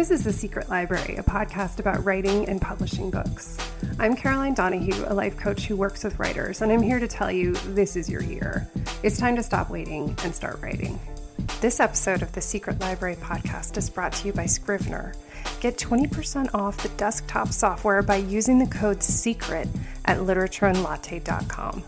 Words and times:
This 0.00 0.10
is 0.10 0.24
The 0.24 0.32
Secret 0.32 0.70
Library, 0.70 1.16
a 1.16 1.22
podcast 1.22 1.78
about 1.78 2.02
writing 2.06 2.48
and 2.48 2.58
publishing 2.58 3.10
books. 3.10 3.58
I'm 3.98 4.16
Caroline 4.16 4.54
Donahue, 4.54 5.04
a 5.06 5.12
life 5.12 5.36
coach 5.36 5.66
who 5.66 5.76
works 5.76 6.02
with 6.04 6.18
writers, 6.18 6.62
and 6.62 6.72
I'm 6.72 6.80
here 6.80 6.98
to 6.98 7.06
tell 7.06 7.30
you 7.30 7.52
this 7.74 7.96
is 7.96 8.08
your 8.08 8.22
year. 8.22 8.66
It's 9.02 9.18
time 9.18 9.36
to 9.36 9.42
stop 9.42 9.68
waiting 9.68 10.16
and 10.24 10.34
start 10.34 10.58
writing. 10.62 10.98
This 11.60 11.80
episode 11.80 12.22
of 12.22 12.32
the 12.32 12.40
Secret 12.40 12.80
Library 12.80 13.16
podcast 13.16 13.76
is 13.76 13.90
brought 13.90 14.14
to 14.14 14.26
you 14.26 14.32
by 14.32 14.46
Scrivener. 14.46 15.12
Get 15.60 15.76
20% 15.76 16.54
off 16.54 16.82
the 16.82 16.88
desktop 16.96 17.48
software 17.48 18.02
by 18.02 18.16
using 18.16 18.58
the 18.58 18.74
code 18.74 19.00
SECRET 19.00 19.68
at 20.06 20.16
literatureandlatte.com. 20.16 21.84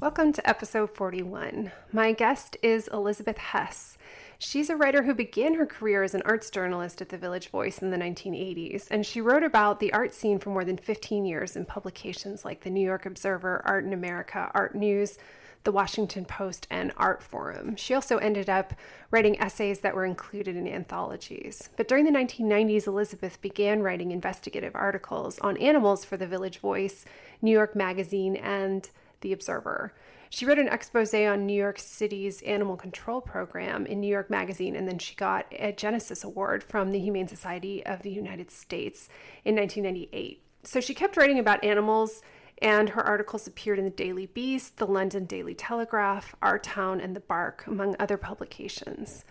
Welcome 0.00 0.32
to 0.32 0.48
episode 0.48 0.94
41. 0.94 1.72
My 1.92 2.12
guest 2.12 2.56
is 2.62 2.88
Elizabeth 2.88 3.36
Hess. 3.36 3.98
She's 4.42 4.70
a 4.70 4.76
writer 4.76 5.02
who 5.02 5.12
began 5.12 5.52
her 5.56 5.66
career 5.66 6.02
as 6.02 6.14
an 6.14 6.22
arts 6.24 6.48
journalist 6.48 7.02
at 7.02 7.10
the 7.10 7.18
Village 7.18 7.50
Voice 7.50 7.82
in 7.82 7.90
the 7.90 7.98
1980s, 7.98 8.86
and 8.90 9.04
she 9.04 9.20
wrote 9.20 9.42
about 9.42 9.80
the 9.80 9.92
art 9.92 10.14
scene 10.14 10.38
for 10.38 10.48
more 10.48 10.64
than 10.64 10.78
15 10.78 11.26
years 11.26 11.56
in 11.56 11.66
publications 11.66 12.42
like 12.42 12.62
the 12.62 12.70
New 12.70 12.80
York 12.80 13.04
Observer, 13.04 13.60
Art 13.66 13.84
in 13.84 13.92
America, 13.92 14.50
Art 14.54 14.74
News, 14.74 15.18
the 15.64 15.72
Washington 15.72 16.24
Post, 16.24 16.66
and 16.70 16.90
Art 16.96 17.22
Forum. 17.22 17.76
She 17.76 17.92
also 17.92 18.16
ended 18.16 18.48
up 18.48 18.72
writing 19.10 19.38
essays 19.38 19.80
that 19.80 19.94
were 19.94 20.06
included 20.06 20.56
in 20.56 20.66
anthologies. 20.66 21.68
But 21.76 21.86
during 21.86 22.06
the 22.06 22.10
1990s, 22.10 22.86
Elizabeth 22.86 23.42
began 23.42 23.82
writing 23.82 24.10
investigative 24.10 24.74
articles 24.74 25.38
on 25.40 25.58
animals 25.58 26.06
for 26.06 26.16
the 26.16 26.26
Village 26.26 26.60
Voice, 26.60 27.04
New 27.42 27.52
York 27.52 27.76
Magazine, 27.76 28.36
and 28.36 28.88
the 29.20 29.34
Observer. 29.34 29.92
She 30.32 30.46
wrote 30.46 30.60
an 30.60 30.68
expose 30.68 31.12
on 31.12 31.44
New 31.44 31.60
York 31.60 31.80
City's 31.80 32.40
animal 32.42 32.76
control 32.76 33.20
program 33.20 33.84
in 33.84 34.00
New 34.00 34.06
York 34.06 34.30
Magazine, 34.30 34.76
and 34.76 34.86
then 34.86 34.98
she 34.98 35.16
got 35.16 35.46
a 35.50 35.72
Genesis 35.72 36.22
Award 36.22 36.62
from 36.62 36.92
the 36.92 37.00
Humane 37.00 37.26
Society 37.26 37.84
of 37.84 38.02
the 38.02 38.12
United 38.12 38.52
States 38.52 39.08
in 39.44 39.56
1998. 39.56 40.40
So 40.62 40.80
she 40.80 40.94
kept 40.94 41.16
writing 41.16 41.40
about 41.40 41.64
animals, 41.64 42.22
and 42.62 42.90
her 42.90 43.02
articles 43.02 43.48
appeared 43.48 43.80
in 43.80 43.84
the 43.84 43.90
Daily 43.90 44.26
Beast, 44.26 44.76
the 44.76 44.86
London 44.86 45.24
Daily 45.24 45.54
Telegraph, 45.54 46.36
Our 46.40 46.60
Town, 46.60 47.00
and 47.00 47.16
The 47.16 47.20
Bark, 47.20 47.66
among 47.66 47.96
other 47.98 48.16
publications. 48.16 49.24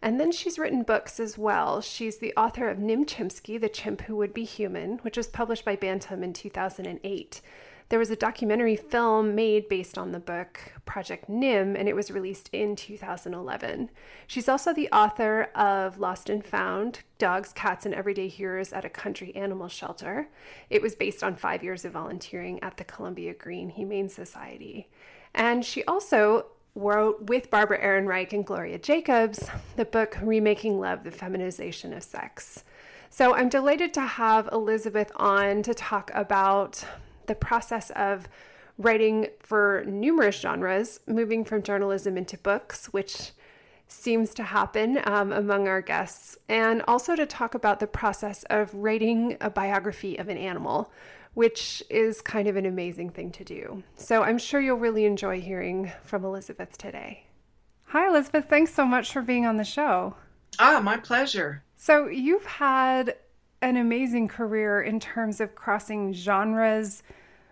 And 0.00 0.18
then 0.18 0.32
she's 0.32 0.58
written 0.58 0.84
books 0.84 1.20
as 1.20 1.36
well. 1.36 1.82
She's 1.82 2.16
the 2.16 2.32
author 2.34 2.70
of 2.70 2.78
Nim 2.78 3.04
Chimpsky, 3.04 3.60
The 3.60 3.68
Chimp 3.68 4.02
Who 4.02 4.16
Would 4.16 4.32
Be 4.32 4.44
Human, 4.44 4.98
which 4.98 5.18
was 5.18 5.26
published 5.26 5.66
by 5.66 5.76
Bantam 5.76 6.22
in 6.22 6.32
2008. 6.32 7.42
There 7.88 8.00
was 8.00 8.10
a 8.10 8.16
documentary 8.16 8.74
film 8.74 9.36
made 9.36 9.68
based 9.68 9.96
on 9.96 10.10
the 10.10 10.18
book, 10.18 10.72
Project 10.86 11.28
Nim, 11.28 11.76
and 11.76 11.88
it 11.88 11.94
was 11.94 12.10
released 12.10 12.50
in 12.52 12.74
2011. 12.74 13.90
She's 14.26 14.48
also 14.48 14.72
the 14.72 14.88
author 14.90 15.44
of 15.54 16.00
Lost 16.00 16.28
and 16.28 16.44
Found 16.44 17.00
Dogs, 17.18 17.52
Cats, 17.52 17.86
and 17.86 17.94
Everyday 17.94 18.26
Heroes 18.26 18.72
at 18.72 18.84
a 18.84 18.90
Country 18.90 19.34
Animal 19.36 19.68
Shelter. 19.68 20.28
It 20.68 20.82
was 20.82 20.96
based 20.96 21.22
on 21.22 21.36
five 21.36 21.62
years 21.62 21.84
of 21.84 21.92
volunteering 21.92 22.60
at 22.60 22.76
the 22.76 22.82
Columbia-Greene 22.82 23.70
Humane 23.70 24.08
Society. 24.08 24.88
And 25.32 25.64
she 25.64 25.84
also 25.84 26.46
wrote 26.74 27.28
with 27.28 27.50
Barbara 27.50 27.80
Ehrenreich 27.80 28.32
and 28.32 28.44
Gloria 28.44 28.78
Jacobs 28.78 29.48
the 29.76 29.84
book 29.84 30.18
Remaking 30.20 30.80
Love 30.80 31.04
The 31.04 31.12
Feminization 31.12 31.92
of 31.92 32.02
Sex. 32.02 32.64
So 33.10 33.34
I'm 33.34 33.48
delighted 33.48 33.94
to 33.94 34.00
have 34.00 34.48
Elizabeth 34.50 35.12
on 35.14 35.62
to 35.62 35.72
talk 35.72 36.10
about 36.12 36.84
the 37.26 37.34
process 37.34 37.90
of 37.90 38.28
writing 38.78 39.28
for 39.40 39.84
numerous 39.86 40.36
genres, 40.36 41.00
moving 41.06 41.44
from 41.44 41.62
journalism 41.62 42.16
into 42.16 42.36
books, 42.38 42.86
which 42.86 43.32
seems 43.88 44.34
to 44.34 44.42
happen 44.42 45.00
um, 45.04 45.32
among 45.32 45.68
our 45.68 45.80
guests, 45.80 46.36
and 46.48 46.82
also 46.88 47.14
to 47.14 47.24
talk 47.24 47.54
about 47.54 47.80
the 47.80 47.86
process 47.86 48.44
of 48.50 48.74
writing 48.74 49.36
a 49.40 49.48
biography 49.48 50.16
of 50.18 50.28
an 50.28 50.36
animal, 50.36 50.90
which 51.34 51.82
is 51.88 52.20
kind 52.20 52.48
of 52.48 52.56
an 52.56 52.66
amazing 52.66 53.10
thing 53.10 53.30
to 53.30 53.44
do. 53.44 53.82
So 53.96 54.22
I'm 54.22 54.38
sure 54.38 54.60
you'll 54.60 54.78
really 54.78 55.04
enjoy 55.04 55.40
hearing 55.40 55.92
from 56.02 56.24
Elizabeth 56.24 56.76
today. 56.76 57.24
Hi, 57.86 58.08
Elizabeth. 58.08 58.46
Thanks 58.48 58.74
so 58.74 58.84
much 58.84 59.12
for 59.12 59.22
being 59.22 59.46
on 59.46 59.56
the 59.56 59.64
show. 59.64 60.16
Ah, 60.58 60.80
my 60.82 60.96
pleasure. 60.96 61.62
So 61.76 62.08
you've 62.08 62.46
had 62.46 63.16
an 63.62 63.76
amazing 63.76 64.28
career 64.28 64.82
in 64.82 65.00
terms 65.00 65.40
of 65.40 65.54
crossing 65.54 66.12
genres, 66.12 67.02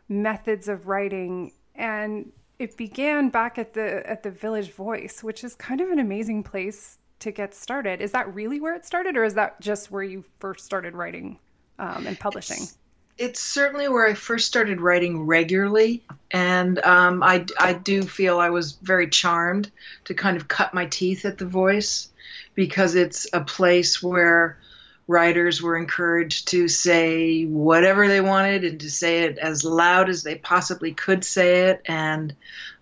methods 0.09 0.69
of 0.69 0.87
writing, 0.87 1.53
and 1.75 2.31
it 2.59 2.77
began 2.77 3.31
back 3.31 3.59
at 3.59 3.75
the 3.75 4.09
at 4.09 4.23
the 4.23 4.31
Village 4.31 4.73
Voice, 4.73 5.23
which 5.23 5.45
is 5.45 5.55
kind 5.55 5.81
of 5.81 5.91
an 5.91 5.99
amazing 5.99 6.43
place 6.43 6.99
to 7.21 7.31
get 7.31 7.55
started. 7.55 8.01
Is 8.01 8.13
that 8.13 8.33
really 8.35 8.61
where 8.61 8.75
it 8.75 8.85
started, 8.85 9.17
or 9.17 9.25
is 9.25 9.35
that 9.35 9.61
just 9.61 9.91
where 9.91 10.03
you 10.03 10.25
first 10.39 10.65
started 10.65 10.95
writing 10.95 11.39
um, 11.79 12.07
and 12.07 12.19
publishing? 12.19 12.59
It's, 12.63 12.79
it's, 13.17 13.41
certainly 13.41 13.89
where 13.89 14.07
I 14.07 14.15
first 14.15 14.47
started 14.47 14.81
writing 14.81 15.27
regularly, 15.27 16.05
and 16.31 16.79
um, 16.85 17.23
I 17.23 17.47
I 17.59 17.73
do 17.73 18.03
feel 18.03 18.39
I 18.39 18.51
was 18.51 18.73
very 18.73 19.09
charmed 19.09 19.71
to 20.05 20.15
kind 20.15 20.37
of 20.37 20.49
cut 20.49 20.75
my 20.75 20.87
teeth 20.87 21.25
at 21.25 21.39
the 21.39 21.47
Voice 21.47 22.11
because 22.55 22.95
it's 22.95 23.27
a 23.33 23.41
place 23.41 24.03
where 24.03 24.59
writers 25.07 25.61
were 25.61 25.77
encouraged 25.77 26.49
to 26.49 26.69
say 26.69 27.45
whatever 27.45 28.09
they 28.09 28.21
wanted 28.21 28.65
and 28.65 28.81
to 28.81 28.91
say 28.91 29.25
it 29.25 29.39
as 29.39 29.65
loud 29.65 30.09
as 30.09 30.23
they 30.23 30.35
possibly 30.37 30.93
could 30.93 31.25
say 31.25 31.69
it. 31.69 31.83
And 31.87 32.35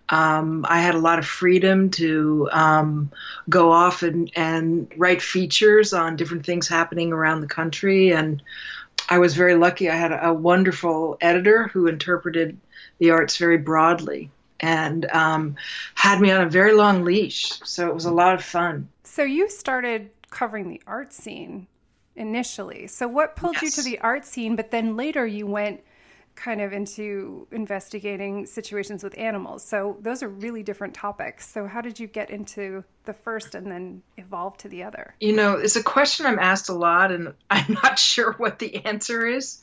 um, 0.09 0.65
I 0.67 0.79
had 0.79 0.95
a 0.95 0.99
lot 0.99 1.19
of 1.19 1.25
freedom 1.25 1.89
to 1.91 2.49
um, 2.51 3.11
go 3.49 3.71
off 3.71 4.03
and, 4.03 4.31
and 4.35 4.91
write 4.95 5.21
features 5.21 5.93
on 5.93 6.15
different 6.15 6.45
things 6.45 6.67
happening 6.67 7.11
around 7.11 7.41
the 7.41 7.47
country. 7.47 8.11
And 8.11 8.41
I 9.09 9.19
was 9.19 9.35
very 9.35 9.55
lucky. 9.55 9.89
I 9.89 9.95
had 9.95 10.11
a, 10.11 10.33
wonderful 10.33 11.17
editor 11.19 11.67
who 11.67 11.87
interpreted 11.87 12.57
the 12.99 13.11
arts 13.11 13.37
very 13.37 13.57
broadly 13.57 14.29
and 14.59 15.05
um, 15.11 15.55
had 15.95 16.21
me 16.21 16.31
on 16.31 16.41
a 16.41 16.49
very 16.49 16.73
long 16.73 17.03
leash. 17.03 17.59
So 17.63 17.87
it 17.89 17.93
was 17.93 18.05
a 18.05 18.11
lot 18.11 18.35
of 18.35 18.43
fun. 18.43 18.87
So 19.03 19.23
you 19.23 19.49
started 19.49 20.09
covering 20.29 20.69
the 20.69 20.81
art 20.87 21.11
scene 21.11 21.67
initially. 22.15 22.87
So 22.87 23.07
what 23.07 23.35
pulled 23.35 23.55
yes. 23.55 23.63
you 23.63 23.83
to 23.83 23.89
the 23.89 23.99
art 23.99 24.25
scene, 24.25 24.55
but 24.55 24.71
then 24.71 24.95
later 24.95 25.25
you 25.25 25.47
went 25.47 25.81
kind 26.35 26.61
of 26.61 26.73
into 26.73 27.47
investigating 27.51 28.45
situations 28.45 29.03
with 29.03 29.17
animals. 29.17 29.63
So 29.63 29.97
those 30.01 30.23
are 30.23 30.29
really 30.29 30.63
different 30.63 30.93
topics. 30.93 31.47
So 31.49 31.67
how 31.67 31.81
did 31.81 31.99
you 31.99 32.07
get 32.07 32.29
into 32.29 32.83
the 33.05 33.13
first 33.13 33.55
and 33.55 33.67
then 33.67 34.01
evolve 34.17 34.57
to 34.59 34.67
the 34.67 34.83
other? 34.83 35.13
You 35.19 35.35
know, 35.35 35.53
it's 35.53 35.75
a 35.75 35.83
question 35.83 36.25
I'm 36.25 36.39
asked 36.39 36.69
a 36.69 36.73
lot 36.73 37.11
and 37.11 37.33
I'm 37.49 37.77
not 37.83 37.99
sure 37.99 38.33
what 38.33 38.59
the 38.59 38.83
answer 38.85 39.25
is. 39.27 39.61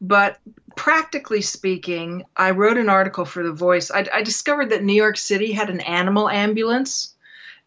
But 0.00 0.38
practically 0.76 1.42
speaking, 1.42 2.24
I 2.36 2.52
wrote 2.52 2.76
an 2.76 2.88
article 2.88 3.24
for 3.24 3.42
The 3.42 3.52
Voice. 3.52 3.90
I, 3.90 4.06
I 4.12 4.22
discovered 4.22 4.70
that 4.70 4.84
New 4.84 4.94
York 4.94 5.16
City 5.16 5.52
had 5.52 5.70
an 5.70 5.80
animal 5.80 6.28
ambulance. 6.28 7.14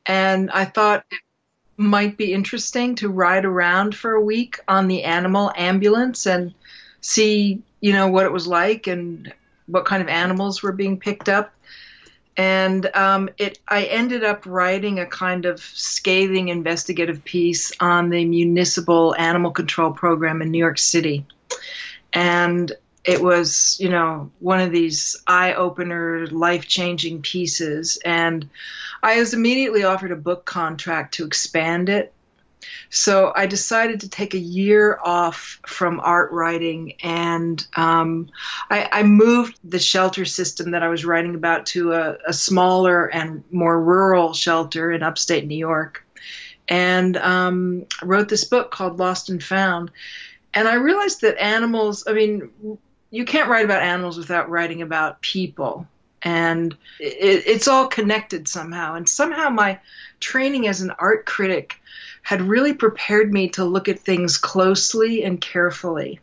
And 0.05 0.51
I 0.51 0.65
thought 0.65 1.03
it 1.09 1.19
might 1.77 2.17
be 2.17 2.33
interesting 2.33 2.95
to 2.95 3.09
ride 3.09 3.45
around 3.45 3.95
for 3.95 4.13
a 4.13 4.23
week 4.23 4.59
on 4.67 4.87
the 4.87 5.03
animal 5.03 5.51
ambulance 5.55 6.25
and 6.25 6.53
see, 7.01 7.61
you 7.81 7.93
know, 7.93 8.07
what 8.07 8.25
it 8.25 8.31
was 8.31 8.47
like 8.47 8.87
and 8.87 9.33
what 9.67 9.85
kind 9.85 10.01
of 10.01 10.07
animals 10.07 10.63
were 10.63 10.71
being 10.71 10.99
picked 10.99 11.29
up. 11.29 11.53
And 12.37 12.85
um, 12.95 13.29
it, 13.37 13.59
I 13.67 13.85
ended 13.85 14.23
up 14.23 14.45
writing 14.45 14.99
a 14.99 15.05
kind 15.05 15.45
of 15.45 15.61
scathing 15.61 16.49
investigative 16.49 17.23
piece 17.23 17.71
on 17.79 18.09
the 18.09 18.25
municipal 18.25 19.15
animal 19.17 19.51
control 19.51 19.91
program 19.91 20.41
in 20.41 20.51
New 20.51 20.57
York 20.57 20.77
City. 20.77 21.25
And 22.11 22.71
it 23.05 23.21
was, 23.21 23.77
you 23.79 23.89
know, 23.89 24.31
one 24.39 24.59
of 24.59 24.71
these 24.71 25.15
eye 25.27 25.53
opener, 25.53 26.27
life 26.27 26.67
changing 26.67 27.21
pieces. 27.21 27.99
And 28.03 28.49
I 29.05 29.19
was 29.19 29.35
immediately 29.35 29.83
offered 29.83 30.11
a 30.11 30.15
book 30.15 30.45
contract 30.45 31.13
to 31.15 31.25
expand 31.25 31.89
it. 31.89 32.11
So 32.89 33.31
I 33.35 33.45
decided 33.45 33.99
to 33.99 34.09
take 34.09 34.33
a 34.33 34.39
year 34.39 34.97
off 34.99 35.59
from 35.67 35.99
art 35.99 36.31
writing, 36.31 36.93
and 37.03 37.63
um, 37.75 38.29
I, 38.67 38.89
I, 38.91 39.03
moved 39.03 39.59
the 39.63 39.77
shelter 39.77 40.25
system 40.25 40.71
that 40.71 40.81
I 40.81 40.87
was 40.87 41.05
writing 41.05 41.35
about 41.35 41.67
to 41.67 41.91
a, 41.93 42.17
a 42.25 42.33
smaller 42.33 43.05
and 43.05 43.43
more 43.51 43.79
rural 43.79 44.33
shelter 44.33 44.91
in 44.91 45.03
upstate 45.03 45.45
New 45.45 45.57
York, 45.57 46.03
and 46.67 47.15
um, 47.17 47.85
wrote 48.01 48.27
this 48.27 48.45
book 48.45 48.71
called 48.71 48.97
Lost 48.97 49.29
and 49.29 49.43
Found. 49.43 49.91
And 50.51 50.67
I 50.67 50.75
realized 50.75 51.21
that 51.21 51.39
animals, 51.39 52.05
I 52.07 52.13
mean, 52.13 52.49
you 53.11 53.25
can't 53.25 53.49
write 53.49 53.65
about 53.65 53.83
animals 53.83 54.17
without 54.17 54.49
writing 54.49 54.81
about 54.81 55.21
people. 55.21 55.87
And 56.25 56.75
it, 56.99 57.43
it's 57.45 57.67
all 57.67 57.87
connected 57.87 58.47
somehow. 58.47 58.95
And 58.95 59.07
somehow 59.07 59.49
my 59.49 59.79
training 60.19 60.67
as 60.67 60.81
an 60.81 60.91
art 60.97 61.25
critic 61.25 61.79
had 62.23 62.41
really 62.41 62.73
prepared 62.73 63.31
me 63.31 63.49
to 63.49 63.63
look 63.63 63.87
at 63.87 63.99
things 63.99 64.37
closely 64.37 65.23
and 65.23 65.39
carefully. 65.39 66.19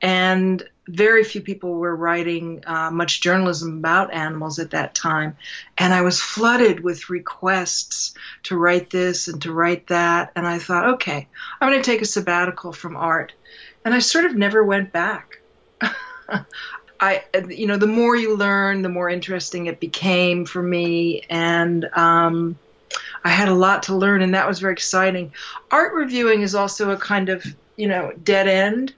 And 0.00 0.66
very 0.88 1.22
few 1.24 1.42
people 1.42 1.74
were 1.74 1.94
writing 1.94 2.64
uh, 2.66 2.90
much 2.90 3.20
journalism 3.20 3.78
about 3.78 4.12
animals 4.12 4.58
at 4.58 4.70
that 4.70 4.94
time. 4.94 5.36
And 5.76 5.92
I 5.92 6.00
was 6.00 6.20
flooded 6.20 6.80
with 6.80 7.10
requests 7.10 8.14
to 8.44 8.56
write 8.56 8.90
this 8.90 9.28
and 9.28 9.40
to 9.42 9.52
write 9.52 9.88
that. 9.88 10.32
And 10.34 10.46
I 10.46 10.58
thought, 10.58 10.94
okay, 10.94 11.28
I'm 11.60 11.70
going 11.70 11.82
to 11.82 11.90
take 11.90 12.02
a 12.02 12.06
sabbatical 12.06 12.72
from 12.72 12.96
art. 12.96 13.34
And 13.84 13.94
I 13.94 13.98
sort 13.98 14.24
of 14.24 14.34
never 14.34 14.64
went 14.64 14.92
back. 14.92 15.40
I, 17.00 17.24
you 17.48 17.66
know, 17.66 17.78
the 17.78 17.86
more 17.86 18.14
you 18.14 18.36
learn, 18.36 18.82
the 18.82 18.88
more 18.88 19.08
interesting 19.08 19.66
it 19.66 19.80
became 19.80 20.44
for 20.44 20.62
me. 20.62 21.22
And, 21.30 21.86
um, 21.96 22.58
I 23.22 23.28
had 23.28 23.48
a 23.48 23.54
lot 23.54 23.84
to 23.84 23.94
learn, 23.94 24.22
and 24.22 24.34
that 24.34 24.48
was 24.48 24.60
very 24.60 24.72
exciting. 24.72 25.32
Art 25.70 25.94
reviewing 25.94 26.42
is 26.42 26.54
also 26.54 26.90
a 26.90 26.96
kind 26.96 27.28
of, 27.28 27.44
you 27.76 27.86
know, 27.86 28.12
dead 28.22 28.48
end. 28.48 28.94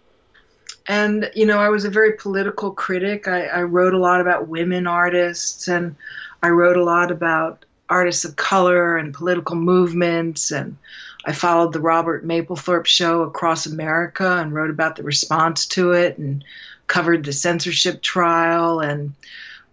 And, 0.87 1.31
you 1.35 1.47
know, 1.47 1.59
I 1.59 1.69
was 1.69 1.85
a 1.85 1.91
very 1.91 2.15
political 2.15 2.73
critic. 2.73 3.29
I, 3.29 3.47
I 3.47 3.63
wrote 3.63 3.95
a 3.95 3.99
lot 3.99 4.21
about 4.21 4.49
women 4.49 4.87
artists, 4.87 5.69
and 5.69 5.97
I 6.43 6.49
wrote 6.49 6.77
a 6.77 6.85
lot 6.85 7.11
about 7.11 7.65
artists 7.89 8.25
of 8.25 8.37
color 8.37 8.97
and 8.97 9.15
political 9.15 9.57
movements. 9.57 10.51
And 10.51 10.77
I 11.25 11.33
followed 11.33 11.73
the 11.73 11.81
Robert 11.81 12.27
Mapplethorpe 12.27 12.87
show 12.87 13.23
across 13.23 13.67
America 13.67 14.39
and 14.39 14.55
wrote 14.55 14.71
about 14.71 14.97
the 14.97 15.03
response 15.03 15.67
to 15.67 15.93
it 15.93 16.19
and 16.19 16.45
covered 16.93 17.25
the 17.25 17.33
censorship 17.33 18.03
trial. 18.03 18.81
And 18.81 19.15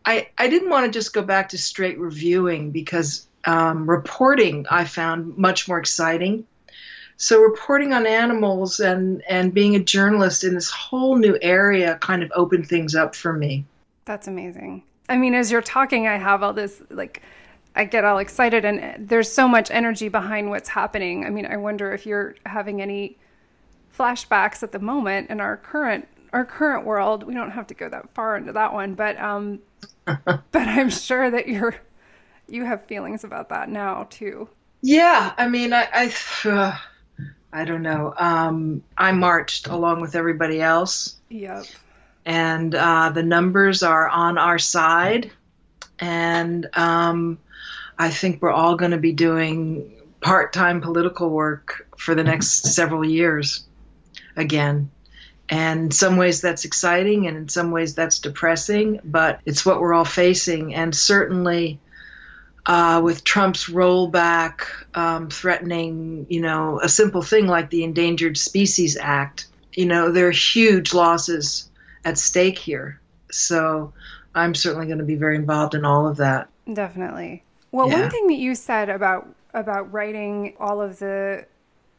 I, 0.05 0.29
I 0.37 0.47
didn't 0.47 0.69
want 0.69 0.85
to 0.85 0.97
just 0.97 1.13
go 1.13 1.21
back 1.21 1.49
to 1.49 1.57
straight 1.57 1.99
reviewing 1.99 2.71
because 2.71 3.27
um, 3.43 3.89
reporting 3.89 4.65
I 4.71 4.85
found 4.85 5.37
much 5.37 5.67
more 5.67 5.77
exciting. 5.77 6.45
So 7.17 7.41
reporting 7.41 7.91
on 7.91 8.07
animals 8.07 8.79
and 8.79 9.21
and 9.27 9.53
being 9.53 9.75
a 9.75 9.83
journalist 9.83 10.45
in 10.45 10.53
this 10.53 10.69
whole 10.69 11.17
new 11.17 11.37
area 11.41 11.97
kind 11.97 12.23
of 12.23 12.31
opened 12.33 12.67
things 12.67 12.95
up 12.95 13.13
for 13.13 13.33
me. 13.33 13.65
That's 14.05 14.29
amazing. 14.29 14.83
I 15.09 15.17
mean, 15.17 15.35
as 15.35 15.51
you're 15.51 15.61
talking, 15.61 16.07
I 16.07 16.17
have 16.17 16.41
all 16.41 16.53
this 16.53 16.81
like 16.89 17.21
I 17.75 17.83
get 17.83 18.05
all 18.05 18.19
excited 18.19 18.63
and 18.63 19.09
there's 19.09 19.29
so 19.29 19.45
much 19.45 19.69
energy 19.71 20.07
behind 20.07 20.49
what's 20.49 20.69
happening. 20.69 21.25
I 21.25 21.29
mean, 21.29 21.45
I 21.45 21.57
wonder 21.57 21.93
if 21.93 22.05
you're 22.05 22.35
having 22.45 22.81
any 22.81 23.17
flashbacks 23.97 24.63
at 24.63 24.71
the 24.71 24.79
moment 24.79 25.29
in 25.29 25.41
our 25.41 25.57
current 25.57 26.07
our 26.33 26.45
current 26.45 26.85
world. 26.85 27.23
We 27.23 27.33
don't 27.33 27.51
have 27.51 27.67
to 27.67 27.73
go 27.73 27.89
that 27.89 28.13
far 28.13 28.37
into 28.37 28.53
that 28.53 28.73
one, 28.73 28.95
but 28.95 29.19
um 29.19 29.59
but 30.05 30.41
I'm 30.53 30.89
sure 30.89 31.29
that 31.29 31.47
you're 31.47 31.75
you 32.47 32.65
have 32.65 32.85
feelings 32.85 33.23
about 33.23 33.49
that 33.49 33.69
now 33.69 34.07
too. 34.09 34.49
Yeah, 34.81 35.33
I 35.37 35.47
mean, 35.47 35.73
I 35.73 35.87
I, 35.93 36.49
uh, 36.49 36.77
I 37.53 37.65
don't 37.65 37.81
know. 37.81 38.13
Um, 38.15 38.83
I 38.97 39.11
marched 39.11 39.67
along 39.67 40.01
with 40.01 40.15
everybody 40.15 40.61
else. 40.61 41.15
Yep. 41.29 41.65
And 42.25 42.75
uh, 42.75 43.09
the 43.09 43.23
numbers 43.23 43.81
are 43.81 44.07
on 44.07 44.37
our 44.37 44.59
side, 44.59 45.31
and 45.97 46.69
um, 46.73 47.39
I 47.97 48.11
think 48.11 48.41
we're 48.41 48.51
all 48.51 48.75
going 48.75 48.91
to 48.91 48.97
be 48.97 49.13
doing 49.13 49.91
part-time 50.21 50.81
political 50.81 51.29
work 51.29 51.87
for 51.97 52.13
the 52.13 52.23
next 52.23 52.67
several 52.67 53.03
years 53.03 53.63
again. 54.35 54.91
And 55.49 55.85
in 55.85 55.91
some 55.91 56.17
ways 56.17 56.41
that's 56.41 56.65
exciting, 56.65 57.27
and 57.27 57.35
in 57.35 57.49
some 57.49 57.71
ways 57.71 57.95
that's 57.95 58.19
depressing, 58.19 58.99
but 59.03 59.39
it's 59.45 59.65
what 59.65 59.81
we're 59.81 59.93
all 59.93 60.05
facing. 60.05 60.75
And 60.75 60.95
certainly, 60.95 61.79
uh, 62.65 63.01
with 63.03 63.23
Trump's 63.23 63.67
rollback 63.67 64.61
um, 64.93 65.29
threatening, 65.29 66.27
you 66.29 66.41
know, 66.41 66.79
a 66.81 66.87
simple 66.87 67.23
thing 67.23 67.47
like 67.47 67.71
the 67.71 67.83
Endangered 67.83 68.37
Species 68.37 68.95
Act, 68.95 69.47
you 69.73 69.87
know, 69.87 70.11
there 70.11 70.27
are 70.27 70.31
huge 70.31 70.93
losses 70.93 71.69
at 72.05 72.19
stake 72.19 72.59
here. 72.59 72.99
So 73.31 73.93
I'm 74.35 74.53
certainly 74.53 74.85
going 74.85 74.99
to 74.99 75.05
be 75.05 75.15
very 75.15 75.35
involved 75.35 75.73
in 75.73 75.83
all 75.83 76.07
of 76.07 76.17
that. 76.17 76.49
Definitely. 76.71 77.43
Well, 77.71 77.89
yeah. 77.89 78.01
one 78.01 78.09
thing 78.11 78.27
that 78.27 78.37
you 78.37 78.55
said 78.55 78.89
about 78.89 79.27
about 79.53 79.91
writing 79.91 80.53
all 80.59 80.79
of 80.79 80.99
the 80.99 81.45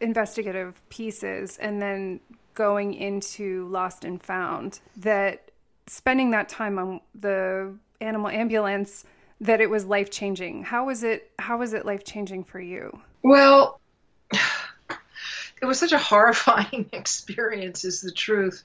investigative 0.01 0.81
pieces 0.89 1.57
and 1.59 1.83
then 1.83 2.21
going 2.61 2.93
into 2.93 3.67
Lost 3.69 4.05
and 4.05 4.23
Found 4.25 4.81
that 4.99 5.51
spending 5.87 6.33
that 6.33 6.51
time 6.51 6.79
on 6.79 7.01
the 7.19 7.73
animal 8.03 8.29
ambulance 8.29 9.05
that 9.41 9.63
it 9.63 9.71
was 9.71 9.87
life 9.87 10.11
changing. 10.11 10.63
How 10.63 10.85
was 10.85 11.03
it? 11.03 11.31
How 11.39 11.57
was 11.57 11.73
it 11.73 11.87
life 11.87 12.05
changing 12.05 12.45
for 12.45 12.61
you? 12.61 13.01
Well, 13.23 13.81
it 14.31 15.65
was 15.65 15.79
such 15.79 15.93
a 15.93 15.99
horrifying 15.99 16.85
experience. 16.93 17.87
Is 17.87 18.03
the 18.03 18.13
truth. 18.13 18.63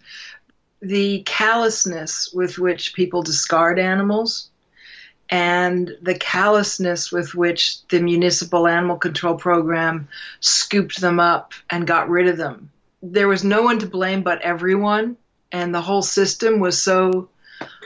The 0.82 1.24
callousness 1.26 2.34
with 2.34 2.60
which 2.60 2.96
people 2.96 3.24
discard 3.24 3.80
animals, 3.80 4.50
and 5.30 5.90
the 6.02 6.16
callousness 6.16 7.14
with 7.14 7.34
which 7.34 7.88
the 7.88 8.02
municipal 8.02 8.68
animal 8.68 8.98
control 8.98 9.36
program 9.36 10.10
scooped 10.42 11.00
them 11.00 11.22
up 11.22 11.54
and 11.70 11.88
got 11.88 12.10
rid 12.10 12.28
of 12.28 12.36
them. 12.36 12.72
There 13.12 13.28
was 13.28 13.44
no 13.44 13.62
one 13.62 13.80
to 13.80 13.88
blame 13.88 14.24
but 14.24 14.42
everyone, 14.42 15.18
and 15.52 15.74
the 15.74 15.82
whole 15.82 16.02
system 16.02 16.60
was 16.60 16.82
so 16.82 17.30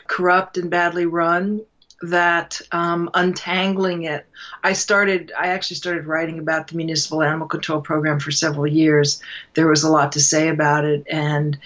corrupt 0.07 0.57
and 0.57 0.69
badly 0.69 1.05
run 1.05 1.61
that 2.01 2.61
um, 2.71 3.09
untangling 3.13 4.03
it. 4.03 4.25
I 4.63 4.73
started, 4.73 5.31
I 5.37 5.47
actually 5.47 5.75
started 5.75 6.05
writing 6.05 6.39
about 6.39 6.67
the 6.69 6.77
municipal 6.77 7.21
animal 7.21 7.47
control 7.47 7.81
program 7.81 8.19
for 8.19 8.31
several 8.31 8.67
years. 8.67 9.21
There 9.53 9.67
was 9.67 9.83
a 9.83 9.91
lot 9.91 10.13
to 10.13 10.21
say 10.21 10.47
about 10.47 10.85
it. 10.85 11.03
And 11.09 11.57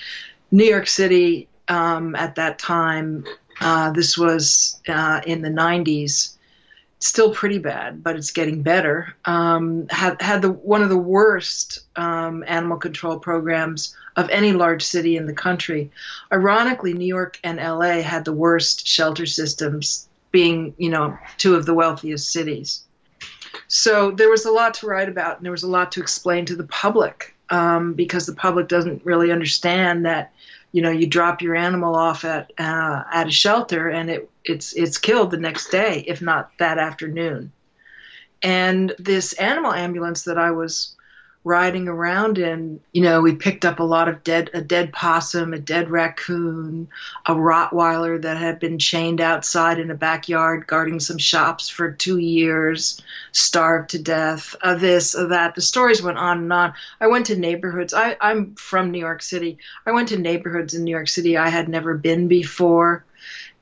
New 0.52 0.66
York 0.66 0.88
City 0.88 1.48
um, 1.68 2.16
at 2.16 2.36
that 2.36 2.58
time, 2.60 3.26
uh, 3.62 3.92
this 3.92 4.18
was 4.18 4.82
uh, 4.88 5.22
in 5.26 5.42
the 5.42 5.50
90s, 5.50 6.36
still 7.06 7.34
pretty 7.34 7.58
bad, 7.58 8.04
but 8.04 8.16
it's 8.16 8.32
getting 8.32 8.62
better. 8.62 9.16
Um, 9.26 9.88
had 9.90 10.22
had 10.22 10.42
the 10.42 10.52
one 10.52 10.82
of 10.82 10.90
the 10.90 10.98
worst 10.98 11.82
um, 11.96 12.44
animal 12.48 12.78
control 12.78 13.20
programs 13.20 13.96
of 14.16 14.30
any 14.30 14.54
large 14.54 14.84
city 14.84 15.18
in 15.18 15.26
the 15.26 15.34
country. 15.34 15.92
Ironically, 16.32 16.94
New 16.94 17.06
York 17.06 17.40
and 17.44 17.58
LA 17.58 18.02
had 18.02 18.26
the 18.26 18.34
worst 18.34 18.88
shelter 18.88 19.26
systems 19.26 20.08
being, 20.32 20.76
you 20.78 20.90
know, 20.90 21.18
two 21.38 21.56
of 21.56 21.66
the 21.66 21.74
wealthiest 21.74 22.32
cities. 22.32 22.84
So 23.68 24.12
there 24.12 24.30
was 24.30 24.46
a 24.46 24.52
lot 24.52 24.76
to 24.76 24.88
write 24.88 25.10
about, 25.10 25.38
and 25.38 25.46
there 25.46 25.52
was 25.52 25.64
a 25.64 25.70
lot 25.70 25.94
to 25.94 26.02
explain 26.02 26.46
to 26.46 26.56
the 26.56 26.66
public 26.66 27.36
um, 27.50 27.94
because 27.94 28.26
the 28.26 28.36
public 28.36 28.68
doesn't 28.68 29.06
really 29.06 29.32
understand 29.32 30.06
that, 30.06 30.34
you 30.74 30.82
know, 30.82 30.90
you 30.90 31.08
drop 31.08 31.42
your 31.42 31.56
animal 31.56 31.96
off 31.96 32.26
at 32.26 32.52
uh, 32.58 33.04
at 33.14 33.28
a 33.28 33.32
shelter 33.32 33.90
and 33.90 34.10
it 34.10 34.30
it's 34.44 34.74
it's 34.74 34.98
killed 34.98 35.32
the 35.32 35.38
next 35.38 35.70
day, 35.70 36.04
if 36.08 36.22
not 36.22 36.52
that 36.58 36.80
afternoon. 36.80 37.54
And 38.42 38.94
this 39.00 39.34
animal 39.34 39.72
ambulance 39.72 40.24
that 40.24 40.38
I 40.38 40.52
was 40.52 40.93
riding 41.46 41.90
around 41.90 42.38
in, 42.38 42.80
you 42.94 43.02
know, 43.02 43.22
we 43.22 43.36
picked 43.36 43.66
up 43.66 43.80
a 43.80 43.84
lot 43.84 44.08
of 44.08 44.24
dead 44.24 44.50
a 44.54 44.62
dead 44.62 44.94
possum, 44.94 45.54
a 45.54 45.60
dead 45.60 45.90
raccoon, 45.90 46.88
a 47.26 47.34
Rottweiler 47.34 48.22
that 48.22 48.38
had 48.38 48.60
been 48.60 48.80
chained 48.80 49.20
outside 49.20 49.80
in 49.80 49.92
a 49.92 49.96
backyard 49.96 50.68
guarding 50.68 51.00
some 51.00 51.18
shops 51.18 51.68
for 51.68 51.92
two 51.92 52.18
years, 52.18 53.02
starved 53.34 53.90
to 53.90 54.00
death, 54.00 54.56
uh, 54.62 54.76
this, 54.76 55.16
uh, 55.16 55.28
that. 55.28 55.56
The 55.56 55.62
stories 55.62 56.02
went 56.02 56.18
on 56.18 56.40
and 56.40 56.54
on. 56.54 56.74
I 57.02 57.08
went 57.08 57.26
to 57.26 57.36
neighborhoods. 57.36 57.94
I, 57.94 58.16
I'm 58.22 58.56
from 58.56 58.92
New 58.92 59.00
York 59.00 59.22
City. 59.22 59.58
I 59.86 59.92
went 59.92 60.10
to 60.10 60.18
neighborhoods 60.18 60.74
in 60.74 60.86
New 60.86 60.92
York 60.92 61.10
City 61.10 61.36
I 61.36 61.50
had 61.50 61.68
never 61.68 61.98
been 61.98 62.30
before. 62.30 63.04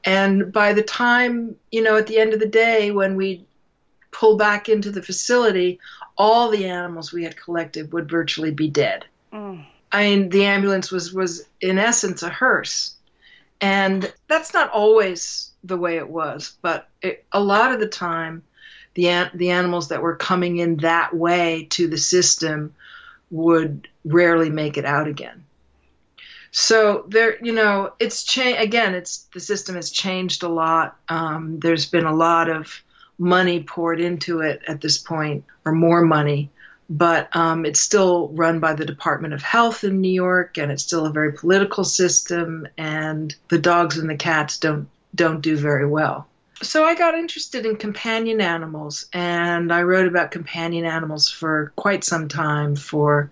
And 0.03 0.51
by 0.51 0.73
the 0.73 0.83
time, 0.83 1.55
you 1.71 1.83
know, 1.83 1.97
at 1.97 2.07
the 2.07 2.19
end 2.19 2.33
of 2.33 2.39
the 2.39 2.47
day, 2.47 2.91
when 2.91 3.15
we 3.15 3.45
pull 4.11 4.37
back 4.37 4.69
into 4.69 4.91
the 4.91 5.01
facility, 5.01 5.79
all 6.17 6.49
the 6.49 6.67
animals 6.67 7.11
we 7.11 7.23
had 7.23 7.37
collected 7.37 7.91
would 7.93 8.09
virtually 8.09 8.51
be 8.51 8.69
dead. 8.69 9.05
Mm. 9.33 9.65
I 9.91 10.03
mean, 10.03 10.29
the 10.29 10.45
ambulance 10.45 10.91
was 10.91 11.13
was 11.13 11.45
in 11.59 11.77
essence 11.77 12.23
a 12.23 12.29
hearse, 12.29 12.95
and 13.59 14.11
that's 14.27 14.53
not 14.53 14.71
always 14.71 15.51
the 15.63 15.77
way 15.77 15.97
it 15.97 16.09
was. 16.09 16.55
But 16.61 16.87
it, 17.01 17.25
a 17.31 17.41
lot 17.41 17.73
of 17.73 17.79
the 17.79 17.87
time, 17.87 18.43
the 18.93 19.29
the 19.33 19.51
animals 19.51 19.89
that 19.89 20.01
were 20.01 20.15
coming 20.15 20.57
in 20.57 20.77
that 20.77 21.13
way 21.13 21.67
to 21.71 21.87
the 21.87 21.97
system 21.97 22.73
would 23.29 23.87
rarely 24.03 24.49
make 24.49 24.77
it 24.77 24.85
out 24.85 25.07
again. 25.07 25.45
So 26.51 27.05
there, 27.07 27.43
you 27.43 27.53
know, 27.53 27.93
it's 27.99 28.23
changed 28.23 28.61
again. 28.61 28.93
It's 28.93 29.29
the 29.33 29.39
system 29.39 29.75
has 29.75 29.89
changed 29.89 30.43
a 30.43 30.49
lot. 30.49 30.97
Um, 31.07 31.59
there's 31.59 31.85
been 31.85 32.05
a 32.05 32.15
lot 32.15 32.49
of 32.49 32.81
money 33.21 33.61
poured 33.63 34.01
into 34.01 34.41
it 34.41 34.61
at 34.67 34.81
this 34.81 34.97
point, 34.97 35.45
or 35.63 35.71
more 35.71 36.01
money, 36.01 36.49
but 36.89 37.33
um, 37.35 37.65
it's 37.65 37.79
still 37.79 38.29
run 38.29 38.59
by 38.59 38.73
the 38.73 38.85
Department 38.85 39.33
of 39.33 39.43
Health 39.43 39.83
in 39.83 40.01
New 40.01 40.11
York, 40.11 40.57
and 40.57 40.71
it's 40.71 40.83
still 40.83 41.05
a 41.05 41.11
very 41.11 41.31
political 41.31 41.83
system. 41.83 42.67
And 42.77 43.33
the 43.47 43.59
dogs 43.59 43.97
and 43.97 44.09
the 44.09 44.17
cats 44.17 44.57
don't 44.57 44.89
don't 45.13 45.41
do 45.41 45.55
very 45.55 45.85
well. 45.85 46.27
So 46.63 46.83
I 46.83 46.95
got 46.95 47.15
interested 47.15 47.65
in 47.65 47.75
companion 47.75 48.41
animals, 48.41 49.05
and 49.13 49.71
I 49.71 49.83
wrote 49.83 50.07
about 50.07 50.31
companion 50.31 50.85
animals 50.85 51.29
for 51.29 51.71
quite 51.75 52.03
some 52.03 52.27
time 52.27 52.75
for 52.75 53.31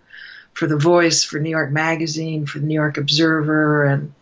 for 0.54 0.68
The 0.68 0.78
Voice, 0.78 1.24
for 1.24 1.40
New 1.40 1.50
York 1.50 1.72
Magazine, 1.72 2.46
for 2.46 2.60
the 2.60 2.66
New 2.66 2.76
York 2.76 2.98
Observer, 2.98 3.86
and 3.86 4.14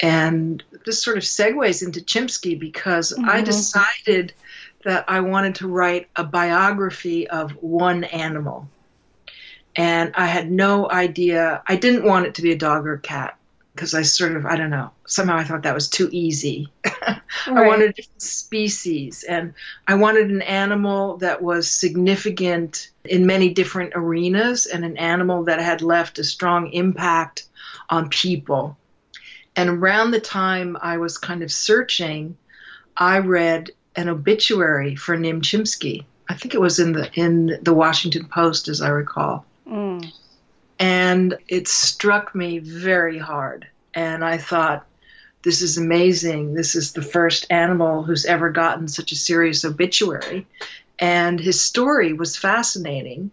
and 0.00 0.62
this 0.84 1.02
sort 1.02 1.16
of 1.16 1.22
segues 1.22 1.82
into 1.82 2.00
Chimpsky 2.00 2.58
because 2.58 3.12
mm-hmm. 3.12 3.28
I 3.28 3.42
decided 3.42 4.32
that 4.84 5.04
I 5.08 5.20
wanted 5.20 5.56
to 5.56 5.68
write 5.68 6.08
a 6.16 6.24
biography 6.24 7.28
of 7.28 7.52
one 7.52 8.04
animal. 8.04 8.68
And 9.76 10.12
I 10.14 10.26
had 10.26 10.50
no 10.50 10.90
idea, 10.90 11.62
I 11.66 11.76
didn't 11.76 12.04
want 12.04 12.26
it 12.26 12.34
to 12.36 12.42
be 12.42 12.52
a 12.52 12.58
dog 12.58 12.86
or 12.86 12.94
a 12.94 13.00
cat 13.00 13.36
because 13.74 13.94
I 13.94 14.02
sort 14.02 14.34
of, 14.34 14.44
I 14.44 14.56
don't 14.56 14.70
know, 14.70 14.90
somehow 15.06 15.36
I 15.36 15.44
thought 15.44 15.62
that 15.62 15.74
was 15.74 15.88
too 15.88 16.08
easy. 16.10 16.72
right. 16.84 17.20
I 17.46 17.66
wanted 17.66 17.90
a 17.90 17.92
different 17.92 18.22
species 18.22 19.22
and 19.22 19.54
I 19.86 19.94
wanted 19.94 20.30
an 20.30 20.42
animal 20.42 21.18
that 21.18 21.42
was 21.42 21.70
significant 21.70 22.90
in 23.04 23.26
many 23.26 23.50
different 23.50 23.92
arenas 23.94 24.66
and 24.66 24.84
an 24.84 24.96
animal 24.96 25.44
that 25.44 25.60
had 25.60 25.80
left 25.80 26.18
a 26.18 26.24
strong 26.24 26.72
impact 26.72 27.44
on 27.88 28.08
people. 28.08 28.76
And 29.54 29.70
around 29.70 30.10
the 30.10 30.20
time 30.20 30.76
I 30.80 30.98
was 30.98 31.18
kind 31.18 31.42
of 31.42 31.52
searching, 31.52 32.36
I 32.96 33.18
read 33.20 33.70
an 33.98 34.08
obituary 34.08 34.94
for 34.94 35.16
Nim 35.16 35.40
Chimpsky. 35.42 36.04
I 36.28 36.34
think 36.34 36.54
it 36.54 36.60
was 36.60 36.78
in 36.78 36.92
the 36.92 37.10
in 37.14 37.58
the 37.62 37.74
Washington 37.74 38.26
Post, 38.26 38.68
as 38.68 38.80
I 38.80 38.90
recall. 38.90 39.44
Mm. 39.66 40.12
And 40.78 41.36
it 41.48 41.66
struck 41.66 42.32
me 42.32 42.60
very 42.60 43.18
hard. 43.18 43.66
And 43.92 44.24
I 44.24 44.38
thought, 44.38 44.86
this 45.42 45.62
is 45.62 45.78
amazing. 45.78 46.54
This 46.54 46.76
is 46.76 46.92
the 46.92 47.02
first 47.02 47.46
animal 47.50 48.04
who's 48.04 48.24
ever 48.24 48.50
gotten 48.50 48.86
such 48.86 49.10
a 49.10 49.16
serious 49.16 49.64
obituary. 49.64 50.46
And 51.00 51.40
his 51.40 51.60
story 51.60 52.12
was 52.12 52.36
fascinating. 52.36 53.32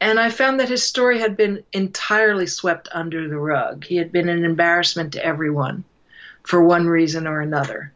And 0.00 0.18
I 0.18 0.30
found 0.30 0.58
that 0.58 0.68
his 0.68 0.82
story 0.82 1.20
had 1.20 1.36
been 1.36 1.62
entirely 1.72 2.48
swept 2.48 2.88
under 2.90 3.28
the 3.28 3.38
rug. 3.38 3.84
He 3.84 3.98
had 3.98 4.10
been 4.10 4.28
an 4.28 4.44
embarrassment 4.44 5.12
to 5.12 5.24
everyone 5.24 5.84
for 6.42 6.60
one 6.60 6.88
reason 6.88 7.28
or 7.28 7.40
another. 7.40 7.92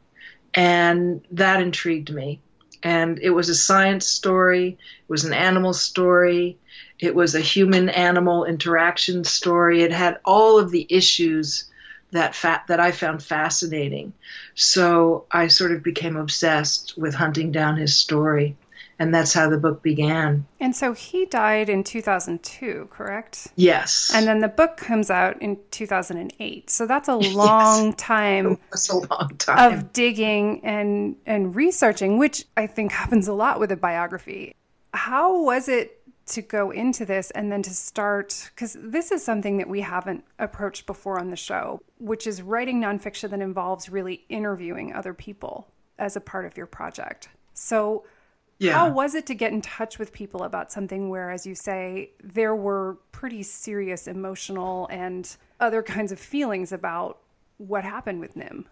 And 0.56 1.24
that 1.32 1.60
intrigued 1.60 2.12
me. 2.12 2.40
And 2.82 3.18
it 3.18 3.30
was 3.30 3.48
a 3.48 3.54
science 3.54 4.06
story, 4.06 4.68
it 4.68 5.10
was 5.10 5.24
an 5.24 5.32
animal 5.32 5.74
story, 5.74 6.58
it 6.98 7.14
was 7.14 7.34
a 7.34 7.40
human 7.40 7.88
animal 7.88 8.44
interaction 8.44 9.24
story. 9.24 9.82
It 9.82 9.92
had 9.92 10.18
all 10.24 10.58
of 10.58 10.70
the 10.70 10.86
issues 10.88 11.64
that 12.12 12.34
fa- 12.34 12.62
that 12.68 12.80
I 12.80 12.92
found 12.92 13.22
fascinating. 13.22 14.12
So 14.54 15.26
I 15.30 15.48
sort 15.48 15.72
of 15.72 15.82
became 15.82 16.16
obsessed 16.16 16.96
with 16.96 17.14
hunting 17.14 17.52
down 17.52 17.76
his 17.76 17.94
story 17.94 18.56
and 18.98 19.14
that's 19.14 19.32
how 19.32 19.48
the 19.48 19.58
book 19.58 19.82
began. 19.82 20.46
And 20.60 20.74
so 20.74 20.92
he 20.92 21.26
died 21.26 21.68
in 21.68 21.84
2002, 21.84 22.88
correct? 22.90 23.48
Yes. 23.56 24.10
And 24.14 24.26
then 24.26 24.40
the 24.40 24.48
book 24.48 24.76
comes 24.76 25.10
out 25.10 25.40
in 25.42 25.58
2008. 25.70 26.70
So 26.70 26.86
that's 26.86 27.08
a 27.08 27.14
long 27.16 27.86
yes. 27.86 27.94
time. 27.96 28.58
That's 28.70 28.88
a 28.88 28.96
long 28.96 29.32
time 29.38 29.72
of 29.72 29.92
digging 29.92 30.64
and 30.64 31.16
and 31.26 31.54
researching, 31.54 32.18
which 32.18 32.44
I 32.56 32.66
think 32.66 32.92
happens 32.92 33.28
a 33.28 33.32
lot 33.32 33.60
with 33.60 33.72
a 33.72 33.76
biography. 33.76 34.54
How 34.92 35.42
was 35.42 35.68
it 35.68 36.02
to 36.26 36.42
go 36.42 36.70
into 36.70 37.06
this 37.06 37.30
and 37.32 37.50
then 37.52 37.62
to 37.62 37.72
start 37.72 38.50
because 38.54 38.76
this 38.80 39.12
is 39.12 39.24
something 39.24 39.58
that 39.58 39.68
we 39.68 39.80
haven't 39.80 40.24
approached 40.38 40.86
before 40.86 41.18
on 41.18 41.30
the 41.30 41.36
show, 41.36 41.80
which 41.98 42.26
is 42.26 42.42
writing 42.42 42.80
nonfiction 42.80 43.30
that 43.30 43.40
involves 43.40 43.88
really 43.88 44.24
interviewing 44.28 44.92
other 44.92 45.14
people 45.14 45.68
as 45.98 46.16
a 46.16 46.20
part 46.20 46.44
of 46.44 46.56
your 46.56 46.66
project. 46.66 47.28
So 47.54 48.04
yeah. 48.58 48.72
How 48.72 48.88
was 48.88 49.14
it 49.14 49.26
to 49.26 49.34
get 49.34 49.52
in 49.52 49.60
touch 49.60 49.98
with 49.98 50.12
people 50.12 50.42
about 50.42 50.72
something 50.72 51.10
where, 51.10 51.30
as 51.30 51.46
you 51.46 51.54
say, 51.54 52.10
there 52.22 52.54
were 52.54 52.96
pretty 53.12 53.42
serious 53.42 54.06
emotional 54.06 54.88
and 54.90 55.36
other 55.60 55.82
kinds 55.82 56.10
of 56.10 56.18
feelings 56.18 56.72
about 56.72 57.18
what 57.58 57.84
happened 57.84 58.20
with 58.20 58.34
Nim? 58.34 58.66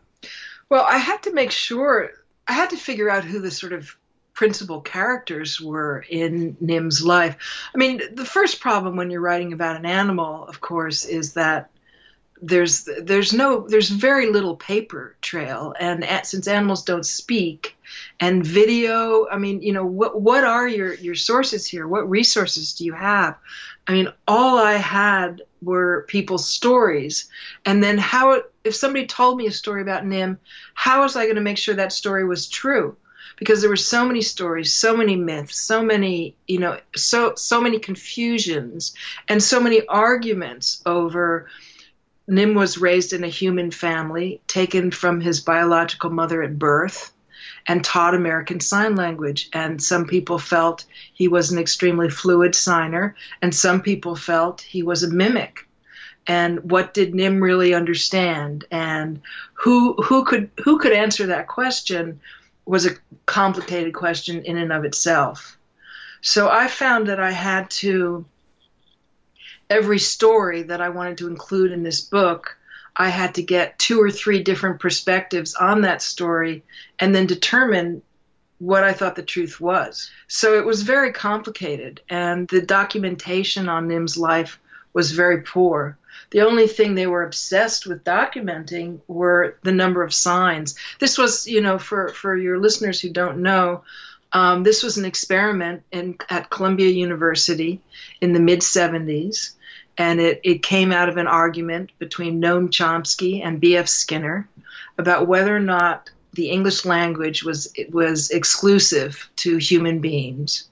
Well, 0.70 0.86
I 0.88 0.96
had 0.96 1.24
to 1.24 1.34
make 1.34 1.50
sure, 1.50 2.12
I 2.48 2.54
had 2.54 2.70
to 2.70 2.76
figure 2.76 3.10
out 3.10 3.24
who 3.24 3.40
the 3.40 3.50
sort 3.50 3.74
of 3.74 3.94
principal 4.32 4.80
characters 4.80 5.60
were 5.60 6.04
in 6.08 6.56
Nim's 6.60 7.04
life. 7.04 7.36
I 7.74 7.78
mean, 7.78 8.00
the 8.12 8.24
first 8.24 8.60
problem 8.60 8.96
when 8.96 9.10
you're 9.10 9.20
writing 9.20 9.52
about 9.52 9.76
an 9.76 9.86
animal, 9.86 10.46
of 10.46 10.60
course, 10.60 11.04
is 11.04 11.34
that 11.34 11.70
there's 12.42 12.88
there's 13.00 13.32
no 13.32 13.66
there's 13.68 13.88
very 13.88 14.30
little 14.30 14.56
paper 14.56 15.16
trail 15.22 15.72
and 15.78 16.04
since 16.26 16.48
animals 16.48 16.82
don't 16.82 17.06
speak 17.06 17.73
and 18.20 18.46
video 18.46 19.26
i 19.28 19.38
mean 19.38 19.62
you 19.62 19.72
know 19.72 19.84
what 19.84 20.20
what 20.20 20.44
are 20.44 20.68
your 20.68 20.94
your 20.94 21.14
sources 21.14 21.66
here? 21.66 21.86
What 21.86 22.08
resources 22.08 22.72
do 22.74 22.84
you 22.84 22.92
have? 22.92 23.38
I 23.86 23.92
mean 23.92 24.08
all 24.26 24.58
i 24.58 24.74
had 24.74 25.42
were 25.62 26.04
people's 26.08 26.48
stories. 26.48 27.28
And 27.64 27.82
then 27.82 27.98
how 27.98 28.42
if 28.64 28.74
somebody 28.74 29.06
told 29.06 29.38
me 29.38 29.46
a 29.46 29.52
story 29.52 29.82
about 29.82 30.06
nim 30.06 30.38
how 30.74 31.02
was 31.02 31.16
i 31.16 31.24
going 31.24 31.36
to 31.36 31.42
make 31.42 31.58
sure 31.58 31.74
that 31.74 31.92
story 31.92 32.24
was 32.24 32.48
true? 32.48 32.96
Because 33.36 33.60
there 33.60 33.70
were 33.70 33.76
so 33.76 34.06
many 34.06 34.22
stories 34.22 34.72
so 34.72 34.96
many 34.96 35.16
myths 35.16 35.56
so 35.56 35.82
many 35.82 36.36
you 36.46 36.58
know 36.58 36.78
so 36.94 37.34
so 37.34 37.60
many 37.60 37.78
confusions 37.78 38.94
and 39.28 39.42
so 39.42 39.60
many 39.60 39.86
arguments 39.86 40.82
over 40.86 41.48
Nim 42.26 42.54
was 42.54 42.78
raised 42.78 43.12
in 43.12 43.22
a 43.22 43.28
human 43.28 43.70
family, 43.70 44.40
taken 44.46 44.90
from 44.90 45.20
his 45.20 45.42
biological 45.42 46.08
mother 46.08 46.42
at 46.42 46.58
birth, 46.58 47.12
and 47.66 47.84
taught 47.84 48.14
American 48.14 48.60
Sign 48.60 48.96
Language. 48.96 49.48
And 49.52 49.82
some 49.82 50.06
people 50.06 50.38
felt 50.38 50.84
he 51.12 51.28
was 51.28 51.52
an 51.52 51.58
extremely 51.58 52.10
fluid 52.10 52.54
signer, 52.54 53.16
and 53.42 53.54
some 53.54 53.82
people 53.82 54.16
felt 54.16 54.60
he 54.60 54.82
was 54.82 55.02
a 55.02 55.10
mimic. 55.10 55.66
And 56.26 56.70
what 56.70 56.94
did 56.94 57.14
Nim 57.14 57.42
really 57.42 57.74
understand? 57.74 58.64
And 58.70 59.20
who 59.52 59.94
who 59.94 60.24
could 60.24 60.50
who 60.64 60.78
could 60.78 60.92
answer 60.92 61.26
that 61.26 61.48
question 61.48 62.20
was 62.64 62.86
a 62.86 62.96
complicated 63.26 63.92
question 63.92 64.42
in 64.44 64.56
and 64.56 64.72
of 64.72 64.84
itself. 64.84 65.58
So 66.22 66.48
I 66.48 66.68
found 66.68 67.08
that 67.08 67.20
I 67.20 67.30
had 67.30 67.70
to 67.82 68.24
every 69.68 69.98
story 69.98 70.62
that 70.62 70.80
I 70.80 70.88
wanted 70.88 71.18
to 71.18 71.28
include 71.28 71.72
in 71.72 71.82
this 71.82 72.00
book, 72.00 72.56
I 72.96 73.08
had 73.08 73.34
to 73.36 73.42
get 73.42 73.78
two 73.78 74.00
or 74.00 74.10
three 74.10 74.42
different 74.42 74.80
perspectives 74.80 75.54
on 75.54 75.82
that 75.82 76.02
story 76.02 76.62
and 76.98 77.14
then 77.14 77.26
determine 77.26 78.02
what 78.58 78.84
I 78.84 78.92
thought 78.92 79.16
the 79.16 79.22
truth 79.22 79.60
was. 79.60 80.10
So 80.28 80.58
it 80.58 80.64
was 80.64 80.82
very 80.82 81.12
complicated, 81.12 82.00
and 82.08 82.48
the 82.48 82.62
documentation 82.62 83.68
on 83.68 83.88
Nim's 83.88 84.16
life 84.16 84.60
was 84.92 85.10
very 85.10 85.42
poor. 85.42 85.98
The 86.30 86.42
only 86.42 86.66
thing 86.66 86.94
they 86.94 87.06
were 87.06 87.24
obsessed 87.24 87.86
with 87.86 88.04
documenting 88.04 89.00
were 89.06 89.56
the 89.62 89.72
number 89.72 90.02
of 90.02 90.14
signs. 90.14 90.76
This 90.98 91.18
was, 91.18 91.46
you 91.46 91.60
know, 91.60 91.78
for, 91.78 92.08
for 92.08 92.36
your 92.36 92.58
listeners 92.58 93.00
who 93.00 93.10
don't 93.10 93.38
know, 93.38 93.82
um, 94.32 94.62
this 94.62 94.82
was 94.82 94.98
an 94.98 95.04
experiment 95.04 95.82
in, 95.92 96.16
at 96.28 96.50
Columbia 96.50 96.88
University 96.88 97.80
in 98.20 98.32
the 98.32 98.40
mid 98.40 98.60
70s, 98.60 99.52
and 99.96 100.20
it, 100.20 100.40
it 100.42 100.62
came 100.62 100.92
out 100.92 101.08
of 101.08 101.16
an 101.16 101.26
argument 101.26 101.90
between 101.98 102.40
Noam 102.40 102.68
Chomsky 102.68 103.44
and 103.44 103.60
B.F. 103.60 103.88
Skinner 103.88 104.48
about 104.98 105.26
whether 105.26 105.54
or 105.54 105.60
not 105.60 106.10
the 106.32 106.50
English 106.50 106.84
language 106.84 107.44
was 107.44 107.72
was 107.90 108.30
exclusive 108.30 109.30
to 109.36 109.56
human 109.56 110.00
beings. 110.00 110.68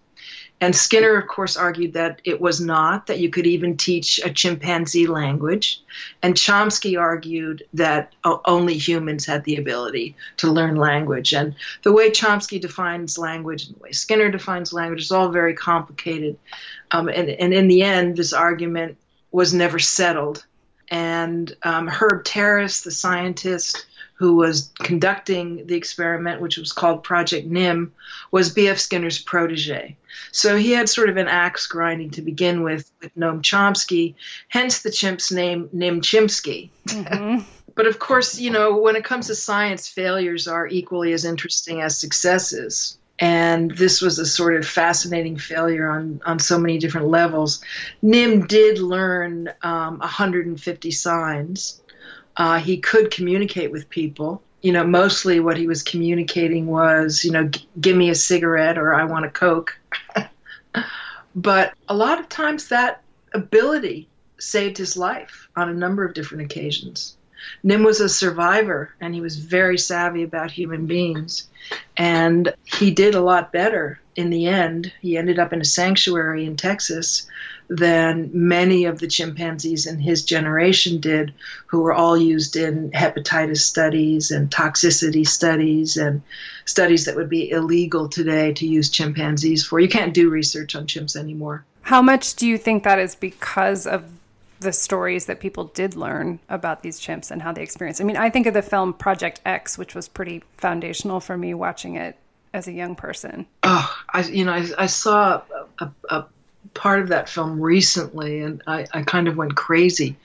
And 0.62 0.76
Skinner, 0.76 1.17
of 1.17 1.26
course, 1.26 1.57
argued 1.57 1.95
that 1.95 2.21
it 2.23 2.41
was 2.41 2.61
not, 2.61 3.09
that 3.09 3.19
you 3.19 3.31
could 3.31 3.49
even 3.49 3.76
teach 3.76 4.21
a 4.25 4.31
chimpanzee 4.31 5.09
language. 5.09 5.83
And 6.23 6.37
Chomsky 6.37 6.97
argued 6.97 7.64
that 7.75 8.14
only 8.23 8.79
humans 8.79 9.26
had 9.26 9.43
the 9.43 9.57
ability 9.57 10.14
to 10.37 10.52
learn 10.52 10.76
language. 10.76 11.35
And 11.35 11.57
the 11.83 11.93
way 11.93 12.11
Chomsky 12.11 12.61
defines 12.61 13.19
language 13.19 13.67
and 13.67 13.75
the 13.75 13.81
way 13.81 13.91
Skinner 13.91 14.31
defines 14.31 14.73
language 14.73 15.02
is 15.02 15.11
all 15.11 15.31
very 15.31 15.55
complicated. 15.55 16.38
Um, 16.93 17.09
and, 17.09 17.29
and 17.29 17.52
in 17.52 17.67
the 17.67 17.83
end, 17.83 18.17
this 18.17 18.33
argument 18.33 18.99
was 19.33 19.53
never 19.53 19.79
settled. 19.79 20.45
And 20.89 21.57
um, 21.62 21.89
Herb 21.89 22.25
Terrace, 22.25 22.83
the 22.83 22.91
scientist 22.91 23.87
who 24.15 24.37
was 24.37 24.71
conducting 24.79 25.67
the 25.67 25.75
experiment, 25.75 26.41
which 26.41 26.57
was 26.57 26.73
called 26.73 27.03
Project 27.03 27.49
NIM, 27.49 27.93
was 28.31 28.53
B.F. 28.53 28.79
Skinner's 28.79 29.21
protege. 29.21 29.97
So 30.31 30.57
he 30.57 30.71
had 30.71 30.89
sort 30.89 31.09
of 31.09 31.17
an 31.17 31.27
axe 31.27 31.67
grinding 31.67 32.11
to 32.11 32.23
begin 32.23 32.62
with 32.62 32.89
with 33.01 33.15
Noam 33.17 33.43
Chomsky, 33.43 34.15
hence 34.49 34.83
the 34.83 34.91
chimp's 34.91 35.33
name, 35.33 35.71
Nim 35.73 36.03
Chimpsky. 36.03 36.71
Mm-hmm. 36.87 37.45
but 37.75 37.87
of 37.87 37.99
course, 37.99 38.39
you 38.39 38.51
know, 38.51 38.77
when 38.77 38.97
it 38.97 39.05
comes 39.05 39.27
to 39.27 39.35
science, 39.35 39.89
failures 39.89 40.47
are 40.47 40.69
equally 40.69 41.12
as 41.12 41.25
interesting 41.25 41.81
as 41.81 41.99
successes. 41.99 42.99
And 43.19 43.71
this 43.71 44.00
was 44.00 44.19
a 44.19 44.26
sort 44.26 44.57
of 44.57 44.66
fascinating 44.66 45.37
failure 45.37 45.88
on, 45.88 46.21
on 46.25 46.38
so 46.38 46.59
many 46.59 46.78
different 46.78 47.09
levels. 47.09 47.62
Nim 48.00 48.47
did 48.47 48.78
learn 48.78 49.52
um, 49.62 49.99
150 49.99 50.90
signs 50.90 51.83
uh, 52.37 52.59
he 52.59 52.78
could 52.78 53.11
communicate 53.11 53.71
with 53.71 53.88
people. 53.88 54.42
You 54.62 54.73
know, 54.73 54.85
mostly 54.85 55.40
what 55.40 55.57
he 55.57 55.66
was 55.66 55.83
communicating 55.83 56.66
was, 56.66 57.25
you 57.25 57.33
know, 57.33 57.50
give 57.81 57.97
me 57.97 58.11
a 58.11 58.14
cigarette 58.14 58.78
or 58.78 58.95
I 58.95 59.04
want 59.04 59.25
a 59.25 59.31
Coke. 59.31 59.78
but 61.35 61.75
a 61.88 61.95
lot 61.95 62.21
of 62.21 62.28
times 62.28 62.69
that 62.69 63.02
ability 63.35 64.09
saved 64.38 64.78
his 64.78 64.97
life 64.97 65.49
on 65.57 65.69
a 65.69 65.75
number 65.75 66.04
of 66.04 66.14
different 66.14 66.45
occasions. 66.45 67.16
Nim 67.63 67.83
was 67.83 68.01
a 68.01 68.09
survivor 68.09 68.91
and 69.01 69.15
he 69.15 69.21
was 69.21 69.37
very 69.37 69.79
savvy 69.79 70.23
about 70.23 70.51
human 70.51 70.87
beings. 70.87 71.49
And 71.97 72.53
he 72.65 72.91
did 72.91 73.15
a 73.15 73.21
lot 73.21 73.53
better 73.53 74.01
in 74.17 74.31
the 74.31 74.47
end. 74.47 74.93
He 75.01 75.17
ended 75.17 75.39
up 75.39 75.53
in 75.53 75.61
a 75.61 75.65
sanctuary 75.65 76.45
in 76.45 76.57
Texas 76.57 77.27
than 77.69 78.31
many 78.35 78.85
of 78.85 78.99
the 78.99 79.07
chimpanzees 79.07 79.87
in 79.87 79.99
his 79.99 80.25
generation 80.25 81.01
did, 81.01 81.33
who 81.67 81.81
were 81.81 81.93
all 81.93 82.19
used 82.19 82.57
in 82.57 82.91
hepatitis 82.91 83.59
studies 83.59 84.31
and 84.31 84.51
toxicity 84.51 85.27
studies 85.27 85.97
and 85.97 86.23
studies 86.67 87.07
that 87.07 87.17
would 87.17 87.31
be 87.31 87.51
illegal 87.51 88.09
today 88.09 88.53
to 88.53 88.67
use 88.67 88.91
chimpanzees 88.91 89.65
for. 89.65 89.81
You 89.81 89.89
can't 89.89 90.13
do 90.13 90.29
research 90.29 90.75
on 90.75 90.87
chimps 90.87 91.17
anymore. 91.17 91.65
How 91.83 92.03
much 92.03 92.35
do 92.35 92.47
you 92.47 92.59
think 92.59 92.85
that 92.85 92.99
is 92.99 93.15
because 93.15 93.87
of 93.87 94.05
the 94.62 94.73
stories 94.73 95.26
that 95.26 95.40
people 95.40 95.64
did 95.64 95.97
learn 95.97 96.40
about 96.49 96.83
these 96.83 97.00
chimps 97.00 97.31
and 97.31 97.42
how 97.42 97.52
they 97.52 97.62
experience? 97.62 98.00
I 98.00 98.04
mean, 98.04 98.16
I 98.16 98.31
think 98.31 98.47
of 98.47 98.54
the 98.54 98.62
film 98.62 98.95
Project 98.95 99.40
X, 99.45 99.76
which 99.76 99.95
was 99.95 100.09
pretty 100.09 100.42
foundational 100.57 101.21
for 101.21 101.37
me 101.37 101.54
watching 101.54 101.97
it 101.97 102.16
as 102.54 102.69
a 102.69 102.73
young 102.73 102.95
person. 102.95 103.47
Oh, 103.62 103.95
I 104.09 104.23
you 104.23 104.45
know 104.45 104.52
I, 104.52 104.66
I 104.78 104.87
saw 104.87 105.42
a, 105.78 105.85
a, 105.85 105.90
a 106.11 106.26
part 106.75 107.00
of 107.00 107.09
that 107.09 107.28
film 107.28 107.61
recently, 107.61 108.40
and 108.40 108.62
I, 108.66 108.87
I 108.92 109.02
kind 109.02 109.28
of 109.28 109.37
went 109.37 109.54
crazy 109.54 110.16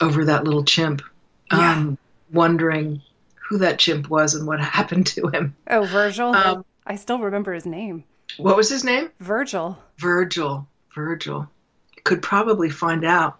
over 0.00 0.26
that 0.26 0.44
little 0.44 0.64
chimp, 0.64 1.02
yeah. 1.50 1.72
um, 1.72 1.98
wondering 2.32 3.02
who 3.48 3.58
that 3.58 3.78
chimp 3.78 4.08
was 4.10 4.34
and 4.34 4.46
what 4.46 4.60
happened 4.60 5.06
to 5.08 5.28
him. 5.28 5.56
Oh, 5.68 5.84
Virgil. 5.84 6.34
Um, 6.34 6.64
I 6.86 6.96
still 6.96 7.18
remember 7.18 7.52
his 7.52 7.66
name. 7.66 8.04
What 8.36 8.56
was 8.56 8.68
his 8.68 8.84
name? 8.84 9.10
Virgil. 9.20 9.78
Virgil. 9.98 10.66
Virgil. 10.94 11.48
Could 12.06 12.22
probably 12.22 12.70
find 12.70 13.04
out. 13.04 13.38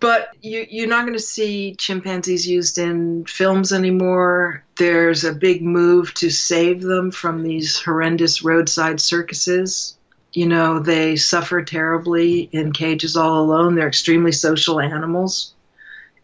But 0.00 0.28
you, 0.40 0.64
you're 0.70 0.88
not 0.88 1.06
going 1.06 1.18
to 1.18 1.18
see 1.18 1.74
chimpanzees 1.74 2.46
used 2.46 2.78
in 2.78 3.24
films 3.24 3.72
anymore. 3.72 4.62
There's 4.76 5.24
a 5.24 5.32
big 5.32 5.62
move 5.62 6.14
to 6.14 6.30
save 6.30 6.82
them 6.82 7.10
from 7.10 7.42
these 7.42 7.80
horrendous 7.80 8.44
roadside 8.44 9.00
circuses 9.00 9.98
you 10.32 10.46
know, 10.46 10.78
they 10.78 11.16
suffer 11.16 11.62
terribly 11.62 12.40
in 12.40 12.72
cages 12.72 13.16
all 13.16 13.40
alone. 13.40 13.74
They're 13.74 13.88
extremely 13.88 14.32
social 14.32 14.80
animals. 14.80 15.54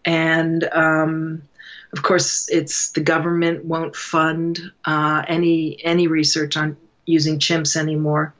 And 0.04 0.62
um, 0.64 1.42
of 1.92 2.02
course, 2.02 2.49
it's 2.50 2.92
the 2.92 3.00
government 3.00 3.64
won't 3.64 3.97
fund 3.97 4.61
uh, 4.85 5.25
any 5.26 5.83
any 5.83 6.06
research 6.06 6.56
on 6.56 6.76
using 7.06 7.38
chimps 7.38 7.76
anymore. 7.76 8.35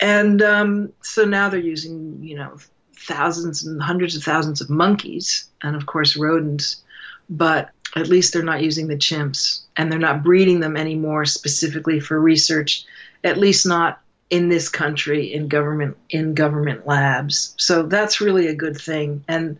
And 0.00 0.42
um, 0.42 0.92
so 1.02 1.24
now 1.24 1.48
they're 1.48 1.60
using, 1.60 2.22
you 2.22 2.36
know, 2.36 2.56
thousands 2.96 3.64
and 3.64 3.82
hundreds 3.82 4.16
of 4.16 4.22
thousands 4.22 4.60
of 4.60 4.70
monkeys 4.70 5.48
and, 5.62 5.76
of 5.76 5.86
course, 5.86 6.16
rodents. 6.16 6.82
But 7.28 7.70
at 7.96 8.08
least 8.08 8.32
they're 8.32 8.42
not 8.42 8.62
using 8.62 8.88
the 8.88 8.96
chimps 8.96 9.62
and 9.76 9.90
they're 9.90 9.98
not 9.98 10.22
breeding 10.22 10.60
them 10.60 10.76
anymore 10.76 11.24
specifically 11.24 12.00
for 12.00 12.20
research, 12.20 12.84
at 13.24 13.38
least 13.38 13.66
not 13.66 14.00
in 14.28 14.48
this 14.48 14.68
country 14.68 15.32
in 15.32 15.48
government 15.48 15.96
in 16.08 16.34
government 16.34 16.86
labs. 16.86 17.54
So 17.58 17.82
that's 17.82 18.20
really 18.20 18.46
a 18.46 18.54
good 18.54 18.76
thing. 18.76 19.24
And 19.26 19.58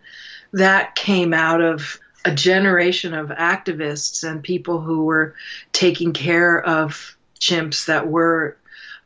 that 0.52 0.94
came 0.94 1.34
out 1.34 1.60
of 1.60 1.98
a 2.24 2.32
generation 2.34 3.14
of 3.14 3.28
activists 3.28 4.28
and 4.28 4.42
people 4.42 4.80
who 4.80 5.04
were 5.04 5.34
taking 5.72 6.12
care 6.12 6.62
of 6.62 7.16
chimps 7.40 7.86
that 7.86 8.08
were 8.08 8.56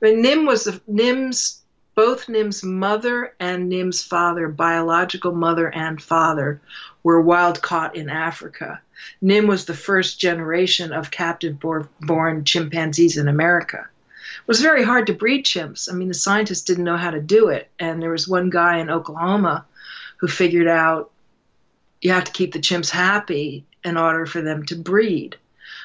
Nim 0.00 0.46
was 0.46 0.64
the, 0.64 0.80
Nim's 0.86 1.60
both 1.94 2.28
Nim's 2.28 2.64
mother 2.64 3.34
and 3.38 3.68
Nim's 3.68 4.02
father, 4.02 4.48
biological 4.48 5.32
mother 5.32 5.68
and 5.68 6.02
father, 6.02 6.60
were 7.02 7.20
wild 7.20 7.62
caught 7.62 7.94
in 7.94 8.10
Africa. 8.10 8.80
Nim 9.20 9.46
was 9.46 9.64
the 9.64 9.74
first 9.74 10.18
generation 10.18 10.92
of 10.92 11.10
captive 11.10 11.58
born 11.60 12.44
chimpanzees 12.44 13.16
in 13.16 13.28
America 13.28 13.78
It 13.78 14.48
was 14.48 14.60
very 14.60 14.82
hard 14.82 15.06
to 15.06 15.14
breed 15.14 15.44
chimps. 15.44 15.92
I 15.92 15.94
mean, 15.94 16.08
the 16.08 16.14
scientists 16.14 16.62
didn't 16.62 16.84
know 16.84 16.96
how 16.96 17.10
to 17.10 17.20
do 17.20 17.48
it. 17.48 17.68
And 17.78 18.02
there 18.02 18.10
was 18.10 18.26
one 18.26 18.50
guy 18.50 18.78
in 18.78 18.90
Oklahoma 18.90 19.66
who 20.18 20.28
figured 20.28 20.68
out 20.68 21.10
you 22.00 22.12
have 22.12 22.24
to 22.24 22.32
keep 22.32 22.52
the 22.52 22.58
chimps 22.58 22.90
happy 22.90 23.64
in 23.84 23.96
order 23.96 24.26
for 24.26 24.40
them 24.40 24.64
to 24.66 24.76
breed. 24.76 25.36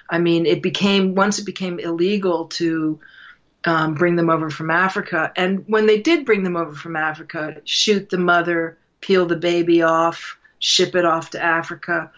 I 0.10 0.18
mean, 0.18 0.46
it 0.46 0.64
became, 0.64 1.16
once 1.16 1.40
it 1.40 1.46
became 1.46 1.80
illegal 1.80 2.46
to 2.46 3.00
um, 3.70 3.94
bring 3.94 4.16
them 4.16 4.30
over 4.30 4.50
from 4.50 4.72
Africa, 4.72 5.32
and 5.36 5.64
when 5.68 5.86
they 5.86 6.00
did 6.02 6.26
bring 6.26 6.44
them 6.44 6.58
over 6.58 6.74
from 6.74 6.96
Africa, 6.96 7.62
shoot 7.66 8.10
the 8.10 8.18
mother, 8.18 8.78
peel 9.02 9.26
the 9.26 9.36
baby 9.36 9.82
off, 9.82 10.38
ship 10.60 10.96
it 10.96 11.06
off 11.06 11.32
to 11.32 11.44
Africa 11.44 12.12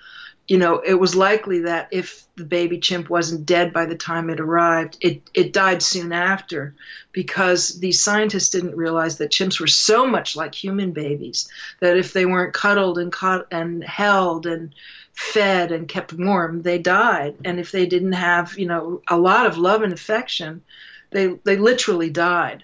you 0.51 0.57
know, 0.57 0.79
it 0.79 0.95
was 0.95 1.15
likely 1.15 1.61
that 1.61 1.87
if 1.91 2.25
the 2.35 2.43
baby 2.43 2.79
chimp 2.79 3.09
wasn't 3.09 3.45
dead 3.45 3.71
by 3.71 3.85
the 3.85 3.95
time 3.95 4.29
it 4.29 4.41
arrived, 4.41 4.97
it, 4.99 5.21
it 5.33 5.53
died 5.53 5.81
soon 5.81 6.11
after 6.11 6.75
because 7.13 7.79
these 7.79 8.03
scientists 8.03 8.49
didn't 8.49 8.75
realize 8.75 9.17
that 9.17 9.31
chimps 9.31 9.61
were 9.61 9.67
so 9.67 10.05
much 10.05 10.35
like 10.35 10.53
human 10.53 10.91
babies 10.91 11.47
that 11.79 11.95
if 11.95 12.11
they 12.11 12.25
weren't 12.25 12.53
cuddled 12.53 12.97
and 12.97 13.13
caught 13.13 13.47
and 13.49 13.81
held 13.81 14.45
and 14.45 14.75
fed 15.13 15.71
and 15.71 15.87
kept 15.87 16.11
warm, 16.11 16.63
they 16.63 16.79
died. 16.79 17.35
And 17.45 17.57
if 17.57 17.71
they 17.71 17.85
didn't 17.85 18.11
have, 18.11 18.57
you 18.57 18.65
know, 18.65 19.01
a 19.07 19.17
lot 19.17 19.45
of 19.45 19.57
love 19.57 19.83
and 19.83 19.93
affection, 19.93 20.63
they, 21.11 21.27
they 21.43 21.57
literally 21.57 22.09
died. 22.09 22.63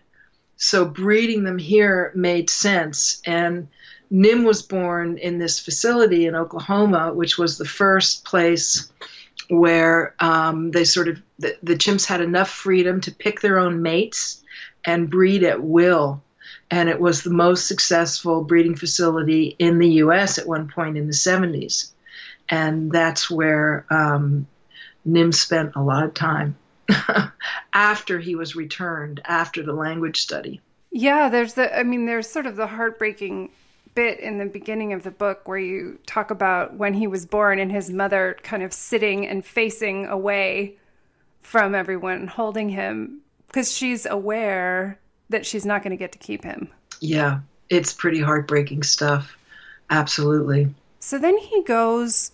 So 0.57 0.85
breeding 0.85 1.43
them 1.43 1.59
here 1.59 2.11
made 2.15 2.49
sense. 2.49 3.21
And 3.25 3.67
Nim 4.09 4.43
was 4.43 4.61
born 4.61 5.17
in 5.17 5.37
this 5.37 5.59
facility 5.59 6.25
in 6.25 6.35
Oklahoma, 6.35 7.13
which 7.13 7.37
was 7.37 7.57
the 7.57 7.65
first 7.65 8.25
place 8.25 8.91
where 9.49 10.15
um, 10.19 10.71
they 10.71 10.83
sort 10.83 11.07
of 11.07 11.21
the, 11.39 11.55
the, 11.63 11.75
chimps 11.75 12.05
had 12.05 12.21
enough 12.21 12.49
freedom 12.49 12.99
to 13.01 13.11
pick 13.11 13.39
their 13.39 13.59
own 13.59 13.81
mates 13.81 14.43
and 14.83 15.09
breed 15.09 15.43
at 15.43 15.61
will. 15.63 16.21
And 16.69 16.89
it 16.89 16.99
was 16.99 17.21
the 17.21 17.29
most 17.29 17.67
successful 17.67 18.43
breeding 18.43 18.75
facility 18.75 19.55
in 19.57 19.79
the 19.79 19.89
U.S. 20.03 20.37
at 20.37 20.47
one 20.47 20.67
point 20.67 20.97
in 20.97 21.07
the 21.07 21.13
70s. 21.13 21.91
And 22.49 22.91
that's 22.91 23.29
where 23.29 23.85
um, 23.89 24.47
Nim 25.05 25.31
spent 25.31 25.75
a 25.75 25.81
lot 25.81 26.03
of 26.03 26.13
time 26.13 26.57
after 27.73 28.19
he 28.19 28.35
was 28.35 28.55
returned, 28.55 29.21
after 29.25 29.63
the 29.63 29.73
language 29.73 30.21
study. 30.21 30.61
Yeah, 30.91 31.29
there's 31.29 31.53
the, 31.53 31.77
I 31.77 31.83
mean, 31.83 32.05
there's 32.05 32.29
sort 32.29 32.45
of 32.45 32.55
the 32.55 32.67
heartbreaking 32.67 33.49
bit 33.93 34.19
in 34.19 34.37
the 34.37 34.45
beginning 34.45 34.93
of 34.93 35.03
the 35.03 35.11
book 35.11 35.47
where 35.47 35.57
you 35.57 35.97
talk 36.05 36.29
about 36.29 36.75
when 36.75 36.93
he 36.93 37.07
was 37.07 37.25
born 37.25 37.59
and 37.59 37.71
his 37.71 37.89
mother 37.89 38.37
kind 38.43 38.63
of 38.63 38.71
sitting 38.71 39.27
and 39.27 39.43
facing 39.43 40.05
away 40.05 40.75
from 41.41 41.73
everyone 41.73 42.27
holding 42.27 42.69
him 42.69 43.21
because 43.47 43.75
she's 43.75 44.05
aware 44.05 44.99
that 45.29 45.45
she's 45.45 45.65
not 45.65 45.81
going 45.81 45.91
to 45.91 45.97
get 45.97 46.11
to 46.11 46.19
keep 46.19 46.43
him. 46.43 46.69
Yeah, 46.99 47.39
it's 47.69 47.93
pretty 47.93 48.21
heartbreaking 48.21 48.83
stuff. 48.83 49.37
Absolutely. 49.89 50.73
So 50.99 51.17
then 51.17 51.37
he 51.37 51.63
goes 51.63 52.31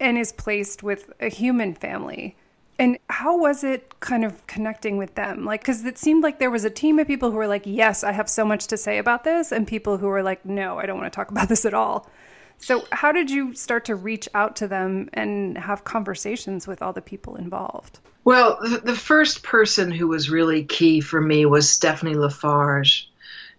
and 0.00 0.16
is 0.16 0.32
placed 0.32 0.82
with 0.82 1.12
a 1.20 1.28
human 1.28 1.74
family. 1.74 2.36
And 2.82 2.98
how 3.08 3.38
was 3.38 3.62
it 3.62 4.00
kind 4.00 4.24
of 4.24 4.44
connecting 4.48 4.96
with 4.96 5.14
them? 5.14 5.44
Like, 5.44 5.60
because 5.60 5.84
it 5.84 5.98
seemed 5.98 6.24
like 6.24 6.40
there 6.40 6.50
was 6.50 6.64
a 6.64 6.70
team 6.70 6.98
of 6.98 7.06
people 7.06 7.30
who 7.30 7.36
were 7.36 7.46
like, 7.46 7.62
yes, 7.64 8.02
I 8.02 8.10
have 8.10 8.28
so 8.28 8.44
much 8.44 8.66
to 8.66 8.76
say 8.76 8.98
about 8.98 9.22
this, 9.22 9.52
and 9.52 9.68
people 9.68 9.98
who 9.98 10.08
were 10.08 10.24
like, 10.24 10.44
no, 10.44 10.80
I 10.80 10.86
don't 10.86 10.98
want 10.98 11.12
to 11.12 11.14
talk 11.14 11.30
about 11.30 11.48
this 11.48 11.64
at 11.64 11.74
all. 11.74 12.10
So, 12.58 12.84
how 12.90 13.12
did 13.12 13.30
you 13.30 13.54
start 13.54 13.84
to 13.84 13.94
reach 13.94 14.28
out 14.34 14.56
to 14.56 14.66
them 14.66 15.10
and 15.14 15.56
have 15.58 15.84
conversations 15.84 16.66
with 16.66 16.82
all 16.82 16.92
the 16.92 17.00
people 17.00 17.36
involved? 17.36 18.00
Well, 18.24 18.58
the 18.60 18.96
first 18.96 19.44
person 19.44 19.92
who 19.92 20.08
was 20.08 20.28
really 20.28 20.64
key 20.64 21.00
for 21.00 21.20
me 21.20 21.46
was 21.46 21.70
Stephanie 21.70 22.16
LaFarge. 22.16 23.08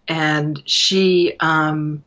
And 0.05 0.61
she, 0.65 1.37
um, 1.39 2.03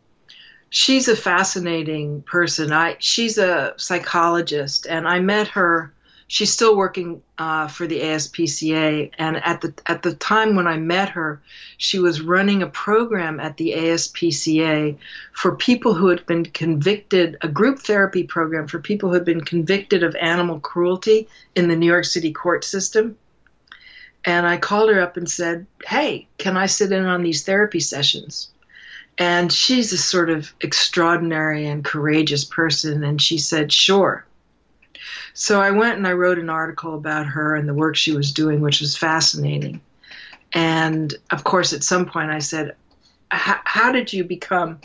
she's 0.69 1.09
a 1.09 1.17
fascinating 1.17 2.21
person. 2.21 2.73
I 2.73 2.97
she's 2.99 3.39
a 3.39 3.73
psychologist, 3.79 4.87
and 4.87 5.09
I 5.09 5.21
met 5.21 5.49
her. 5.49 5.95
She's 6.29 6.53
still 6.53 6.77
working 6.77 7.23
uh, 7.39 7.69
for 7.69 7.87
the 7.87 8.01
ASPCA, 8.01 9.13
and 9.17 9.37
at 9.37 9.61
the 9.61 9.73
at 9.87 10.03
the 10.03 10.15
time 10.15 10.57
when 10.57 10.67
I 10.67 10.77
met 10.77 11.11
her, 11.11 11.41
she 11.77 12.01
was 12.01 12.21
running 12.21 12.63
a 12.63 12.67
program 12.67 13.39
at 13.39 13.57
the 13.57 13.73
ASPCA 13.73 14.99
for 15.33 15.55
people 15.55 15.95
who 15.95 16.09
had 16.09 16.27
been 16.27 16.45
convicted, 16.45 17.37
a 17.43 17.49
group 17.49 17.79
therapy 17.79 18.25
program 18.25 18.67
for 18.67 18.81
people 18.81 19.11
who 19.11 19.15
had 19.15 19.25
been 19.25 19.45
convicted 19.45 20.03
of 20.03 20.17
animal 20.17 20.59
cruelty 20.59 21.29
in 21.55 21.69
the 21.69 21.77
New 21.77 21.87
York 21.87 22.05
City 22.05 22.33
court 22.33 22.65
system. 22.65 23.17
And 24.25 24.45
I 24.47 24.57
called 24.57 24.91
her 24.91 25.01
up 25.01 25.17
and 25.17 25.31
said, 25.31 25.67
"Hey, 25.87 26.27
can 26.39 26.57
I 26.57 26.67
sit 26.67 26.91
in 26.91 27.07
on 27.07 27.23
these 27.23 27.45
therapy 27.45 27.81
sessions?" 27.81 28.49
And 29.19 29.51
she's 29.51 29.93
a 29.93 29.99
sort 29.99 30.29
of 30.29 30.53
extraordinary 30.61 31.67
and 31.67 31.85
courageous 31.85 32.45
person. 32.45 33.03
And 33.03 33.21
she 33.21 33.39
said, 33.39 33.73
sure. 33.73 34.26
So 35.39 35.61
I 35.61 35.71
went 35.71 35.99
and 35.99 36.07
I 36.07 36.13
wrote 36.13 36.39
an 36.39 36.49
article 36.49 36.95
about 36.95 37.27
her 37.27 37.55
and 37.55 37.69
the 37.69 37.75
work 37.75 37.95
she 37.95 38.13
was 38.13 38.33
doing, 38.33 38.63
which 38.63 38.81
was 38.81 38.97
fascinating. 38.97 39.83
And 40.55 41.15
of 41.31 41.45
course, 41.45 41.75
at 41.75 41.85
some 41.85 42.07
point 42.07 42.31
I 42.31 42.39
said, 42.39 42.75
how 43.31 43.93
did 43.93 44.15
you 44.15 44.25
become, 44.25 44.81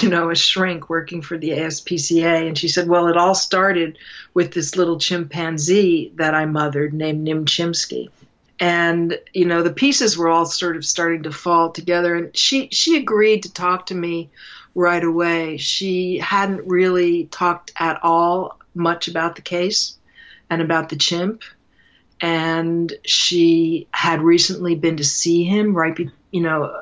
you 0.00 0.08
know, 0.08 0.30
a 0.30 0.36
shrink 0.36 0.88
working 0.88 1.22
for 1.22 1.36
the 1.36 1.50
ASPCA? 1.50 2.46
And 2.46 2.56
she 2.56 2.68
said, 2.68 2.88
well, 2.88 3.08
it 3.08 3.16
all 3.16 3.34
started 3.34 3.98
with 4.32 4.52
this 4.52 4.76
little 4.76 4.98
chimpanzee 4.98 6.12
that 6.14 6.34
I 6.34 6.46
mothered 6.46 6.94
named 6.94 7.24
Nim 7.24 7.44
Chimpsky 7.44 8.08
and 8.58 9.18
you 9.34 9.44
know 9.44 9.62
the 9.62 9.72
pieces 9.72 10.16
were 10.16 10.28
all 10.28 10.46
sort 10.46 10.76
of 10.76 10.84
starting 10.84 11.24
to 11.24 11.30
fall 11.30 11.70
together 11.70 12.14
and 12.14 12.36
she 12.36 12.68
she 12.70 12.96
agreed 12.96 13.42
to 13.42 13.52
talk 13.52 13.86
to 13.86 13.94
me 13.94 14.30
right 14.74 15.04
away 15.04 15.56
she 15.58 16.18
hadn't 16.18 16.66
really 16.66 17.26
talked 17.26 17.72
at 17.78 18.00
all 18.02 18.55
much 18.76 19.08
about 19.08 19.36
the 19.36 19.42
case 19.42 19.96
and 20.50 20.62
about 20.62 20.88
the 20.88 20.96
chimp 20.96 21.42
and 22.20 22.94
she 23.04 23.88
had 23.90 24.22
recently 24.22 24.74
been 24.74 24.96
to 24.96 25.04
see 25.04 25.44
him 25.44 25.74
right 25.74 25.96
be, 25.96 26.10
you 26.30 26.40
know 26.40 26.80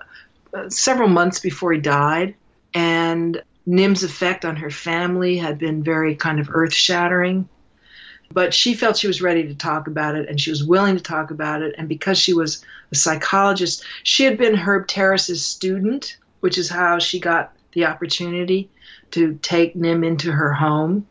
uh, 0.53 0.69
several 0.69 1.09
months 1.09 1.41
before 1.41 1.73
he 1.73 1.81
died 1.81 2.35
and 2.73 3.43
nim's 3.67 4.05
effect 4.05 4.45
on 4.45 4.57
her 4.57 4.71
family 4.71 5.39
had 5.39 5.59
been 5.59 5.83
very 5.83 6.15
kind 6.15 6.39
of 6.41 6.51
earth 6.53 6.75
shattering 6.75 7.49
but 8.35 8.53
she 8.53 8.75
felt 8.75 8.97
she 8.97 9.07
was 9.07 9.23
ready 9.23 9.47
to 9.47 9.55
talk 9.55 9.87
about 9.87 10.17
it 10.17 10.29
and 10.29 10.41
she 10.41 10.51
was 10.51 10.65
willing 10.65 10.97
to 10.97 11.03
talk 11.03 11.31
about 11.31 11.63
it. 11.63 11.77
And 11.79 11.89
because 11.89 12.19
she 12.19 12.33
was 12.33 12.65
a 12.91 12.97
psychologist, 12.97 13.85
she 14.03 14.25
had 14.25 14.39
been 14.39 14.57
Herb 14.57 14.89
Terrace's 14.89 15.45
student, 15.45 16.17
which 16.41 16.59
is 16.59 16.69
how 16.69 16.99
she 16.99 17.21
got 17.21 17.53
the 17.73 17.87
opportunity 17.87 18.71
to 19.13 19.39
take 19.41 19.77
Nim 19.77 20.03
into 20.03 20.33
her 20.33 20.53
home. 20.53 21.07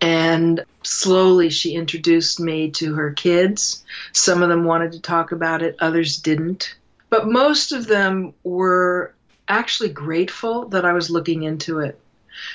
And 0.00 0.64
slowly 0.82 1.50
she 1.50 1.74
introduced 1.74 2.38
me 2.38 2.70
to 2.72 2.94
her 2.94 3.12
kids. 3.12 3.84
Some 4.12 4.42
of 4.42 4.48
them 4.48 4.64
wanted 4.64 4.92
to 4.92 5.00
talk 5.00 5.32
about 5.32 5.62
it, 5.62 5.76
others 5.80 6.18
didn't. 6.18 6.76
But 7.08 7.28
most 7.28 7.72
of 7.72 7.86
them 7.86 8.34
were 8.44 9.14
actually 9.48 9.90
grateful 9.90 10.68
that 10.68 10.84
I 10.84 10.92
was 10.92 11.10
looking 11.10 11.44
into 11.44 11.80
it 11.80 11.98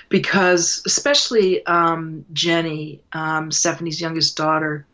because 0.09 0.81
especially 0.85 1.65
um, 1.65 2.25
Jenny, 2.33 3.01
um, 3.13 3.51
Stephanie's 3.51 4.01
youngest 4.01 4.37
daughter, 4.37 4.85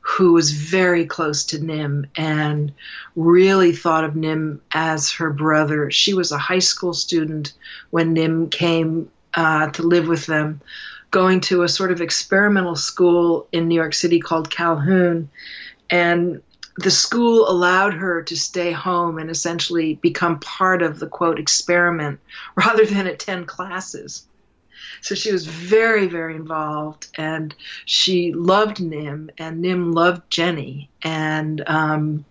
who 0.00 0.34
was 0.34 0.50
very 0.50 1.06
close 1.06 1.46
to 1.46 1.64
Nim 1.64 2.06
and 2.14 2.72
really 3.16 3.72
thought 3.72 4.04
of 4.04 4.16
Nim 4.16 4.60
as 4.72 5.12
her 5.12 5.30
brother. 5.30 5.90
She 5.90 6.12
was 6.12 6.30
a 6.30 6.38
high 6.38 6.58
school 6.58 6.92
student 6.92 7.54
when 7.90 8.12
Nim 8.12 8.50
came 8.50 9.10
uh, 9.32 9.70
to 9.70 9.82
live 9.82 10.06
with 10.06 10.26
them, 10.26 10.60
going 11.14 11.40
to 11.40 11.62
a 11.62 11.68
sort 11.68 11.92
of 11.92 12.00
experimental 12.00 12.74
school 12.74 13.46
in 13.52 13.68
New 13.68 13.76
York 13.76 13.94
City 13.94 14.18
called 14.18 14.50
Calhoun. 14.50 15.30
And 15.88 16.42
the 16.76 16.90
school 16.90 17.48
allowed 17.48 17.94
her 17.94 18.24
to 18.24 18.36
stay 18.36 18.72
home 18.72 19.18
and 19.18 19.30
essentially 19.30 19.94
become 19.94 20.40
part 20.40 20.82
of 20.82 20.98
the 20.98 21.06
quote 21.06 21.38
experiment 21.38 22.18
rather 22.56 22.84
than 22.84 23.06
attend 23.06 23.46
classes. 23.46 24.26
So 25.00 25.14
she 25.14 25.32
was 25.32 25.46
very, 25.46 26.06
very 26.06 26.36
involved, 26.36 27.08
and 27.16 27.54
she 27.84 28.32
loved 28.32 28.80
Nim, 28.80 29.30
and 29.38 29.60
Nim 29.60 29.92
loved 29.92 30.30
Jenny. 30.30 30.90
And 31.02 31.62
um, 31.66 32.24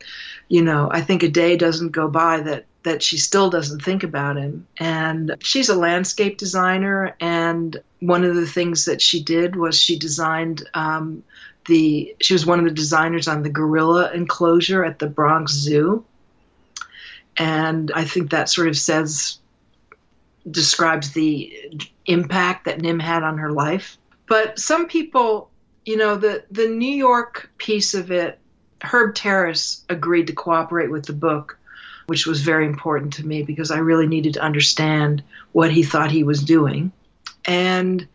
you 0.47 0.61
know, 0.61 0.89
I 0.91 1.01
think 1.01 1.23
a 1.23 1.29
day 1.29 1.57
doesn't 1.57 1.91
go 1.91 2.07
by 2.07 2.41
that 2.41 2.65
that 2.83 3.01
she 3.01 3.17
still 3.17 3.49
doesn't 3.49 3.81
think 3.81 4.03
about 4.03 4.35
him. 4.35 4.67
And 4.77 5.37
she's 5.39 5.69
a 5.69 5.75
landscape 5.75 6.37
designer, 6.37 7.15
and 7.19 7.81
one 7.99 8.23
of 8.23 8.35
the 8.35 8.47
things 8.47 8.85
that 8.85 9.01
she 9.01 9.23
did 9.23 9.55
was 9.55 9.79
she 9.79 9.97
designed 9.97 10.67
um, 10.73 11.23
the 11.65 12.15
she 12.21 12.33
was 12.33 12.45
one 12.45 12.59
of 12.59 12.65
the 12.65 12.71
designers 12.71 13.27
on 13.27 13.43
the 13.43 13.49
gorilla 13.49 14.11
enclosure 14.11 14.83
at 14.83 14.99
the 14.99 15.07
Bronx 15.07 15.53
Zoo. 15.53 16.05
And 17.37 17.91
I 17.95 18.05
think 18.05 18.31
that 18.31 18.49
sort 18.49 18.67
of 18.67 18.77
says 18.77 19.39
describes 20.49 21.11
the 21.11 21.71
impact 22.05 22.65
that 22.65 22.81
Nim 22.81 22.99
had 22.99 23.23
on 23.23 23.37
her 23.37 23.51
life. 23.51 23.97
But 24.27 24.59
some 24.59 24.87
people, 24.87 25.49
you 25.85 25.97
know, 25.97 26.15
the 26.15 26.43
the 26.51 26.67
New 26.67 26.93
York 26.93 27.51
piece 27.57 27.93
of 27.93 28.11
it, 28.11 28.39
Herb 28.81 29.15
Terrace 29.15 29.83
agreed 29.89 30.27
to 30.27 30.33
cooperate 30.33 30.91
with 30.91 31.05
the 31.05 31.13
book, 31.13 31.57
which 32.07 32.25
was 32.25 32.41
very 32.41 32.65
important 32.65 33.13
to 33.13 33.25
me 33.25 33.43
because 33.43 33.71
I 33.71 33.77
really 33.77 34.07
needed 34.07 34.35
to 34.35 34.41
understand 34.41 35.23
what 35.51 35.71
he 35.71 35.83
thought 35.83 36.11
he 36.11 36.23
was 36.23 36.43
doing. 36.43 36.91
And 37.45 38.07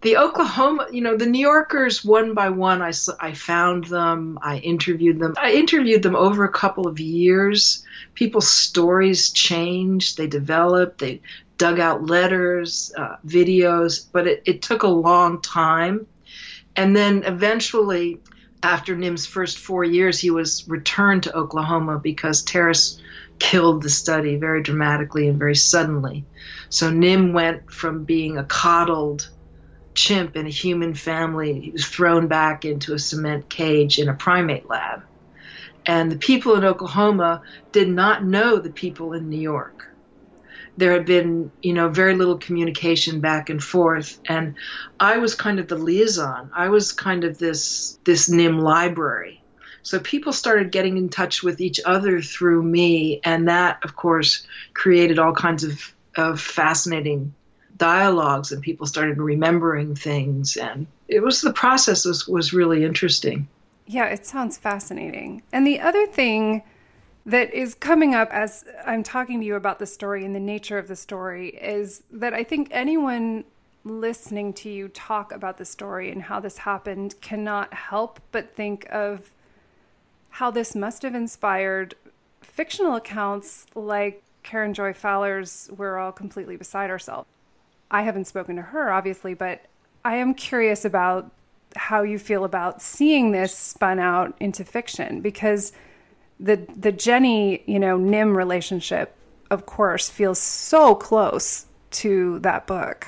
the 0.00 0.16
Oklahoma, 0.16 0.86
you 0.92 1.00
know, 1.00 1.16
the 1.16 1.26
New 1.26 1.40
Yorkers 1.40 2.04
one 2.04 2.34
by 2.34 2.50
one, 2.50 2.82
I, 2.82 2.92
I 3.18 3.32
found 3.32 3.84
them, 3.84 4.38
I 4.40 4.58
interviewed 4.58 5.18
them. 5.18 5.34
I 5.36 5.52
interviewed 5.52 6.02
them 6.02 6.14
over 6.14 6.44
a 6.44 6.52
couple 6.52 6.86
of 6.86 7.00
years. 7.00 7.84
People's 8.14 8.48
stories 8.48 9.30
changed, 9.30 10.16
they 10.16 10.28
developed, 10.28 10.98
they 10.98 11.20
dug 11.56 11.80
out 11.80 12.06
letters, 12.06 12.92
uh, 12.96 13.16
videos, 13.26 14.06
but 14.12 14.28
it, 14.28 14.42
it 14.46 14.62
took 14.62 14.84
a 14.84 14.88
long 14.88 15.40
time. 15.40 16.06
And 16.76 16.94
then 16.94 17.24
eventually, 17.24 18.20
after 18.62 18.94
Nim's 18.94 19.26
first 19.26 19.58
four 19.58 19.82
years, 19.82 20.20
he 20.20 20.30
was 20.30 20.68
returned 20.68 21.24
to 21.24 21.36
Oklahoma 21.36 21.98
because 21.98 22.42
Terrace 22.42 23.00
killed 23.40 23.82
the 23.82 23.90
study 23.90 24.36
very 24.36 24.62
dramatically 24.62 25.26
and 25.26 25.40
very 25.40 25.56
suddenly. 25.56 26.24
So 26.68 26.90
Nim 26.90 27.32
went 27.32 27.72
from 27.72 28.04
being 28.04 28.38
a 28.38 28.44
coddled 28.44 29.28
chimp 29.98 30.36
in 30.36 30.46
a 30.46 30.50
human 30.50 30.94
family. 30.94 31.60
He 31.60 31.70
was 31.72 31.86
thrown 31.86 32.28
back 32.28 32.64
into 32.64 32.94
a 32.94 32.98
cement 32.98 33.48
cage 33.48 33.98
in 33.98 34.08
a 34.08 34.14
primate 34.14 34.68
lab. 34.68 35.02
And 35.84 36.12
the 36.12 36.18
people 36.18 36.54
in 36.54 36.64
Oklahoma 36.64 37.42
did 37.72 37.88
not 37.88 38.24
know 38.24 38.58
the 38.58 38.70
people 38.70 39.12
in 39.12 39.28
New 39.28 39.40
York. 39.40 39.86
There 40.76 40.92
had 40.92 41.06
been, 41.06 41.50
you 41.60 41.72
know, 41.72 41.88
very 41.88 42.14
little 42.14 42.38
communication 42.38 43.20
back 43.20 43.50
and 43.50 43.62
forth, 43.62 44.20
and 44.26 44.54
I 45.00 45.18
was 45.18 45.34
kind 45.34 45.58
of 45.58 45.66
the 45.66 45.76
liaison. 45.76 46.50
I 46.54 46.68
was 46.68 46.92
kind 46.92 47.24
of 47.24 47.38
this 47.38 47.98
this 48.04 48.28
NIM 48.28 48.60
library. 48.60 49.42
So 49.82 49.98
people 49.98 50.32
started 50.32 50.70
getting 50.70 50.96
in 50.96 51.08
touch 51.08 51.42
with 51.42 51.60
each 51.60 51.80
other 51.84 52.22
through 52.22 52.62
me, 52.62 53.20
and 53.24 53.48
that, 53.48 53.84
of 53.84 53.96
course, 53.96 54.46
created 54.74 55.18
all 55.18 55.32
kinds 55.32 55.64
of, 55.64 55.92
of 56.16 56.40
fascinating 56.40 57.34
dialogues 57.78 58.52
and 58.52 58.62
people 58.62 58.86
started 58.86 59.18
remembering 59.18 59.94
things. 59.94 60.56
And 60.56 60.86
it 61.08 61.22
was 61.22 61.40
the 61.40 61.52
process 61.52 62.04
was, 62.04 62.26
was 62.28 62.52
really 62.52 62.84
interesting. 62.84 63.48
Yeah 63.86 64.06
it 64.06 64.26
sounds 64.26 64.58
fascinating. 64.58 65.42
And 65.52 65.66
the 65.66 65.80
other 65.80 66.06
thing 66.06 66.62
that 67.26 67.52
is 67.52 67.74
coming 67.74 68.14
up 68.14 68.32
as 68.32 68.64
i'm 68.86 69.02
talking 69.02 69.38
to 69.38 69.44
you 69.44 69.56
about 69.56 69.78
the 69.78 69.84
story 69.84 70.24
and 70.24 70.34
the 70.34 70.40
nature 70.40 70.78
of 70.78 70.88
the 70.88 70.96
story 70.96 71.48
is 71.48 72.02
that 72.10 72.32
i 72.32 72.42
think 72.42 72.68
anyone 72.70 73.44
listening 73.84 74.52
to 74.52 74.70
you 74.70 74.88
talk 74.88 75.32
about 75.32 75.58
the 75.58 75.64
story 75.64 76.10
and 76.10 76.22
how 76.22 76.40
this 76.40 76.56
happened 76.56 77.14
cannot 77.20 77.72
help 77.74 78.18
but 78.32 78.54
think 78.54 78.86
of 78.90 79.30
how 80.30 80.50
this 80.50 80.74
must 80.74 81.02
have 81.02 81.14
inspired 81.14 81.94
fictional 82.42 82.96
accounts 82.96 83.66
like 83.74 84.22
Karen 84.42 84.72
Joy 84.72 84.92
Fowler's 84.92 85.70
We're 85.76 85.98
All 85.98 86.12
Completely 86.12 86.56
Beside 86.56 86.90
Ourselves. 86.90 87.28
I 87.90 88.02
haven't 88.02 88.26
spoken 88.26 88.56
to 88.56 88.62
her, 88.62 88.90
obviously, 88.90 89.34
but 89.34 89.62
I 90.04 90.16
am 90.16 90.34
curious 90.34 90.84
about 90.84 91.30
how 91.76 92.02
you 92.02 92.18
feel 92.18 92.44
about 92.44 92.80
seeing 92.82 93.30
this 93.30 93.54
spun 93.54 93.98
out 93.98 94.34
into 94.40 94.64
fiction 94.64 95.20
because 95.20 95.72
the 96.40 96.66
the 96.76 96.92
Jenny, 96.92 97.62
you 97.66 97.78
know, 97.78 97.96
Nim 97.96 98.36
relationship, 98.36 99.14
of 99.50 99.66
course, 99.66 100.08
feels 100.08 100.38
so 100.38 100.94
close 100.94 101.66
to 101.90 102.38
that 102.40 102.66
book. 102.66 103.06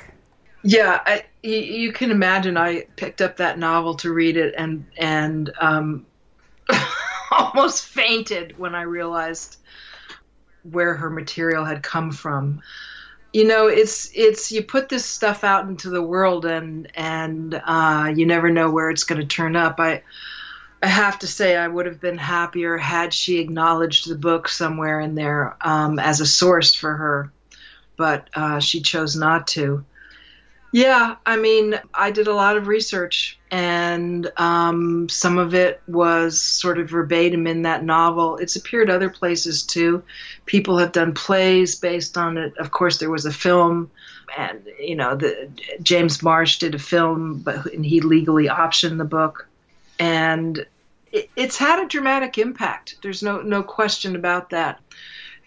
Yeah, 0.62 1.01
I, 1.07 1.25
you, 1.43 1.93
can 1.93 2.11
imagine. 2.11 2.57
I 2.59 2.85
picked 2.97 3.23
up 3.23 3.38
that 3.38 3.59
novel 3.59 3.95
to 3.97 4.12
read 4.12 4.37
it 4.37 4.55
and 4.59 4.85
and 4.99 5.51
um, 5.59 6.07
almost 7.31 7.87
fainted 7.87 8.59
when 8.59 8.75
I 8.75 8.83
realized 8.83 9.57
where 10.62 10.95
her 10.95 11.09
material 11.09 11.64
had 11.64 11.83
come 11.83 12.12
from 12.12 12.61
you 13.33 13.47
know 13.47 13.69
it's 13.69 14.11
it's 14.14 14.51
you 14.53 14.62
put 14.62 14.88
this 14.88 15.05
stuff 15.05 15.45
out 15.45 15.69
into 15.69 15.90
the 15.90 16.03
world 16.03 16.45
and 16.45 16.90
and 16.95 17.61
uh, 17.64 18.12
you 18.14 18.27
never 18.27 18.51
know 18.51 18.71
where 18.71 18.90
it's 18.90 19.05
going 19.05 19.21
to 19.21 19.27
turn 19.27 19.57
up. 19.57 19.79
I 19.79 20.03
i 20.83 20.87
have 20.87 21.19
to 21.19 21.27
say 21.27 21.55
i 21.55 21.69
would 21.69 21.85
have 21.85 22.01
been 22.01 22.16
happier 22.16 22.79
had 22.79 23.12
she 23.12 23.38
acknowledged 23.38 24.09
the 24.09 24.14
book 24.14 24.49
somewhere 24.49 24.99
in 24.99 25.14
there 25.14 25.55
um, 25.61 25.99
as 25.99 26.23
a 26.23 26.27
source 26.27 26.75
for 26.75 26.95
her 26.95 27.31
but 28.01 28.31
uh, 28.33 28.61
she 28.61 28.81
chose 28.81 29.14
not 29.14 29.47
to. 29.49 29.85
Yeah, 30.73 31.16
I 31.27 31.37
mean, 31.37 31.79
I 31.93 32.12
did 32.12 32.29
a 32.29 32.35
lot 32.35 32.57
of 32.57 32.66
research, 32.66 33.38
and 33.50 34.30
um, 34.36 35.08
some 35.08 35.38
of 35.38 35.54
it 35.54 35.82
was 35.88 36.40
sort 36.40 36.78
of 36.78 36.90
verbatim 36.90 37.46
in 37.46 37.62
that 37.62 37.84
novel. 37.84 38.36
It's 38.36 38.54
appeared 38.54 38.88
other 38.88 39.10
places 39.10 39.64
too. 39.64 40.04
People 40.46 40.78
have 40.78 40.92
done 40.92 41.14
plays 41.14 41.74
based 41.74 42.16
on 42.16 42.38
it. 42.38 42.56
Of 42.58 42.70
course, 42.70 42.98
there 42.98 43.10
was 43.10 43.26
a 43.26 43.32
film, 43.32 43.90
and 44.36 44.62
you 44.78 44.94
know, 44.94 45.16
the, 45.16 45.50
James 45.82 46.22
Marsh 46.22 46.58
did 46.58 46.76
a 46.76 46.78
film, 46.78 47.40
but 47.40 47.72
and 47.72 47.84
he 47.84 48.00
legally 48.00 48.46
optioned 48.46 48.98
the 48.98 49.04
book, 49.04 49.48
and 49.98 50.64
it, 51.10 51.28
it's 51.34 51.56
had 51.56 51.82
a 51.82 51.88
dramatic 51.88 52.38
impact. 52.38 52.96
There's 53.02 53.22
no 53.22 53.42
no 53.42 53.64
question 53.64 54.14
about 54.14 54.50
that. 54.50 54.80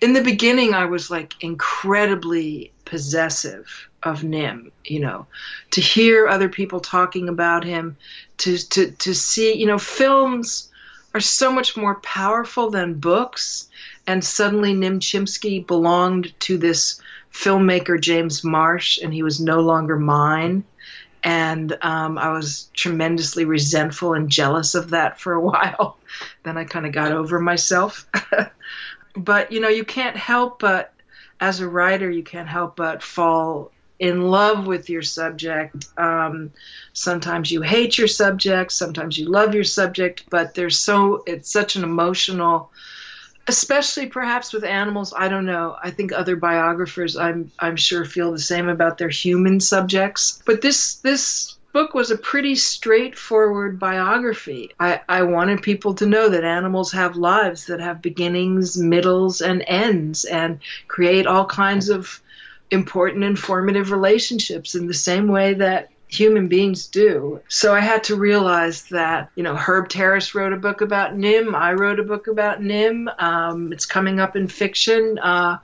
In 0.02 0.12
the 0.12 0.24
beginning, 0.24 0.74
I 0.74 0.86
was 0.86 1.10
like 1.10 1.36
incredibly 1.42 2.74
possessive 2.84 3.88
of 4.04 4.24
Nim, 4.24 4.72
you 4.84 5.00
know, 5.00 5.28
to 5.72 5.82
hear 5.82 6.28
other 6.28 6.50
people 6.50 6.80
talking 6.80 7.30
about 7.30 7.64
him, 7.64 7.98
to 8.40 8.58
to 8.58 8.92
to 8.92 9.14
see, 9.14 9.54
you 9.54 9.66
know, 9.66 9.80
films 9.80 10.70
are 11.14 11.20
so 11.20 11.52
much 11.52 11.78
more 11.78 11.96
powerful 11.96 12.70
than 12.70 12.96
books, 12.96 13.70
and 14.08 14.24
suddenly 14.24 14.74
Nim 14.74 15.00
Chimpsky 15.00 15.66
belonged 15.66 16.34
to 16.42 16.58
this 16.58 17.02
filmmaker 17.32 18.00
James 18.00 18.44
Marsh, 18.44 19.00
and 19.02 19.14
he 19.14 19.24
was 19.24 19.40
no 19.40 19.60
longer 19.60 19.98
mine. 19.98 20.64
And 21.26 21.78
um, 21.82 22.18
I 22.18 22.32
was 22.32 22.70
tremendously 22.74 23.46
resentful 23.46 24.14
and 24.14 24.30
jealous 24.30 24.76
of 24.76 24.90
that 24.90 25.22
for 25.22 25.34
a 25.34 25.40
while. 25.52 25.98
then 26.44 26.58
I 26.58 26.66
kind 26.66 26.86
of 26.86 26.92
got 26.92 27.12
over 27.12 27.40
myself. 27.40 28.08
but 29.16 29.52
you 29.52 29.62
know, 29.62 29.70
you 29.70 29.86
can't 29.86 30.18
help 30.18 30.60
but 30.60 30.94
as 31.44 31.60
a 31.60 31.68
writer, 31.68 32.10
you 32.10 32.24
can't 32.24 32.48
help 32.48 32.78
but 32.78 33.04
fall 33.04 33.73
in 34.00 34.22
love 34.22 34.68
with 34.68 34.90
your 34.90 35.02
subject. 35.02 35.88
Um, 35.98 36.52
sometimes 36.94 37.52
you 37.52 37.62
hate 37.62 37.98
your 37.98 38.08
subject, 38.08 38.72
sometimes 38.72 39.18
you 39.18 39.30
love 39.30 39.54
your 39.54 39.64
subject, 39.64 40.26
but 40.30 40.56
there's 40.56 40.80
so 40.80 41.24
it's 41.26 41.52
such 41.52 41.76
an 41.76 41.84
emotional 41.84 42.72
especially 43.48 44.06
perhaps 44.06 44.54
with 44.54 44.64
animals 44.64 45.14
i 45.18 45.28
don't 45.28 45.46
know. 45.46 45.76
I 45.82 45.92
think 45.92 46.14
other 46.14 46.36
biographers 46.36 47.18
i'm 47.18 47.52
i'm 47.60 47.76
sure 47.76 48.06
feel 48.06 48.32
the 48.32 48.40
same 48.40 48.70
about 48.70 48.98
their 48.98 49.10
human 49.10 49.60
subjects. 49.60 50.42
But 50.46 50.62
this 50.62 50.96
this 50.96 51.58
book 51.74 51.94
was 51.94 52.12
a 52.12 52.18
pretty 52.18 52.56
straightforward 52.56 53.80
biography. 53.80 54.72
I 54.80 55.02
i 55.10 55.24
wanted 55.24 55.62
people 55.62 55.96
to 55.96 56.06
know 56.06 56.30
that 56.30 56.44
animals 56.44 56.94
have 56.94 57.18
lives 57.18 57.66
that 57.66 57.82
have 57.82 58.02
beginnings 58.02 58.78
middles 58.78 59.42
and 59.42 59.64
ends 59.68 60.24
and 60.24 60.60
create 60.88 61.28
all 61.28 61.46
kinds 61.46 61.90
of 61.90 62.22
important 62.72 63.24
informative 63.24 63.92
relationships 63.92 64.76
in 64.76 64.88
the 64.88 64.94
same 64.94 65.28
way 65.28 65.54
that 65.56 65.90
human 66.08 66.48
beings 66.48 66.88
do. 66.88 67.42
So 67.48 67.74
I 67.74 67.80
had 67.80 68.04
to 68.06 68.16
realize 68.16 68.84
that, 68.90 69.32
you 69.36 69.44
know, 69.44 69.56
Herb 69.56 69.90
Terrace 69.90 70.36
wrote 70.36 70.54
a 70.54 70.58
book 70.58 70.82
about 70.82 71.16
Nim. 71.16 71.56
I 71.56 71.74
wrote 71.74 72.00
a 72.00 72.04
book 72.04 72.28
about 72.28 72.62
Nim. 72.62 73.10
Um, 73.18 73.74
it's 73.74 73.86
coming 73.86 74.20
up 74.20 74.36
in 74.36 74.48
fiction. 74.48 75.18
Uh, 75.18 75.58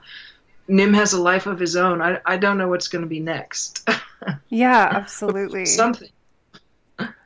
Nim 0.66 0.94
has 0.94 1.12
a 1.12 1.20
life 1.20 1.46
of 1.46 1.58
his 1.58 1.76
own. 1.76 2.02
I, 2.02 2.20
I 2.24 2.36
don't 2.36 2.58
know 2.58 2.68
what's 2.68 2.88
going 2.88 3.02
to 3.02 3.08
be 3.08 3.20
next. 3.20 3.88
yeah, 4.48 4.88
absolutely. 4.92 5.66
Something. 5.66 6.10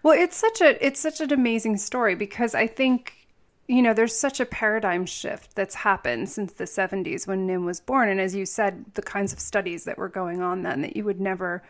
Well, 0.02 0.18
it's 0.18 0.36
such 0.36 0.60
a 0.60 0.86
it's 0.86 1.00
such 1.00 1.20
an 1.20 1.32
amazing 1.32 1.78
story 1.78 2.14
because 2.14 2.54
I 2.54 2.66
think 2.66 3.23
you 3.66 3.82
know, 3.82 3.94
there's 3.94 4.16
such 4.16 4.40
a 4.40 4.46
paradigm 4.46 5.06
shift 5.06 5.54
that's 5.54 5.74
happened 5.74 6.28
since 6.28 6.52
the 6.52 6.64
70s 6.64 7.26
when 7.26 7.46
Nim 7.46 7.64
was 7.64 7.80
born. 7.80 8.08
And 8.08 8.20
as 8.20 8.34
you 8.34 8.44
said, 8.44 8.84
the 8.94 9.02
kinds 9.02 9.32
of 9.32 9.40
studies 9.40 9.84
that 9.84 9.96
were 9.96 10.08
going 10.08 10.42
on 10.42 10.62
then 10.62 10.82
that 10.82 10.96
you 10.96 11.04
would 11.04 11.20
never 11.20 11.62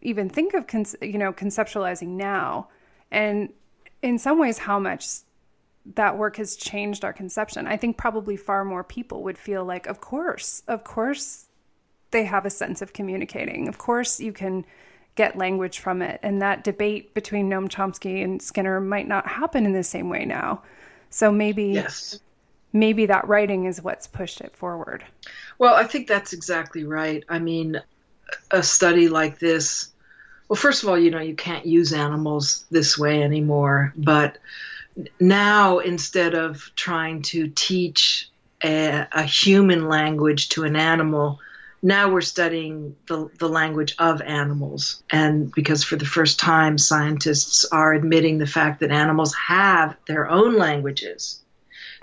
even 0.00 0.28
think 0.28 0.54
of, 0.54 0.64
you 1.02 1.18
know, 1.18 1.32
conceptualizing 1.32 2.08
now. 2.08 2.68
And 3.10 3.48
in 4.02 4.18
some 4.18 4.38
ways, 4.38 4.58
how 4.58 4.78
much 4.78 5.06
that 5.94 6.18
work 6.18 6.36
has 6.36 6.56
changed 6.56 7.04
our 7.04 7.12
conception. 7.12 7.66
I 7.66 7.76
think 7.76 7.96
probably 7.96 8.36
far 8.36 8.64
more 8.64 8.84
people 8.84 9.22
would 9.22 9.38
feel 9.38 9.64
like, 9.64 9.86
of 9.86 10.00
course, 10.00 10.62
of 10.68 10.84
course, 10.84 11.46
they 12.10 12.24
have 12.24 12.46
a 12.46 12.50
sense 12.50 12.82
of 12.82 12.92
communicating. 12.92 13.68
Of 13.68 13.78
course, 13.78 14.20
you 14.20 14.32
can 14.32 14.64
get 15.14 15.36
language 15.36 15.78
from 15.78 16.02
it. 16.02 16.20
And 16.22 16.40
that 16.42 16.64
debate 16.64 17.14
between 17.14 17.50
Noam 17.50 17.68
Chomsky 17.68 18.22
and 18.22 18.40
Skinner 18.40 18.80
might 18.80 19.08
not 19.08 19.26
happen 19.26 19.66
in 19.66 19.72
the 19.72 19.82
same 19.82 20.08
way 20.08 20.24
now. 20.24 20.62
So 21.10 21.32
maybe 21.32 21.64
yes. 21.64 22.20
maybe 22.72 23.06
that 23.06 23.26
writing 23.28 23.64
is 23.64 23.82
what's 23.82 24.06
pushed 24.06 24.40
it 24.40 24.54
forward. 24.54 25.04
Well, 25.58 25.74
I 25.74 25.84
think 25.84 26.06
that's 26.06 26.32
exactly 26.32 26.84
right. 26.84 27.24
I 27.28 27.38
mean, 27.38 27.80
a 28.50 28.62
study 28.62 29.08
like 29.08 29.38
this, 29.38 29.90
well, 30.48 30.56
first 30.56 30.82
of 30.82 30.88
all, 30.88 30.98
you 30.98 31.10
know, 31.10 31.20
you 31.20 31.34
can't 31.34 31.66
use 31.66 31.92
animals 31.92 32.64
this 32.70 32.98
way 32.98 33.22
anymore, 33.22 33.92
but 33.96 34.38
now 35.20 35.78
instead 35.78 36.34
of 36.34 36.70
trying 36.74 37.22
to 37.22 37.48
teach 37.48 38.28
a, 38.62 39.06
a 39.12 39.22
human 39.22 39.88
language 39.88 40.50
to 40.50 40.64
an 40.64 40.76
animal, 40.76 41.40
now 41.82 42.10
we're 42.10 42.20
studying 42.20 42.96
the, 43.06 43.30
the 43.38 43.48
language 43.48 43.94
of 43.98 44.20
animals. 44.20 45.02
And 45.10 45.52
because 45.52 45.84
for 45.84 45.96
the 45.96 46.04
first 46.04 46.40
time, 46.40 46.76
scientists 46.78 47.64
are 47.66 47.94
admitting 47.94 48.38
the 48.38 48.46
fact 48.46 48.80
that 48.80 48.90
animals 48.90 49.34
have 49.34 49.96
their 50.06 50.28
own 50.28 50.56
languages. 50.56 51.40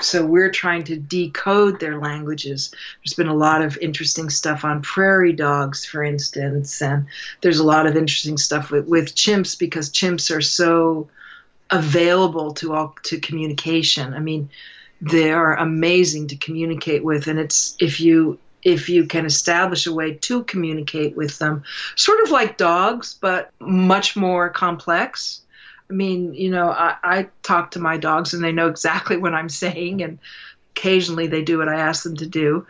So 0.02 0.26
we're 0.26 0.52
trying 0.52 0.84
to 0.86 0.98
decode 0.98 1.80
their 1.80 2.00
languages. 2.00 2.74
There's 3.04 3.14
been 3.14 3.28
a 3.28 3.36
lot 3.36 3.62
of 3.62 3.78
interesting 3.78 4.30
stuff 4.30 4.66
on 4.66 4.82
prairie 4.82 5.34
dogs, 5.34 5.86
for 5.86 6.04
instance, 6.04 6.82
and 6.82 7.08
there's 7.42 7.60
a 7.60 7.64
lot 7.66 7.86
of 7.88 7.96
interesting 7.96 8.38
stuff 8.38 8.72
with, 8.72 8.88
with 8.88 9.16
chimps 9.16 9.58
because 9.58 9.90
chimps 9.90 10.36
are 10.36 10.42
so 10.42 11.10
available 11.70 12.54
to 12.56 12.74
all 12.74 12.96
to 13.04 13.20
communication. 13.20 14.14
I 14.14 14.20
mean, 14.20 14.50
they 15.02 15.32
are 15.32 15.56
amazing 15.56 16.28
to 16.28 16.36
communicate 16.36 17.04
with, 17.04 17.28
and 17.28 17.40
it's 17.40 17.76
if 17.80 18.00
you 18.00 18.40
if 18.66 18.90
you 18.90 19.06
can 19.06 19.28
establish 19.28 19.86
a 19.86 19.94
way 19.94 20.16
to 20.16 20.44
communicate 20.44 21.16
with 21.16 21.38
them, 21.38 21.64
sort 21.96 22.20
of 22.24 22.32
like 22.32 22.58
dogs, 22.58 23.16
but 23.22 23.52
much 23.60 24.16
more 24.16 24.50
complex. 24.50 25.42
I 25.88 25.94
mean, 25.94 26.34
you 26.34 26.50
know, 26.50 26.70
I, 26.72 26.96
I 27.04 27.28
talk 27.44 27.72
to 27.72 27.80
my 27.80 27.98
dogs 27.98 28.34
and 28.34 28.44
they 28.44 28.52
know 28.52 28.68
exactly 28.68 29.18
what 29.24 29.36
I'm 29.36 29.50
saying, 29.50 30.02
and 30.02 30.18
occasionally 30.76 31.28
they 31.28 31.44
do 31.44 31.60
what 31.60 31.70
I 31.70 31.80
ask 31.80 32.04
them 32.04 32.18
to 32.18 32.26
do. 32.26 32.66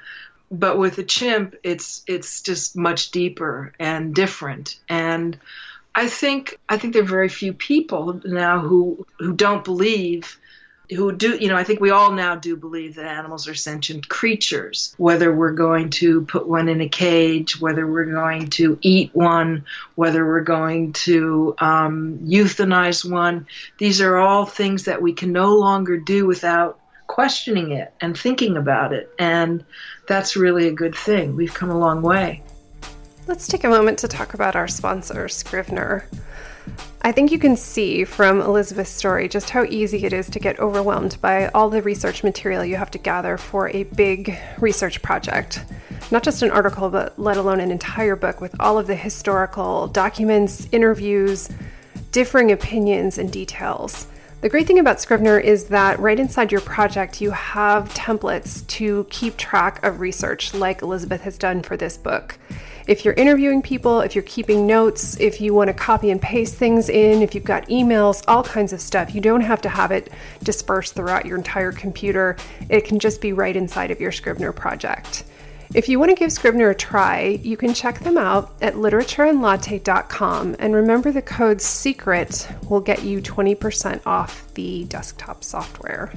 But 0.51 0.77
with 0.77 0.97
a 0.99 1.03
chimp, 1.03 1.55
it's 1.63 2.03
it's 2.05 2.41
just 2.41 2.75
much 2.75 3.11
deeper 3.11 3.73
and 3.79 4.13
different. 4.13 4.77
And 4.89 5.39
I 5.95 6.07
think 6.07 6.59
I 6.67 6.77
think 6.77 6.93
there 6.93 7.03
are 7.03 7.05
very 7.05 7.29
few 7.29 7.53
people 7.53 8.21
now 8.25 8.59
who 8.59 9.07
who 9.17 9.33
don't 9.33 9.63
believe 9.63 10.37
who 10.89 11.11
do, 11.11 11.37
you 11.37 11.47
know, 11.47 11.55
I 11.55 11.63
think 11.63 11.79
we 11.79 11.91
all 11.91 12.11
now 12.11 12.35
do 12.35 12.55
believe 12.55 12.95
that 12.95 13.05
animals 13.05 13.47
are 13.47 13.55
sentient 13.55 14.07
creatures. 14.07 14.93
Whether 14.97 15.33
we're 15.33 15.53
going 15.53 15.89
to 15.91 16.21
put 16.25 16.47
one 16.47 16.67
in 16.67 16.81
a 16.81 16.89
cage, 16.89 17.59
whether 17.59 17.85
we're 17.87 18.05
going 18.05 18.47
to 18.51 18.77
eat 18.81 19.11
one, 19.13 19.65
whether 19.95 20.25
we're 20.25 20.41
going 20.41 20.93
to 20.93 21.55
um, 21.59 22.19
euthanize 22.23 23.09
one, 23.09 23.47
these 23.77 24.01
are 24.01 24.17
all 24.17 24.45
things 24.45 24.85
that 24.85 25.01
we 25.01 25.13
can 25.13 25.31
no 25.31 25.55
longer 25.55 25.97
do 25.97 26.25
without 26.25 26.79
questioning 27.07 27.71
it 27.71 27.93
and 28.01 28.17
thinking 28.17 28.57
about 28.57 28.93
it. 28.93 29.09
And 29.19 29.63
that's 30.07 30.35
really 30.35 30.67
a 30.67 30.73
good 30.73 30.95
thing. 30.95 31.35
We've 31.35 31.53
come 31.53 31.69
a 31.69 31.77
long 31.77 32.01
way. 32.01 32.43
Let's 33.27 33.47
take 33.47 33.63
a 33.63 33.69
moment 33.69 33.99
to 33.99 34.07
talk 34.07 34.33
about 34.33 34.55
our 34.55 34.67
sponsor, 34.67 35.27
Scrivener. 35.27 36.07
I 37.01 37.11
think 37.11 37.31
you 37.31 37.37
can 37.37 37.55
see 37.55 38.03
from 38.03 38.41
Elizabeth's 38.41 38.89
story 38.89 39.27
just 39.27 39.51
how 39.51 39.63
easy 39.65 40.05
it 40.05 40.13
is 40.13 40.27
to 40.31 40.39
get 40.39 40.59
overwhelmed 40.59 41.21
by 41.21 41.49
all 41.49 41.69
the 41.69 41.83
research 41.83 42.23
material 42.23 42.65
you 42.65 42.77
have 42.77 42.89
to 42.91 42.97
gather 42.97 43.37
for 43.37 43.69
a 43.69 43.83
big 43.83 44.35
research 44.59 45.01
project. 45.03 45.63
Not 46.09 46.23
just 46.23 46.41
an 46.41 46.49
article, 46.49 46.89
but 46.89 47.19
let 47.19 47.37
alone 47.37 47.59
an 47.59 47.71
entire 47.71 48.15
book 48.15 48.41
with 48.41 48.55
all 48.59 48.79
of 48.79 48.87
the 48.87 48.95
historical 48.95 49.87
documents, 49.87 50.67
interviews, 50.71 51.49
differing 52.11 52.51
opinions, 52.51 53.17
and 53.17 53.31
details. 53.31 54.07
The 54.41 54.49
great 54.49 54.67
thing 54.67 54.79
about 54.79 55.01
Scrivener 55.01 55.39
is 55.39 55.65
that 55.65 55.99
right 55.99 56.19
inside 56.19 56.51
your 56.51 56.61
project, 56.61 57.21
you 57.21 57.31
have 57.31 57.93
templates 57.93 58.65
to 58.67 59.05
keep 59.09 59.37
track 59.37 59.83
of 59.83 59.99
research, 59.99 60.53
like 60.53 60.81
Elizabeth 60.81 61.21
has 61.21 61.37
done 61.37 61.61
for 61.61 61.77
this 61.77 61.97
book 61.97 62.37
if 62.87 63.03
you're 63.03 63.15
interviewing 63.15 63.61
people, 63.61 64.01
if 64.01 64.13
you're 64.13 64.23
keeping 64.23 64.67
notes, 64.67 65.19
if 65.19 65.41
you 65.41 65.53
want 65.53 65.69
to 65.69 65.73
copy 65.73 66.11
and 66.11 66.21
paste 66.21 66.55
things 66.55 66.87
in, 66.89 67.23
if 67.23 67.33
you've 67.33 67.43
got 67.43 67.67
emails, 67.67 68.23
all 68.27 68.43
kinds 68.43 68.73
of 68.73 68.81
stuff, 68.81 69.15
you 69.15 69.21
don't 69.21 69.41
have 69.41 69.61
to 69.61 69.69
have 69.69 69.91
it 69.91 70.11
dispersed 70.43 70.93
throughout 70.93 71.25
your 71.25 71.37
entire 71.37 71.71
computer. 71.71 72.37
It 72.69 72.85
can 72.85 72.99
just 72.99 73.21
be 73.21 73.33
right 73.33 73.55
inside 73.55 73.89
of 73.89 73.99
your 73.99 74.11
Scrivener 74.11 74.51
project. 74.51 75.23
If 75.73 75.89
you 75.89 75.99
want 75.99 76.11
to 76.11 76.15
give 76.15 76.31
Scrivener 76.31 76.69
a 76.69 76.75
try, 76.75 77.39
you 77.41 77.57
can 77.57 77.73
check 77.73 77.99
them 77.99 78.17
out 78.17 78.53
at 78.61 78.75
literatureandlatte.com 78.75 80.55
and 80.59 80.75
remember 80.75 81.11
the 81.11 81.23
code 81.23 81.57
SECRET 81.57 82.69
will 82.69 82.81
get 82.81 83.03
you 83.03 83.19
20% 83.19 84.05
off 84.05 84.53
the 84.53 84.85
desktop 84.85 85.43
software. 85.43 86.13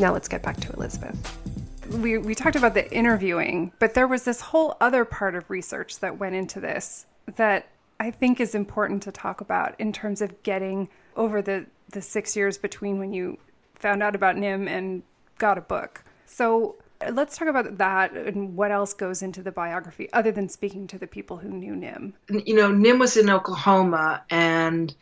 Now 0.00 0.12
let's 0.12 0.28
get 0.28 0.42
back 0.42 0.56
to 0.58 0.72
Elizabeth. 0.72 1.65
We, 1.90 2.18
we 2.18 2.34
talked 2.34 2.56
about 2.56 2.74
the 2.74 2.90
interviewing, 2.92 3.72
but 3.78 3.94
there 3.94 4.06
was 4.06 4.24
this 4.24 4.40
whole 4.40 4.76
other 4.80 5.04
part 5.04 5.34
of 5.34 5.48
research 5.50 6.00
that 6.00 6.18
went 6.18 6.34
into 6.34 6.60
this 6.60 7.06
that 7.36 7.68
I 7.98 8.10
think 8.10 8.40
is 8.40 8.54
important 8.54 9.02
to 9.04 9.12
talk 9.12 9.40
about 9.40 9.78
in 9.80 9.92
terms 9.92 10.20
of 10.20 10.42
getting 10.42 10.88
over 11.16 11.42
the, 11.42 11.66
the 11.92 12.02
six 12.02 12.36
years 12.36 12.58
between 12.58 12.98
when 12.98 13.12
you 13.12 13.38
found 13.74 14.02
out 14.02 14.14
about 14.14 14.36
Nim 14.36 14.68
and 14.68 15.02
got 15.38 15.58
a 15.58 15.62
book. 15.62 16.04
So 16.26 16.76
let's 17.10 17.36
talk 17.36 17.48
about 17.48 17.78
that 17.78 18.12
and 18.12 18.56
what 18.56 18.70
else 18.70 18.94
goes 18.94 19.22
into 19.22 19.42
the 19.42 19.52
biography 19.52 20.12
other 20.12 20.32
than 20.32 20.48
speaking 20.48 20.86
to 20.88 20.98
the 20.98 21.06
people 21.06 21.36
who 21.36 21.48
knew 21.48 21.74
Nim. 21.74 22.14
You 22.28 22.54
know, 22.54 22.70
Nim 22.70 22.98
was 22.98 23.16
in 23.16 23.30
Oklahoma 23.30 24.24
and 24.30 24.94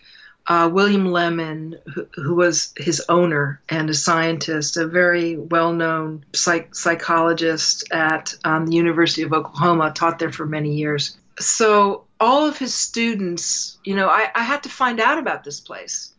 uh, 0.46 0.68
William 0.72 1.07
Lemmon, 1.07 1.78
who, 1.87 2.07
who, 2.14 2.35
was 2.35 2.72
his 2.76 3.02
owner 3.09 3.62
and 3.68 3.88
a 3.88 3.94
scientist, 3.94 4.76
a 4.76 4.87
very 4.87 5.37
well 5.37 5.72
known 5.72 6.24
psych- 6.35 6.74
psychologist 6.74 7.90
at 7.90 8.35
um, 8.44 8.66
the 8.66 8.76
University 8.76 9.22
of 9.22 9.33
Oklahoma, 9.33 9.92
taught 9.94 10.18
there 10.18 10.33
for 10.33 10.44
many 10.44 10.74
years. 10.74 11.16
So, 11.38 12.04
all 12.20 12.46
of 12.46 12.59
his 12.59 12.74
students, 12.74 13.78
you 13.85 13.96
know, 13.96 14.09
I, 14.09 14.30
I 14.35 14.42
had 14.42 14.62
to 14.64 14.68
find 14.68 15.00
out 15.00 15.18
about 15.18 15.44
this 15.44 15.61
place. 15.61 16.12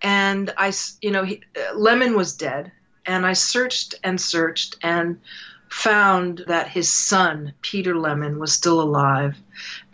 And 0.00 0.52
I, 0.56 0.72
you 1.00 1.10
know, 1.10 1.24
he, 1.24 1.40
Lemmon 1.74 2.16
was 2.16 2.36
dead. 2.36 2.70
And 3.06 3.26
I 3.26 3.34
searched 3.34 3.96
and 4.02 4.20
searched 4.20 4.76
and 4.82 5.20
found 5.68 6.44
that 6.46 6.68
his 6.68 6.90
son, 6.90 7.52
Peter 7.60 7.94
Lemmon, 7.94 8.38
was 8.38 8.52
still 8.52 8.80
alive 8.80 9.36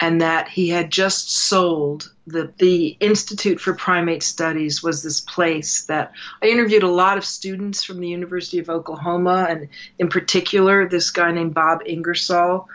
and 0.00 0.22
that 0.22 0.48
he 0.48 0.70
had 0.70 0.90
just 0.90 1.30
sold 1.30 2.10
the, 2.26 2.52
the 2.58 2.96
Institute 3.00 3.60
for 3.60 3.74
Primate 3.74 4.22
Studies 4.22 4.82
was 4.82 5.02
this 5.02 5.20
place 5.20 5.84
that 5.84 6.12
I 6.42 6.46
interviewed 6.46 6.82
a 6.82 6.90
lot 6.90 7.18
of 7.18 7.24
students 7.24 7.84
from 7.84 8.00
the 8.00 8.08
University 8.08 8.58
of 8.58 8.70
Oklahoma 8.70 9.46
and 9.48 9.68
in 9.98 10.08
particular 10.08 10.88
this 10.88 11.10
guy 11.10 11.30
named 11.32 11.54
Bob 11.54 11.82
Ingersoll 11.86 12.68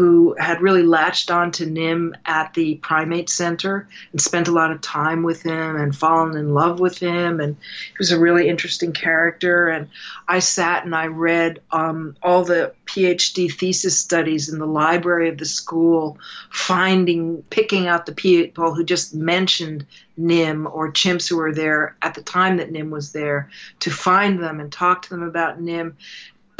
who 0.00 0.34
had 0.38 0.62
really 0.62 0.82
latched 0.82 1.30
on 1.30 1.52
to 1.52 1.66
Nim 1.66 2.14
at 2.24 2.54
the 2.54 2.76
Primate 2.76 3.28
Center 3.28 3.86
and 4.12 4.18
spent 4.18 4.48
a 4.48 4.52
lot 4.52 4.70
of 4.70 4.80
time 4.80 5.22
with 5.22 5.42
him 5.42 5.76
and 5.76 5.94
fallen 5.94 6.38
in 6.38 6.54
love 6.54 6.80
with 6.80 6.96
him. 6.96 7.38
And 7.38 7.54
he 7.56 7.96
was 7.98 8.10
a 8.10 8.18
really 8.18 8.48
interesting 8.48 8.94
character. 8.94 9.68
And 9.68 9.90
I 10.26 10.38
sat 10.38 10.86
and 10.86 10.94
I 10.94 11.08
read 11.08 11.60
um, 11.70 12.16
all 12.22 12.44
the 12.44 12.72
PhD 12.86 13.52
thesis 13.52 13.98
studies 13.98 14.48
in 14.48 14.58
the 14.58 14.66
library 14.66 15.28
of 15.28 15.36
the 15.36 15.44
school, 15.44 16.16
finding, 16.48 17.42
picking 17.50 17.86
out 17.86 18.06
the 18.06 18.14
people 18.14 18.74
who 18.74 18.84
just 18.84 19.14
mentioned 19.14 19.84
Nim 20.16 20.66
or 20.66 20.90
chimps 20.92 21.28
who 21.28 21.36
were 21.36 21.52
there 21.52 21.94
at 22.00 22.14
the 22.14 22.22
time 22.22 22.56
that 22.56 22.72
Nim 22.72 22.90
was 22.90 23.12
there 23.12 23.50
to 23.80 23.90
find 23.90 24.42
them 24.42 24.60
and 24.60 24.72
talk 24.72 25.02
to 25.02 25.10
them 25.10 25.22
about 25.22 25.60
Nim. 25.60 25.98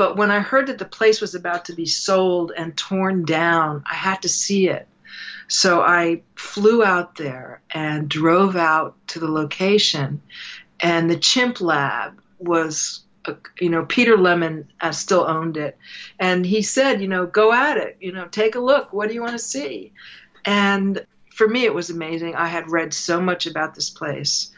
But 0.00 0.16
when 0.16 0.30
I 0.30 0.40
heard 0.40 0.68
that 0.68 0.78
the 0.78 0.86
place 0.86 1.20
was 1.20 1.34
about 1.34 1.66
to 1.66 1.74
be 1.74 1.84
sold 1.84 2.52
and 2.56 2.74
torn 2.74 3.26
down, 3.26 3.84
I 3.84 3.94
had 3.94 4.22
to 4.22 4.30
see 4.30 4.66
it. 4.66 4.88
So 5.46 5.82
I 5.82 6.22
flew 6.36 6.82
out 6.82 7.16
there 7.16 7.60
and 7.70 8.08
drove 8.08 8.56
out 8.56 8.96
to 9.08 9.18
the 9.18 9.30
location, 9.30 10.22
and 10.80 11.10
the 11.10 11.18
chimp 11.18 11.60
lab 11.60 12.18
was, 12.38 13.02
you 13.60 13.68
know, 13.68 13.84
Peter 13.84 14.16
Lemmon 14.16 14.68
uh, 14.80 14.92
still 14.92 15.26
owned 15.28 15.58
it, 15.58 15.76
and 16.18 16.46
he 16.46 16.62
said, 16.62 17.02
you 17.02 17.08
know, 17.08 17.26
go 17.26 17.52
at 17.52 17.76
it, 17.76 17.98
you 18.00 18.12
know, 18.12 18.26
take 18.26 18.54
a 18.54 18.58
look. 18.60 18.94
What 18.94 19.08
do 19.08 19.14
you 19.14 19.20
want 19.20 19.32
to 19.32 19.38
see? 19.38 19.92
And 20.46 21.04
for 21.34 21.46
me, 21.46 21.66
it 21.66 21.74
was 21.74 21.90
amazing. 21.90 22.36
I 22.36 22.46
had 22.46 22.70
read 22.70 22.94
so 22.94 23.20
much 23.20 23.46
about 23.46 23.74
this 23.74 23.90
place. 23.90 24.50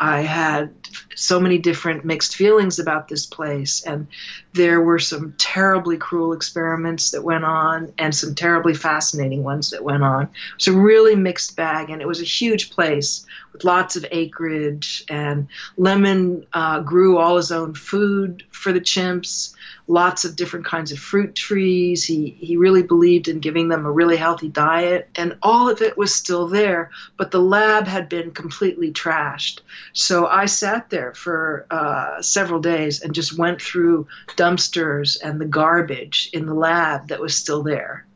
I 0.00 0.20
had 0.20 0.72
so 1.14 1.40
many 1.40 1.58
different 1.58 2.04
mixed 2.04 2.36
feelings 2.36 2.78
about 2.78 3.08
this 3.08 3.26
place, 3.26 3.82
and 3.82 4.06
there 4.52 4.80
were 4.80 4.98
some 4.98 5.34
terribly 5.38 5.96
cruel 5.96 6.32
experiments 6.32 7.10
that 7.12 7.24
went 7.24 7.44
on, 7.44 7.92
and 7.98 8.14
some 8.14 8.34
terribly 8.34 8.74
fascinating 8.74 9.42
ones 9.42 9.70
that 9.70 9.82
went 9.84 10.02
on. 10.02 10.24
It 10.24 10.30
was 10.58 10.66
a 10.68 10.72
really 10.72 11.16
mixed 11.16 11.56
bag, 11.56 11.90
and 11.90 12.02
it 12.02 12.08
was 12.08 12.20
a 12.20 12.24
huge 12.24 12.70
place 12.70 13.26
lots 13.64 13.96
of 13.96 14.06
acreage. 14.10 15.04
And 15.08 15.48
Lemmon 15.78 16.46
uh, 16.52 16.80
grew 16.80 17.18
all 17.18 17.36
his 17.36 17.52
own 17.52 17.74
food 17.74 18.44
for 18.50 18.72
the 18.72 18.80
chimps 18.80 19.54
lots 19.88 20.24
of 20.24 20.36
different 20.36 20.66
kinds 20.66 20.92
of 20.92 20.98
fruit 20.98 21.34
trees. 21.34 22.04
He, 22.04 22.30
he 22.30 22.56
really 22.56 22.82
believed 22.82 23.28
in 23.28 23.40
giving 23.40 23.68
them 23.68 23.86
a 23.86 23.90
really 23.90 24.16
healthy 24.16 24.48
diet, 24.48 25.08
and 25.16 25.38
all 25.42 25.68
of 25.68 25.82
it 25.82 25.96
was 25.96 26.14
still 26.14 26.48
there, 26.48 26.90
but 27.16 27.30
the 27.30 27.40
lab 27.40 27.86
had 27.86 28.08
been 28.08 28.32
completely 28.32 28.92
trashed. 28.92 29.60
So 29.92 30.26
I 30.26 30.46
sat 30.46 30.90
there 30.90 31.14
for 31.14 31.66
uh, 31.70 32.22
several 32.22 32.60
days 32.60 33.02
and 33.02 33.14
just 33.14 33.36
went 33.36 33.62
through 33.62 34.08
dumpsters 34.36 35.16
and 35.22 35.40
the 35.40 35.46
garbage 35.46 36.30
in 36.32 36.46
the 36.46 36.54
lab 36.54 37.08
that 37.08 37.20
was 37.20 37.36
still 37.36 37.62
there. 37.62 38.06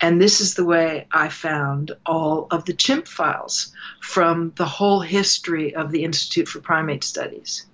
And 0.00 0.20
this 0.20 0.40
is 0.40 0.54
the 0.54 0.64
way 0.64 1.06
I 1.10 1.28
found 1.28 1.92
all 2.04 2.46
of 2.50 2.64
the 2.64 2.74
chimp 2.74 3.08
files 3.08 3.72
from 4.00 4.52
the 4.56 4.66
whole 4.66 5.00
history 5.00 5.74
of 5.74 5.90
the 5.90 6.04
Institute 6.04 6.48
for 6.48 6.60
Primate 6.60 7.04
Studies. 7.04 7.66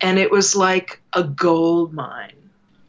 And 0.00 0.18
it 0.18 0.30
was 0.30 0.54
like 0.54 1.00
a 1.12 1.22
gold 1.22 1.92
mine. 1.92 2.43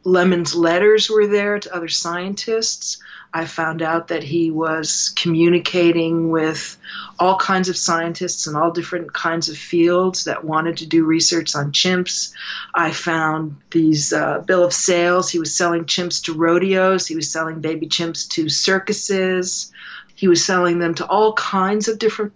Lemmon's 0.06 0.54
letters 0.54 1.10
were 1.10 1.26
there 1.26 1.58
to 1.58 1.74
other 1.74 1.88
scientists. 1.88 2.98
I 3.34 3.44
found 3.44 3.82
out 3.82 4.08
that 4.08 4.22
he 4.22 4.52
was 4.52 5.12
communicating 5.16 6.30
with 6.30 6.78
all 7.18 7.36
kinds 7.36 7.68
of 7.68 7.76
scientists 7.76 8.46
in 8.46 8.54
all 8.54 8.70
different 8.70 9.12
kinds 9.12 9.48
of 9.48 9.58
fields 9.58 10.24
that 10.24 10.44
wanted 10.44 10.76
to 10.76 10.86
do 10.86 11.04
research 11.04 11.56
on 11.56 11.72
chimps. 11.72 12.32
I 12.72 12.92
found 12.92 13.56
these 13.72 14.12
uh, 14.12 14.44
bill 14.46 14.62
of 14.62 14.72
sales. 14.72 15.28
He 15.28 15.40
was 15.40 15.52
selling 15.52 15.86
chimps 15.86 16.22
to 16.26 16.34
rodeos, 16.34 17.08
he 17.08 17.16
was 17.16 17.32
selling 17.32 17.60
baby 17.60 17.88
chimps 17.88 18.28
to 18.30 18.48
circuses, 18.48 19.72
he 20.14 20.28
was 20.28 20.44
selling 20.44 20.78
them 20.78 20.94
to 20.94 21.06
all 21.06 21.32
kinds 21.32 21.88
of 21.88 21.98
different 21.98 22.32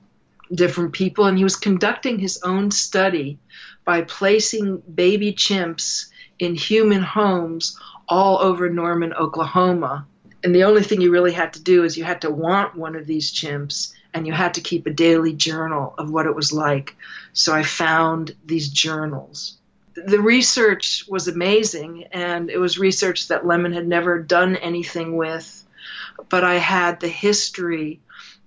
different 0.52 0.92
people 0.92 1.26
and 1.26 1.38
he 1.38 1.44
was 1.44 1.54
conducting 1.54 2.18
his 2.18 2.42
own 2.42 2.72
study 2.72 3.38
by 3.84 4.02
placing 4.02 4.78
baby 4.92 5.32
chimps 5.32 6.10
in 6.40 6.54
human 6.54 7.02
homes 7.02 7.78
all 8.08 8.38
over 8.38 8.68
Norman, 8.68 9.12
Oklahoma. 9.12 10.06
And 10.42 10.54
the 10.54 10.64
only 10.64 10.82
thing 10.82 11.00
you 11.00 11.12
really 11.12 11.32
had 11.32 11.52
to 11.52 11.62
do 11.62 11.84
is 11.84 11.96
you 11.96 12.02
had 12.04 12.22
to 12.22 12.30
want 12.30 12.74
one 12.74 12.96
of 12.96 13.06
these 13.06 13.30
chimps 13.32 13.92
and 14.12 14.26
you 14.26 14.32
had 14.32 14.54
to 14.54 14.60
keep 14.60 14.86
a 14.86 14.90
daily 14.90 15.34
journal 15.34 15.94
of 15.96 16.10
what 16.10 16.26
it 16.26 16.34
was 16.34 16.52
like. 16.52 16.96
So 17.32 17.54
I 17.54 17.62
found 17.62 18.34
these 18.44 18.68
journals. 18.68 19.58
The 19.94 20.20
research 20.20 21.04
was 21.08 21.28
amazing, 21.28 22.04
and 22.12 22.48
it 22.48 22.58
was 22.58 22.78
research 22.78 23.28
that 23.28 23.44
Lemmon 23.44 23.74
had 23.74 23.86
never 23.86 24.20
done 24.20 24.56
anything 24.56 25.16
with. 25.16 25.64
But 26.28 26.42
I 26.42 26.54
had 26.54 27.00
the 27.00 27.08
history 27.08 28.00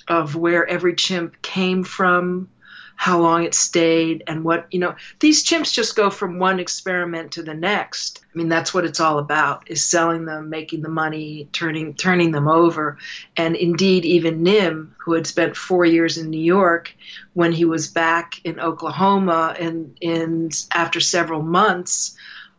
of 0.08 0.36
where 0.36 0.68
every 0.68 0.96
chimp 0.96 1.42
came 1.42 1.84
from, 1.84 2.50
how 2.96 3.20
long 3.20 3.44
it 3.44 3.54
stayed 3.54 4.24
and 4.28 4.44
what 4.44 4.68
you 4.72 4.80
know 4.80 4.96
these 5.20 5.44
chimps 5.44 5.74
just 5.74 5.96
go 5.96 6.10
from 6.10 6.40
one 6.40 6.60
experiment 6.60 7.34
to 7.34 7.44
the 7.44 7.54
next 7.54 8.22
i 8.34 8.38
mean 8.38 8.50
that's 8.50 8.74
what 8.74 8.86
it's 8.86 9.00
all 9.00 9.20
about 9.20 9.70
is 9.70 9.84
selling 9.84 10.26
them 10.26 10.50
making 10.50 10.82
the 10.82 10.90
money 10.90 11.48
turning 11.52 11.94
turning 11.94 12.32
them 12.32 12.48
over 12.48 12.98
and 13.36 13.56
indeed 13.56 14.06
even 14.06 14.44
nim 14.44 14.96
who 15.00 15.14
had 15.14 15.28
spent 15.28 15.56
four 15.56 15.86
years 15.86 16.18
in 16.18 16.30
new 16.30 16.42
york 16.42 16.94
when 17.34 17.52
he 17.52 17.66
was 17.66 17.88
back 17.88 18.40
in 18.44 18.60
oklahoma 18.60 19.56
and 19.60 19.98
in 20.00 20.50
after 20.72 21.00
several 21.00 21.42
months 21.42 22.16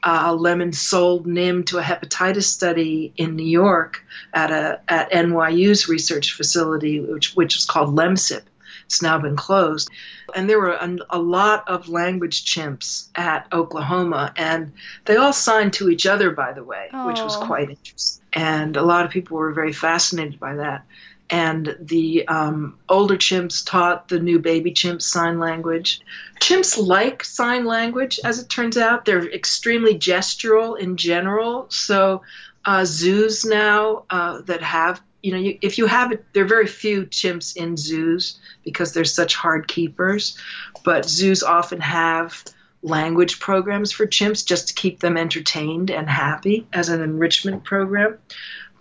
uh, 0.07 0.35
Lemmon 0.35 0.75
sold 0.75 1.27
Nim 1.27 1.65
to 1.65 1.79
a 1.79 1.83
hepatitis 1.83 2.45
study 2.45 3.15
in 3.17 3.37
New 3.37 3.47
York 3.47 4.05
at 4.35 4.51
a 4.51 4.81
at 4.87 5.11
NYU's 5.13 5.89
research 5.89 6.35
facility, 6.35 7.01
which 7.01 7.35
which 7.35 7.57
is 7.57 7.65
called 7.65 7.97
LEMSIP. 7.97 8.43
It's 8.87 9.03
now 9.03 9.19
been 9.19 9.37
closed. 9.37 9.91
And 10.35 10.49
there 10.49 10.59
were 10.59 10.73
a, 10.73 10.97
a, 11.11 11.19
lot 11.19 11.69
of 11.69 11.89
language 11.89 12.45
chimps 12.45 13.09
at 13.15 13.47
Oklahoma, 13.53 14.33
and 14.37 14.73
they 15.05 15.17
all 15.17 15.33
signed 15.33 15.75
to 15.75 15.91
each 15.91 16.07
other, 16.07 16.31
by 16.31 16.53
the 16.53 16.65
way, 16.65 16.89
Aww. 16.93 17.07
which 17.07 17.21
was 17.21 17.37
quite 17.37 17.71
interesting. 17.71 18.25
And 18.33 18.77
a 18.77 18.83
lot 18.83 19.05
of 19.05 19.11
people 19.11 19.37
were 19.37 19.53
very 19.53 19.73
fascinated 19.73 20.41
by 20.41 20.57
that. 20.57 20.85
And 21.31 21.77
the 21.81 22.29
um, 22.29 22.79
older 22.89 23.17
chimps 23.17 23.65
taught 23.65 24.09
the 24.09 24.21
new 24.21 24.39
baby 24.39 24.73
chimps 24.73 25.03
sign 25.03 25.39
language. 25.39 26.01
Chimps 26.41 26.79
like 26.79 27.25
sign 27.25 27.65
language, 27.65 28.21
as 28.23 28.39
it 28.39 28.51
turns 28.51 28.77
out. 28.77 29.05
They're 29.05 29.33
extremely 29.33 29.99
gestural 29.99 30.79
in 30.79 30.97
general. 30.97 31.67
So 31.71 32.23
uh, 32.65 32.85
zoos 32.85 33.45
now 33.45 34.05
uh, 34.11 34.43
that 34.43 34.63
have 34.63 35.01
you 35.25 35.33
know, 35.33 35.39
you, 35.39 35.59
if 35.63 35.79
you 35.79 35.87
have 35.87 36.13
it, 36.13 36.23
there 36.35 36.45
are 36.45 36.49
very 36.49 36.67
few 36.67 37.07
chimps 37.07 37.57
in 37.57 37.79
zoos 37.79 38.39
because 38.63 38.93
they're 38.93 39.07
such 39.07 39.35
hard 39.35 39.67
keepers, 39.67 40.37
but 40.85 41.07
zoos 41.07 41.43
often 41.43 41.81
have 41.81 42.45
language 42.83 43.41
programs 43.41 43.91
for 43.91 44.07
chimps 44.07 44.47
just 44.47 44.69
to 44.69 44.75
keep 44.75 45.01
them 45.01 45.17
entertained 45.17 45.91
and 45.91 46.11
happy 46.11 46.67
as 46.75 46.91
an 46.91 47.01
enrichment 47.01 47.65
program. 47.65 48.19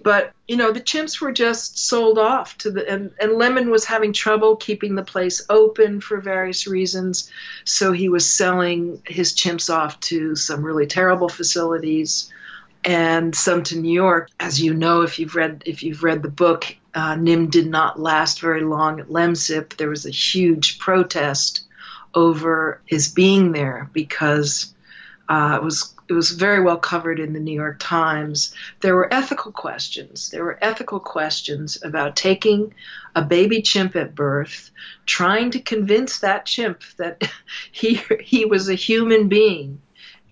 But 0.02 0.34
you 0.46 0.58
know, 0.58 0.74
the 0.74 0.82
chimps 0.82 1.22
were 1.22 1.32
just 1.32 1.78
sold 1.78 2.20
off 2.20 2.58
to 2.58 2.72
the 2.72 2.92
and, 2.92 3.12
and 3.22 3.32
Lemmon 3.32 3.72
was 3.72 3.86
having 3.86 4.12
trouble 4.12 4.58
keeping 4.58 4.96
the 4.96 5.04
place 5.04 5.46
open 5.50 6.02
for 6.02 6.20
various 6.20 6.68
reasons, 6.68 7.32
so 7.64 7.94
he 7.94 8.10
was 8.10 8.30
selling 8.30 9.02
his 9.06 9.32
chimps 9.32 9.74
off 9.74 9.98
to 10.02 10.36
some 10.36 10.62
really 10.62 10.88
terrible 10.88 11.30
facilities 11.30 12.30
and 12.86 13.36
some 13.36 13.64
to 13.64 13.80
New 13.80 13.94
York. 13.94 14.30
As 14.40 14.62
you 14.62 14.74
know, 14.74 15.02
if 15.02 15.20
you've 15.20 15.36
read 15.36 15.64
if 15.66 15.84
you've 15.84 16.04
read 16.04 16.22
the 16.22 16.30
book, 16.30 16.76
uh, 16.94 17.16
Nim 17.16 17.50
did 17.50 17.68
not 17.68 18.00
last 18.00 18.40
very 18.40 18.64
long 18.64 19.00
at 19.00 19.08
Lemsip. 19.08 19.78
There 19.78 19.90
was 19.90 20.06
a 20.06 20.12
huge 20.12 20.80
protest 20.80 21.62
over 22.14 22.82
his 22.86 23.08
being 23.08 23.52
there 23.52 23.90
because 23.94 24.74
uh, 25.30 25.58
it 25.60 25.64
was 25.64 25.94
it 26.10 26.14
was 26.14 26.32
very 26.32 26.62
well 26.62 26.78
covered 26.78 27.20
in 27.20 27.34
the 27.34 27.40
New 27.40 27.54
York 27.54 27.78
Times. 27.80 28.54
There 28.82 28.96
were 28.96 29.14
ethical 29.14 29.52
questions. 29.52 30.30
There 30.30 30.44
were 30.44 30.60
ethical 30.62 31.00
questions 31.00 31.82
about 31.82 32.16
taking 32.16 32.74
a 33.16 33.22
baby 33.22 33.62
chimp 33.62 33.96
at 33.96 34.14
birth, 34.14 34.70
trying 35.06 35.52
to 35.52 35.60
convince 35.60 36.20
that 36.20 36.46
chimp 36.46 36.82
that 36.98 37.24
he 37.72 38.02
he 38.22 38.46
was 38.46 38.70
a 38.70 38.76
human 38.76 39.30
being 39.30 39.80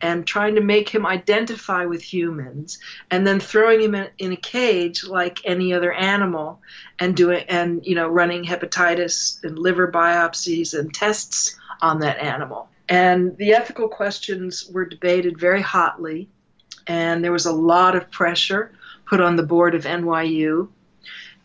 and 0.02 0.26
trying 0.26 0.56
to 0.56 0.62
make 0.62 0.90
him 0.90 1.06
identify 1.06 1.86
with 1.86 2.02
humans 2.02 2.80
and 3.10 3.26
then 3.26 3.40
throwing 3.40 3.82
him 3.82 3.96
in, 3.96 4.10
in, 4.18 4.32
a 4.32 4.38
cage 4.38 5.04
like 5.04 5.42
any 5.46 5.74
other 5.74 5.94
animal 5.94 6.60
and 7.00 7.16
doing 7.16 7.46
and 7.48 7.86
you 7.86 7.96
know 7.96 8.08
running 8.08 8.44
hepatitis 8.44 9.44
and 9.44 9.58
liver 9.58 9.92
biopsies 9.92 10.78
and 10.78 10.94
tests 10.94 11.56
on 11.82 12.00
that 12.00 12.20
animal 12.20 12.68
and 12.92 13.38
the 13.38 13.54
ethical 13.54 13.88
questions 13.88 14.70
were 14.70 14.84
debated 14.84 15.40
very 15.40 15.62
hotly, 15.62 16.28
and 16.88 17.24
there 17.24 17.32
was 17.32 17.46
a 17.46 17.54
lot 17.54 17.96
of 17.96 18.12
pressure 18.12 18.74
put 19.06 19.22
on 19.22 19.38
the 19.38 19.44
board 19.44 19.76
of 19.76 19.86
NYU. 19.86 20.68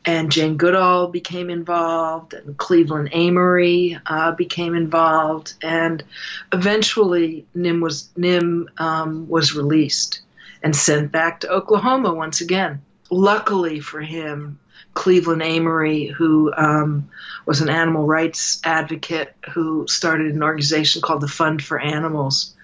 And 0.07 0.31
Jane 0.31 0.57
Goodall 0.57 1.09
became 1.09 1.51
involved, 1.51 2.33
and 2.33 2.57
Cleveland 2.57 3.09
Amory 3.13 3.99
uh, 4.07 4.33
became 4.33 4.77
involved, 4.77 5.55
and 5.63 6.05
eventually 6.53 7.45
Nim 7.55 7.81
was 7.81 8.09
Nim 8.17 8.71
um, 8.79 9.29
was 9.29 9.55
released 9.57 10.21
and 10.63 10.77
sent 10.77 11.11
back 11.11 11.41
to 11.41 11.51
Oklahoma 11.51 12.15
once 12.15 12.41
again. 12.41 12.83
Luckily 13.11 13.81
for 13.81 14.01
him, 14.01 14.61
Cleveland 14.95 15.43
Amory, 15.43 16.07
who 16.07 16.53
um, 16.57 17.11
was 17.45 17.61
an 17.61 17.69
animal 17.69 18.07
rights 18.07 18.61
advocate 18.65 19.35
who 19.53 19.87
started 19.89 20.35
an 20.35 20.43
organization 20.43 21.03
called 21.03 21.21
the 21.21 21.29
Fund 21.29 21.63
for 21.63 21.79
Animals. 21.79 22.55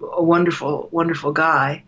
A 0.00 0.22
wonderful, 0.22 0.88
wonderful 0.92 1.32
guy. 1.32 1.82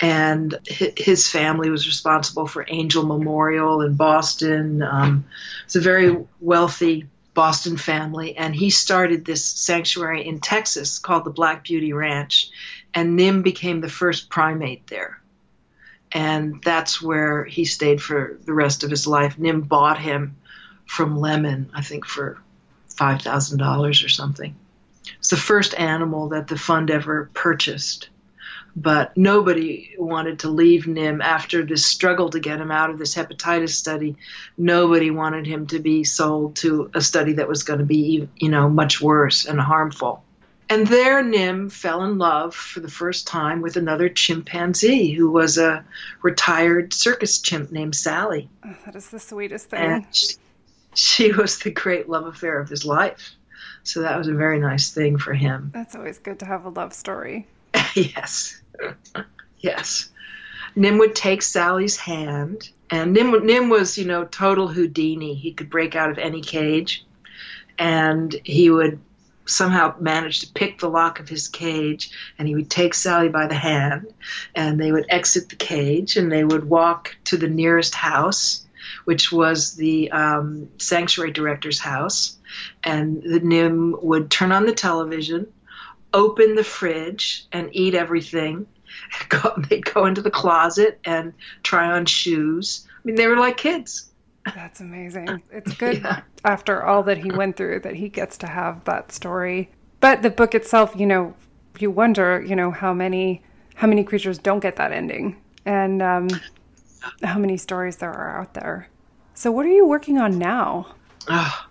And 0.00 0.58
his 0.66 1.28
family 1.28 1.70
was 1.70 1.86
responsible 1.86 2.46
for 2.46 2.68
Angell 2.68 3.06
Memorial 3.06 3.80
in 3.80 3.94
Boston. 3.94 4.82
Um, 4.82 5.26
it's 5.64 5.76
a 5.76 5.80
very 5.80 6.16
wealthy 6.40 7.06
Boston 7.32 7.76
family, 7.76 8.36
and 8.36 8.54
he 8.54 8.70
started 8.70 9.24
this 9.24 9.44
sanctuary 9.44 10.26
in 10.26 10.40
Texas 10.40 10.98
called 10.98 11.24
the 11.24 11.30
Black 11.30 11.64
Beauty 11.64 11.92
Ranch. 11.92 12.50
And 12.92 13.16
Nim 13.16 13.42
became 13.42 13.80
the 13.80 13.88
first 13.88 14.28
primate 14.28 14.86
there 14.86 15.20
and 16.14 16.62
that's 16.62 17.02
where 17.02 17.44
he 17.44 17.64
stayed 17.64 18.00
for 18.00 18.38
the 18.44 18.54
rest 18.54 18.84
of 18.84 18.90
his 18.90 19.06
life. 19.06 19.36
Nim 19.36 19.62
bought 19.62 19.98
him 19.98 20.36
from 20.86 21.18
Lemmon, 21.18 21.66
I 21.74 21.82
think, 21.82 22.06
for 22.06 22.38
five 22.88 23.20
thousand 23.20 23.58
dollars 23.58 24.04
or 24.04 24.08
something. 24.08 24.54
It's 25.18 25.30
the 25.30 25.36
first 25.36 25.74
animal 25.74 26.28
that 26.28 26.46
the 26.46 26.56
fund 26.56 26.90
ever 26.90 27.28
purchased. 27.34 28.08
But 28.76 29.16
nobody 29.16 29.94
wanted 29.98 30.40
to 30.40 30.50
leave 30.50 30.86
Nim 30.86 31.22
after 31.22 31.64
this 31.64 31.86
struggle 31.86 32.30
to 32.30 32.40
get 32.40 32.60
him 32.60 32.72
out 32.72 32.90
of 32.90 32.98
this 32.98 33.14
hepatitis 33.14 33.70
study. 33.70 34.16
Nobody 34.58 35.10
wanted 35.10 35.46
him 35.46 35.68
to 35.68 35.78
be 35.78 36.02
sold 36.02 36.56
to 36.56 36.90
a 36.92 37.00
study 37.00 37.34
that 37.34 37.48
was 37.48 37.62
going 37.62 37.78
to 37.78 37.84
be, 37.84 38.28
you 38.36 38.48
know, 38.48 38.68
much 38.68 39.00
worse 39.00 39.44
and 39.46 39.60
harmful. 39.60 40.24
And 40.68 40.86
there, 40.86 41.22
Nim 41.22 41.68
fell 41.68 42.02
in 42.04 42.18
love 42.18 42.54
for 42.54 42.80
the 42.80 42.90
first 42.90 43.26
time 43.26 43.60
with 43.60 43.76
another 43.76 44.08
chimpanzee 44.08 45.12
who 45.12 45.30
was 45.30 45.58
a 45.58 45.84
retired 46.22 46.94
circus 46.94 47.38
chimp 47.38 47.70
named 47.70 47.94
Sally. 47.94 48.48
Oh, 48.64 48.74
that 48.86 48.96
is 48.96 49.10
the 49.10 49.20
sweetest 49.20 49.68
thing. 49.68 49.80
And 49.80 50.06
she, 50.10 50.34
she 50.94 51.32
was 51.32 51.58
the 51.58 51.70
great 51.70 52.08
love 52.08 52.26
affair 52.26 52.58
of 52.58 52.70
his 52.70 52.84
life. 52.84 53.34
So 53.82 54.00
that 54.00 54.16
was 54.16 54.28
a 54.28 54.34
very 54.34 54.58
nice 54.58 54.90
thing 54.90 55.18
for 55.18 55.34
him. 55.34 55.70
That's 55.74 55.94
always 55.94 56.18
good 56.18 56.38
to 56.38 56.46
have 56.46 56.64
a 56.64 56.70
love 56.70 56.94
story. 56.94 57.46
yes. 58.16 58.60
yes. 59.58 60.08
Nim 60.76 60.98
would 60.98 61.14
take 61.14 61.42
Sally's 61.42 61.96
hand, 61.96 62.68
and 62.90 63.12
Nim, 63.12 63.46
Nim 63.46 63.68
was, 63.68 63.96
you 63.96 64.04
know, 64.04 64.24
total 64.24 64.68
Houdini. 64.68 65.34
He 65.34 65.52
could 65.52 65.70
break 65.70 65.94
out 65.94 66.10
of 66.10 66.18
any 66.18 66.40
cage, 66.40 67.04
and 67.78 68.34
he 68.44 68.70
would 68.70 69.00
somehow 69.46 69.94
manage 70.00 70.40
to 70.40 70.52
pick 70.52 70.80
the 70.80 70.88
lock 70.88 71.20
of 71.20 71.28
his 71.28 71.48
cage 71.48 72.10
and 72.38 72.48
he 72.48 72.54
would 72.54 72.70
take 72.70 72.94
Sally 72.94 73.28
by 73.28 73.46
the 73.46 73.54
hand 73.54 74.06
and 74.54 74.80
they 74.80 74.90
would 74.90 75.04
exit 75.10 75.50
the 75.50 75.56
cage 75.56 76.16
and 76.16 76.32
they 76.32 76.44
would 76.44 76.64
walk 76.64 77.14
to 77.24 77.36
the 77.36 77.48
nearest 77.48 77.94
house 77.94 78.64
which 79.04 79.30
was 79.30 79.74
the 79.74 80.10
um, 80.12 80.68
sanctuary 80.78 81.30
director's 81.30 81.78
house 81.78 82.38
and 82.82 83.22
the 83.22 83.40
nim 83.40 83.94
would 84.00 84.30
turn 84.30 84.50
on 84.50 84.64
the 84.64 84.72
television 84.72 85.46
open 86.14 86.54
the 86.54 86.64
fridge 86.64 87.46
and 87.52 87.68
eat 87.72 87.94
everything 87.94 88.66
go, 89.28 89.52
they'd 89.68 89.84
go 89.84 90.06
into 90.06 90.22
the 90.22 90.30
closet 90.30 90.98
and 91.04 91.34
try 91.62 91.90
on 91.90 92.06
shoes 92.06 92.86
i 92.88 93.00
mean 93.04 93.16
they 93.16 93.26
were 93.26 93.36
like 93.36 93.58
kids 93.58 94.10
that's 94.54 94.80
amazing. 94.80 95.42
It's 95.52 95.74
good 95.74 96.02
yeah. 96.02 96.22
after 96.44 96.84
all 96.84 97.02
that 97.04 97.18
he 97.18 97.30
went 97.30 97.56
through 97.56 97.80
that 97.80 97.94
he 97.94 98.08
gets 98.08 98.36
to 98.38 98.46
have 98.46 98.84
that 98.84 99.12
story. 99.12 99.70
But 100.00 100.22
the 100.22 100.30
book 100.30 100.54
itself, 100.54 100.92
you 100.96 101.06
know, 101.06 101.34
you 101.78 101.90
wonder, 101.90 102.42
you 102.42 102.56
know, 102.56 102.70
how 102.70 102.92
many 102.92 103.42
how 103.74 103.88
many 103.88 104.04
creatures 104.04 104.38
don't 104.38 104.60
get 104.60 104.76
that 104.76 104.92
ending, 104.92 105.40
and 105.64 106.02
um, 106.02 106.28
how 107.22 107.38
many 107.38 107.56
stories 107.56 107.96
there 107.96 108.12
are 108.12 108.40
out 108.40 108.54
there. 108.54 108.88
So, 109.34 109.50
what 109.50 109.66
are 109.66 109.70
you 109.70 109.86
working 109.86 110.18
on 110.18 110.38
now? 110.38 110.94
Oh, 111.28 111.66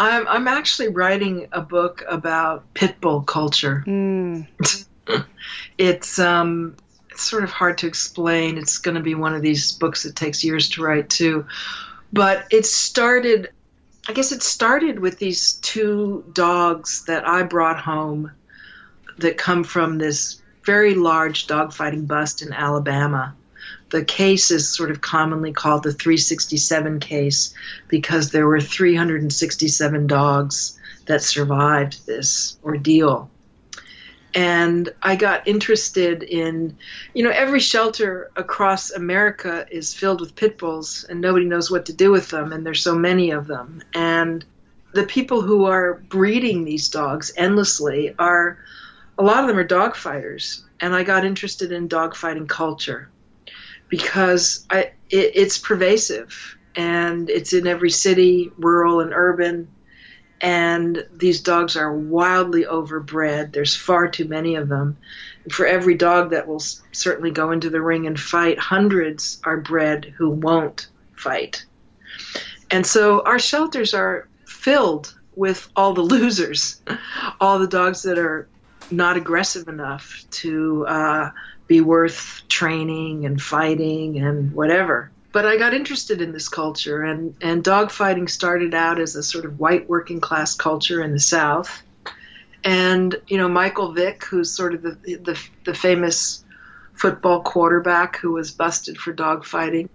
I'm 0.00 0.26
I'm 0.26 0.48
actually 0.48 0.88
writing 0.88 1.48
a 1.52 1.60
book 1.60 2.02
about 2.08 2.72
pit 2.72 3.00
bull 3.02 3.20
culture. 3.20 3.84
Mm. 3.86 4.46
it's 5.78 6.18
um 6.18 6.74
it's 7.10 7.22
sort 7.22 7.44
of 7.44 7.50
hard 7.50 7.78
to 7.78 7.86
explain. 7.86 8.56
It's 8.56 8.78
going 8.78 8.94
to 8.94 9.02
be 9.02 9.14
one 9.14 9.34
of 9.34 9.42
these 9.42 9.72
books 9.72 10.04
that 10.04 10.16
takes 10.16 10.42
years 10.42 10.70
to 10.70 10.82
write 10.82 11.10
too. 11.10 11.46
But 12.10 12.46
it 12.50 12.64
started, 12.64 13.50
I 14.08 14.14
guess 14.14 14.32
it 14.32 14.42
started 14.42 14.98
with 14.98 15.18
these 15.18 15.52
two 15.54 16.24
dogs 16.32 17.04
that 17.04 17.28
I 17.28 17.42
brought 17.42 17.78
home 17.78 18.32
that 19.18 19.36
come 19.36 19.64
from 19.64 19.98
this 19.98 20.40
very 20.64 20.94
large 20.94 21.46
dogfighting 21.46 22.06
bust 22.06 22.40
in 22.40 22.54
Alabama. 22.54 23.34
The 23.90 24.04
case 24.04 24.52
is 24.52 24.70
sort 24.70 24.92
of 24.92 25.00
commonly 25.00 25.52
called 25.52 25.82
the 25.82 25.92
367 25.92 27.00
case 27.00 27.54
because 27.88 28.30
there 28.30 28.46
were 28.46 28.60
367 28.60 30.06
dogs 30.06 30.78
that 31.06 31.22
survived 31.22 32.06
this 32.06 32.56
ordeal. 32.62 33.30
And 34.32 34.88
I 35.02 35.16
got 35.16 35.48
interested 35.48 36.22
in, 36.22 36.76
you 37.14 37.24
know, 37.24 37.30
every 37.30 37.58
shelter 37.58 38.30
across 38.36 38.92
America 38.92 39.66
is 39.68 39.92
filled 39.92 40.20
with 40.20 40.36
pit 40.36 40.56
bulls, 40.56 41.04
and 41.08 41.20
nobody 41.20 41.46
knows 41.46 41.68
what 41.68 41.86
to 41.86 41.92
do 41.92 42.12
with 42.12 42.28
them, 42.28 42.52
and 42.52 42.64
there's 42.64 42.82
so 42.82 42.94
many 42.94 43.32
of 43.32 43.48
them. 43.48 43.82
And 43.92 44.44
the 44.92 45.02
people 45.02 45.40
who 45.40 45.64
are 45.64 45.94
breeding 45.94 46.64
these 46.64 46.88
dogs 46.88 47.32
endlessly 47.36 48.14
are, 48.20 48.58
a 49.18 49.24
lot 49.24 49.40
of 49.40 49.48
them 49.48 49.58
are 49.58 49.64
dog 49.64 49.96
fighters, 49.96 50.64
and 50.78 50.94
I 50.94 51.02
got 51.02 51.24
interested 51.24 51.72
in 51.72 51.88
dog 51.88 52.14
fighting 52.14 52.46
culture 52.46 53.10
because 53.90 54.64
I, 54.70 54.92
it, 55.10 55.32
it's 55.34 55.58
pervasive 55.58 56.56
and 56.74 57.28
it's 57.28 57.52
in 57.52 57.66
every 57.66 57.90
city, 57.90 58.50
rural 58.56 59.00
and 59.00 59.12
urban 59.12 59.68
and 60.40 61.06
these 61.12 61.40
dogs 61.40 61.76
are 61.76 61.92
wildly 61.92 62.64
overbred. 62.64 63.52
There's 63.52 63.76
far 63.76 64.08
too 64.08 64.24
many 64.24 64.54
of 64.54 64.68
them. 64.68 64.96
For 65.50 65.66
every 65.66 65.94
dog 65.94 66.30
that 66.30 66.46
will 66.48 66.60
certainly 66.92 67.30
go 67.30 67.50
into 67.50 67.68
the 67.68 67.82
ring 67.82 68.06
and 68.06 68.18
fight, 68.18 68.58
hundreds 68.58 69.40
are 69.44 69.58
bred 69.58 70.14
who 70.16 70.30
won't 70.30 70.88
fight. 71.12 71.64
And 72.70 72.86
so 72.86 73.22
our 73.22 73.38
shelters 73.38 73.92
are 73.92 74.28
filled 74.46 75.14
with 75.34 75.68
all 75.76 75.92
the 75.92 76.00
losers, 76.02 76.80
all 77.40 77.58
the 77.58 77.66
dogs 77.66 78.02
that 78.04 78.18
are 78.18 78.48
not 78.90 79.16
aggressive 79.16 79.68
enough 79.68 80.24
to 80.30 80.86
uh, 80.86 81.30
be 81.70 81.80
worth 81.80 82.42
training 82.48 83.24
and 83.24 83.40
fighting 83.40 84.18
and 84.18 84.52
whatever 84.52 85.10
but 85.32 85.46
I 85.46 85.56
got 85.56 85.74
interested 85.74 86.20
in 86.20 86.32
this 86.32 86.48
culture, 86.48 87.02
and, 87.02 87.36
and 87.40 87.62
dogfighting 87.62 88.28
started 88.28 88.74
out 88.74 88.98
as 88.98 89.14
a 89.14 89.22
sort 89.22 89.44
of 89.44 89.60
white 89.60 89.88
working 89.88 90.20
class 90.20 90.54
culture 90.56 91.02
in 91.02 91.12
the 91.12 91.20
South. 91.20 91.82
And, 92.64 93.14
you 93.28 93.38
know, 93.38 93.48
Michael 93.48 93.92
Vick, 93.92 94.24
who's 94.24 94.50
sort 94.50 94.74
of 94.74 94.82
the, 94.82 94.90
the, 95.04 95.40
the 95.64 95.74
famous 95.74 96.44
football 96.94 97.42
quarterback 97.42 98.16
who 98.16 98.32
was 98.32 98.50
busted 98.50 98.98
for 98.98 99.14
dogfighting. 99.14 99.88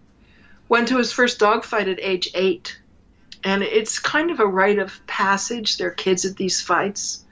Went 0.69 0.87
to 0.87 0.97
his 0.97 1.11
first 1.11 1.37
dogfight 1.37 1.89
at 1.89 1.99
age 2.01 2.29
eight. 2.33 2.79
And 3.43 3.61
it's 3.61 3.99
kind 3.99 4.31
of 4.31 4.39
a 4.39 4.47
rite 4.47 4.79
of 4.79 5.05
passage. 5.05 5.77
There 5.77 5.89
are 5.89 5.91
kids 5.91 6.25
at 6.25 6.37
these 6.37 6.61
fights. 6.61 7.23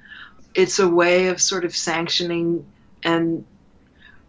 It's 0.53 0.77
a 0.77 0.87
way 0.87 1.27
of 1.27 1.41
sort 1.41 1.65
of 1.65 1.75
sanctioning 1.75 2.65
and 3.01 3.45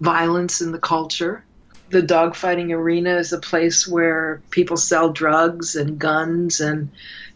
violence 0.01 0.61
in 0.61 0.72
the 0.72 0.78
culture. 0.78 1.45
The 1.90 2.03
dogfighting 2.03 2.72
arena 2.72 3.16
is 3.16 3.32
a 3.32 3.38
place 3.38 3.86
where 3.86 4.42
people 4.51 4.76
sell 4.76 5.12
drugs 5.12 5.76
and 5.76 5.99
guns, 5.99 6.61
and 6.61 6.90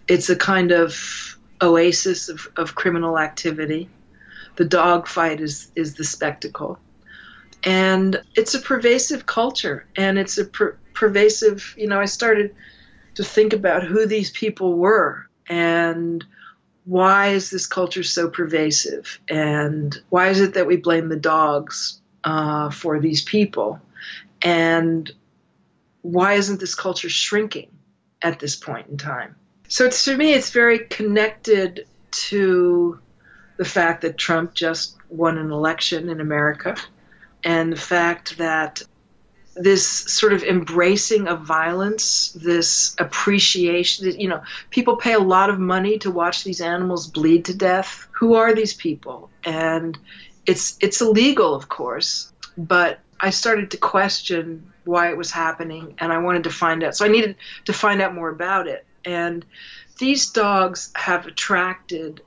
it's 0.09 0.31
a 0.31 0.37
kind 0.37 0.73
of 0.73 1.37
oasis 1.61 2.29
of, 2.29 2.49
of 2.57 2.75
criminal 2.75 3.19
activity. 3.19 3.89
The 4.57 4.65
dogfight 4.65 5.41
is, 5.41 5.71
is 5.77 5.95
the 5.95 6.05
spectacle. 6.05 6.79
And 7.65 8.21
it's 8.35 8.55
a 8.55 8.61
pervasive 8.61 9.27
culture, 9.27 9.87
and 9.97 10.19
it's 10.19 10.39
a 10.39 10.45
per- 10.45 10.77
pervasive, 10.95 11.75
you 11.77 11.87
know, 11.87 12.01
I 12.01 12.07
started 12.07 12.55
to 13.15 13.25
think 13.25 13.53
about 13.53 13.85
who 13.85 14.07
these 14.07 14.31
people 14.31 14.75
were 14.75 15.29
and 15.49 16.25
why 16.85 17.29
is 17.29 17.51
this 17.51 17.67
culture 17.67 18.03
so 18.03 18.29
pervasive 18.29 19.21
and 19.29 20.01
why 20.09 20.29
is 20.29 20.41
it 20.41 20.55
that 20.55 20.67
we 20.67 20.77
blame 20.77 21.09
the 21.09 21.17
dogs 21.17 22.01
uh, 22.25 22.71
for 22.71 23.01
these 23.01 23.23
people 23.23 23.81
and 24.43 25.11
why 26.03 26.35
isn't 26.35 26.61
this 26.61 26.75
culture 26.75 27.09
shrinking 27.09 27.71
at 28.23 28.39
this 28.39 28.57
point 28.57 28.89
in 28.89 28.97
time 28.97 29.37
so 29.69 29.89
to 29.89 30.17
me 30.17 30.33
it's 30.33 30.51
very 30.51 30.79
connected 30.79 31.87
to 32.11 32.99
the 33.57 33.65
fact 33.65 34.03
that 34.03 34.17
trump 34.17 34.55
just 34.55 34.97
won 35.09 35.39
an 35.39 35.51
election 35.51 36.09
in 36.09 36.21
america 36.21 36.77
and 37.45 37.73
the 37.73 37.77
fact 37.77 38.39
that 38.39 38.83
this 39.59 39.87
sort 39.87 40.33
of 40.33 40.43
embracing 40.45 41.27
of 41.27 41.43
violence, 41.43 42.31
this 42.33 42.95
appreciation. 42.99 44.19
You 44.19 44.29
know, 44.29 44.43
people 44.71 44.97
pay 44.97 45.15
a 45.15 45.19
lot 45.19 45.51
of 45.51 45.59
money 45.59 45.99
to 45.99 46.11
watch 46.11 46.45
these 46.45 46.61
animals 46.61 47.09
bleed 47.09 47.47
to 47.47 47.55
death. 47.55 48.07
Who 48.13 48.35
are 48.35 48.55
these 48.55 48.73
people? 48.73 49.31
And 49.45 49.99
it's 50.49 50.79
it's 50.81 51.01
illegal, 51.03 51.55
of 51.55 51.69
course, 51.69 52.33
but 52.57 53.01
I 53.21 53.31
started 53.31 53.71
to 53.73 53.77
question 53.77 54.73
why 54.85 55.11
it 55.11 55.17
was 55.17 55.31
happening, 55.31 55.95
and 55.99 56.11
I 56.11 56.19
wanted 56.19 56.45
to 56.45 56.51
find 56.51 56.83
out. 56.83 56.97
So 56.97 57.05
I 57.05 57.09
needed 57.09 57.37
to 57.67 57.73
find 57.75 58.01
out 58.01 58.15
more 58.15 58.31
about 58.31 58.67
it. 58.67 58.87
And 59.05 59.45
these 59.99 60.31
dogs 60.31 60.91
have 60.95 61.27
attracted 61.27 62.23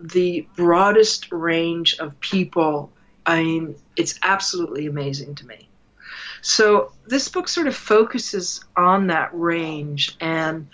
the 0.00 0.48
broadest 0.56 1.30
range 1.30 1.98
of 1.98 2.18
people. 2.20 2.90
I 3.26 3.42
mean, 3.42 3.76
it's 3.94 4.18
absolutely 4.22 4.86
amazing 4.86 5.34
to 5.36 5.46
me. 5.46 5.68
So 6.40 6.92
this 7.06 7.28
book 7.28 7.46
sort 7.46 7.66
of 7.66 7.76
focuses 7.76 8.64
on 8.74 9.08
that 9.08 9.30
range, 9.34 10.16
and 10.18 10.68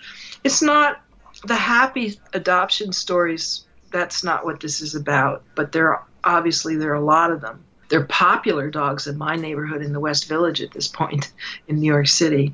it's 0.45 0.61
not 0.61 1.01
the 1.43 1.55
happy 1.55 2.17
adoption 2.31 2.93
stories. 2.93 3.65
That's 3.91 4.23
not 4.23 4.45
what 4.45 4.61
this 4.61 4.79
is 4.79 4.95
about. 4.95 5.43
But 5.55 5.73
there 5.73 5.89
are 5.89 6.05
obviously 6.23 6.75
there 6.75 6.91
are 6.91 6.95
a 6.95 7.01
lot 7.01 7.31
of 7.31 7.41
them. 7.41 7.63
They're 7.89 8.05
popular 8.05 8.69
dogs 8.69 9.07
in 9.07 9.17
my 9.17 9.35
neighborhood 9.35 9.81
in 9.81 9.93
the 9.93 9.99
West 9.99 10.27
Village 10.27 10.61
at 10.61 10.71
this 10.71 10.87
point 10.87 11.31
in 11.67 11.79
New 11.79 11.87
York 11.91 12.07
City. 12.07 12.53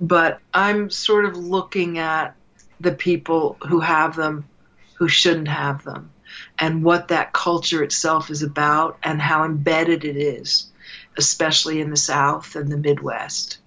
But 0.00 0.40
I'm 0.52 0.90
sort 0.90 1.24
of 1.24 1.36
looking 1.36 1.98
at 1.98 2.34
the 2.80 2.92
people 2.92 3.56
who 3.68 3.80
have 3.80 4.16
them 4.16 4.48
who 4.94 5.08
shouldn't 5.08 5.48
have 5.48 5.84
them 5.84 6.10
and 6.58 6.82
what 6.82 7.08
that 7.08 7.32
culture 7.32 7.82
itself 7.82 8.30
is 8.30 8.42
about 8.42 8.98
and 9.02 9.20
how 9.20 9.44
embedded 9.44 10.04
it 10.04 10.16
is 10.16 10.72
especially 11.16 11.80
in 11.80 11.90
the 11.90 11.96
South 11.96 12.56
and 12.56 12.70
the 12.70 12.76
Midwest. 12.76 13.58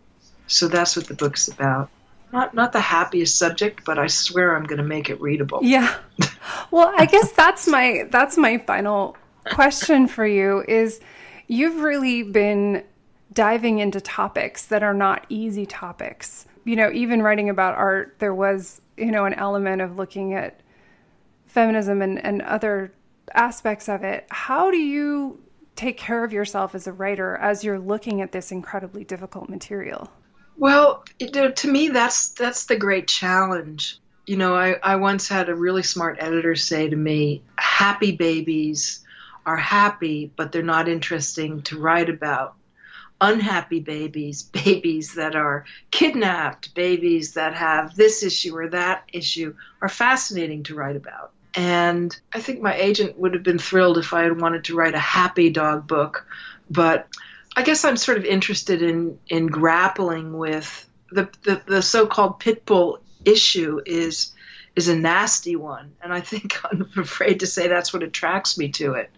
So 0.48 0.68
that's 0.68 0.96
what 0.96 1.08
the 1.08 1.14
book's 1.14 1.48
about. 1.48 1.89
Not 2.32 2.54
not 2.54 2.74
the 2.74 2.82
happiest 2.82 3.38
subject, 3.38 3.86
but 3.86 3.98
I 3.98 4.08
swear 4.08 4.56
I'm 4.56 4.66
going 4.66 4.78
to 4.78 4.84
make 4.84 5.10
it 5.10 5.22
readable. 5.22 5.60
Yeah. 5.62 5.96
Well, 6.72 6.93
I 6.96 7.06
guess 7.06 7.32
that's 7.32 7.68
my 7.68 8.08
that's 8.12 8.38
my 8.38 8.58
final 8.60 9.16
question 9.52 10.08
for 10.08 10.26
you 10.26 10.64
is 10.68 11.00
you've 11.48 11.82
really 11.82 12.24
been 12.24 12.84
diving 13.34 13.80
into 13.80 14.02
topics 14.02 14.66
that 14.68 14.84
are 14.84 14.93
not 14.93 15.26
easy 15.30 15.66
topics. 15.66 16.46
You 16.64 16.76
know, 16.76 16.91
even 16.91 17.22
writing 17.22 17.50
about 17.50 17.76
art, 17.76 18.16
there 18.20 18.34
was, 18.34 18.82
you 18.98 19.12
know, 19.12 19.26
an 19.26 19.34
element 19.34 19.82
of 19.82 19.98
looking 19.98 20.34
at 20.34 20.62
feminism 21.48 22.02
and, 22.02 22.24
and 22.24 22.41
other 22.41 22.93
aspects 23.34 23.88
of 23.89 24.04
it. 24.04 24.26
How 24.30 24.72
do 24.72 24.78
you 24.78 25.39
take 25.76 25.98
care 25.98 26.24
of 26.24 26.32
yourself 26.34 26.74
as 26.74 26.88
a 26.88 26.93
writer 26.93 27.36
as 27.38 27.64
you're 27.64 27.80
looking 27.80 28.22
at 28.22 28.32
this 28.32 28.52
incredibly 28.52 29.04
difficult 29.04 29.50
material? 29.50 30.10
Well, 30.58 31.04
you 31.20 31.30
know, 31.32 31.52
to 31.52 31.72
me, 31.72 31.89
that's 31.89 32.30
that's 32.30 32.66
the 32.66 32.78
great 32.78 33.08
challenge. 33.08 34.00
You 34.26 34.38
know, 34.38 34.56
I, 34.56 34.78
I 34.82 34.96
once 34.96 35.28
had 35.28 35.50
a 35.50 35.56
really 35.56 35.84
smart 35.84 36.18
editor 36.20 36.56
say 36.56 36.89
to 36.89 36.96
me, 36.96 37.43
"Happy 37.58 38.14
babies 38.14 39.05
are 39.46 39.58
happy, 39.58 40.32
but 40.36 40.52
they're 40.52 40.64
not 40.64 40.88
interesting 40.88 41.62
to 41.64 41.80
write 41.80 42.10
about. 42.10 42.56
Unhappy 43.22 43.80
babies, 43.80 44.43
babies 44.66 45.16
that 45.16 45.36
are 45.36 45.66
kidnapped, 45.91 46.74
babies 46.76 47.34
that 47.34 47.56
have 47.56 47.96
this 47.96 48.24
issue 48.24 48.56
or 48.56 48.70
that 48.70 49.04
issue, 49.14 49.56
are 49.82 49.89
fascinating 49.89 50.64
to 50.64 50.76
write 50.76 50.96
about." 50.96 51.32
And 51.56 52.16
I 52.34 52.41
think 52.41 52.62
my 52.62 52.76
agent 52.76 53.18
would 53.18 53.34
have 53.34 53.43
been 53.43 53.60
thrilled 53.60 53.98
if 53.98 54.14
I 54.14 54.24
had 54.24 54.41
wanted 54.41 54.66
to 54.66 54.76
write 54.76 54.93
a 54.93 55.00
happy 55.00 55.50
dog 55.50 55.88
book. 55.88 56.28
But 56.70 57.08
I 57.56 57.64
guess 57.64 57.86
I'm 57.86 57.96
sort 57.96 58.18
of 58.18 58.26
interested 58.26 58.82
in, 58.82 59.18
in 59.30 59.48
grappling 59.48 60.38
with 60.38 60.88
the, 61.12 61.30
the, 61.43 61.62
the 61.66 61.82
so 61.82 62.06
called 62.08 62.39
pit 62.39 62.66
bull 62.66 63.00
issue 63.24 63.80
is 63.86 64.34
is 64.76 64.88
a 64.88 64.95
nasty 64.95 65.55
one. 65.55 65.93
And 66.01 66.13
I 66.13 66.21
think 66.21 66.57
I'm 66.71 66.89
afraid 66.97 67.41
to 67.41 67.47
say 67.47 67.67
that's 67.67 67.93
what 67.93 68.03
attracts 68.03 68.57
me 68.57 68.69
to 68.73 68.93
it 68.93 69.09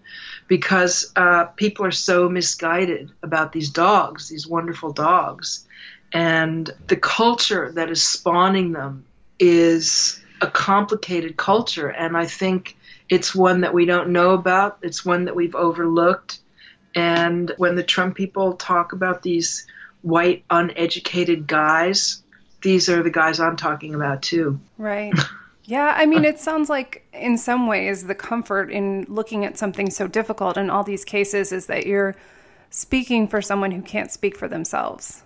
because 0.48 1.12
uh, 1.16 1.46
people 1.46 1.86
are 1.86 1.92
so 1.92 2.30
misguided 2.30 3.12
about 3.22 3.52
these 3.52 3.70
dogs, 3.70 4.30
these 4.30 4.48
wonderful 4.48 4.94
dogs. 4.94 5.66
And 6.14 6.70
the 6.88 6.96
culture 6.96 7.72
that 7.74 7.90
is 7.90 8.02
spawning 8.02 8.72
them 8.72 9.06
is 9.40 10.20
a 10.40 10.48
complicated 10.48 11.36
culture, 11.36 11.90
and 11.90 12.16
I 12.16 12.28
think 12.28 12.78
it's 13.10 13.36
one 13.36 13.62
that 13.62 13.74
we 13.74 13.86
don't 13.86 14.10
know 14.10 14.32
about. 14.32 14.80
It's 14.82 15.06
one 15.06 15.26
that 15.26 15.36
we've 15.36 15.56
overlooked. 15.56 16.40
And 16.96 17.52
when 17.58 17.76
the 17.76 17.84
Trump 17.84 18.16
people 18.16 18.54
talk 18.54 18.94
about 18.94 19.22
these 19.22 19.68
white, 20.02 20.44
uneducated 20.50 21.48
guys, 21.48 22.22
these 22.62 22.90
are 22.90 23.04
the 23.04 23.12
guys 23.12 23.40
I'm 23.40 23.56
talking 23.56 23.96
about 23.96 24.22
too. 24.22 24.60
Right. 24.78 25.14
Yeah, 25.68 25.94
I 25.96 26.06
mean, 26.06 26.26
it 26.32 26.40
sounds 26.40 26.70
like 26.70 27.06
in 27.14 27.38
some 27.38 27.68
ways 27.68 28.08
the 28.08 28.16
comfort 28.16 28.72
in 28.72 29.06
looking 29.08 29.46
at 29.46 29.58
something 29.58 29.92
so 29.92 30.08
difficult 30.08 30.58
in 30.58 30.72
all 30.72 30.84
these 30.84 31.06
cases 31.06 31.52
is 31.52 31.68
that 31.68 31.86
you're 31.86 32.16
speaking 32.72 33.28
for 33.28 33.42
someone 33.42 33.72
who 33.72 33.82
can't 33.82 34.12
speak 34.12 34.36
for 34.36 34.48
themselves. 34.48 35.24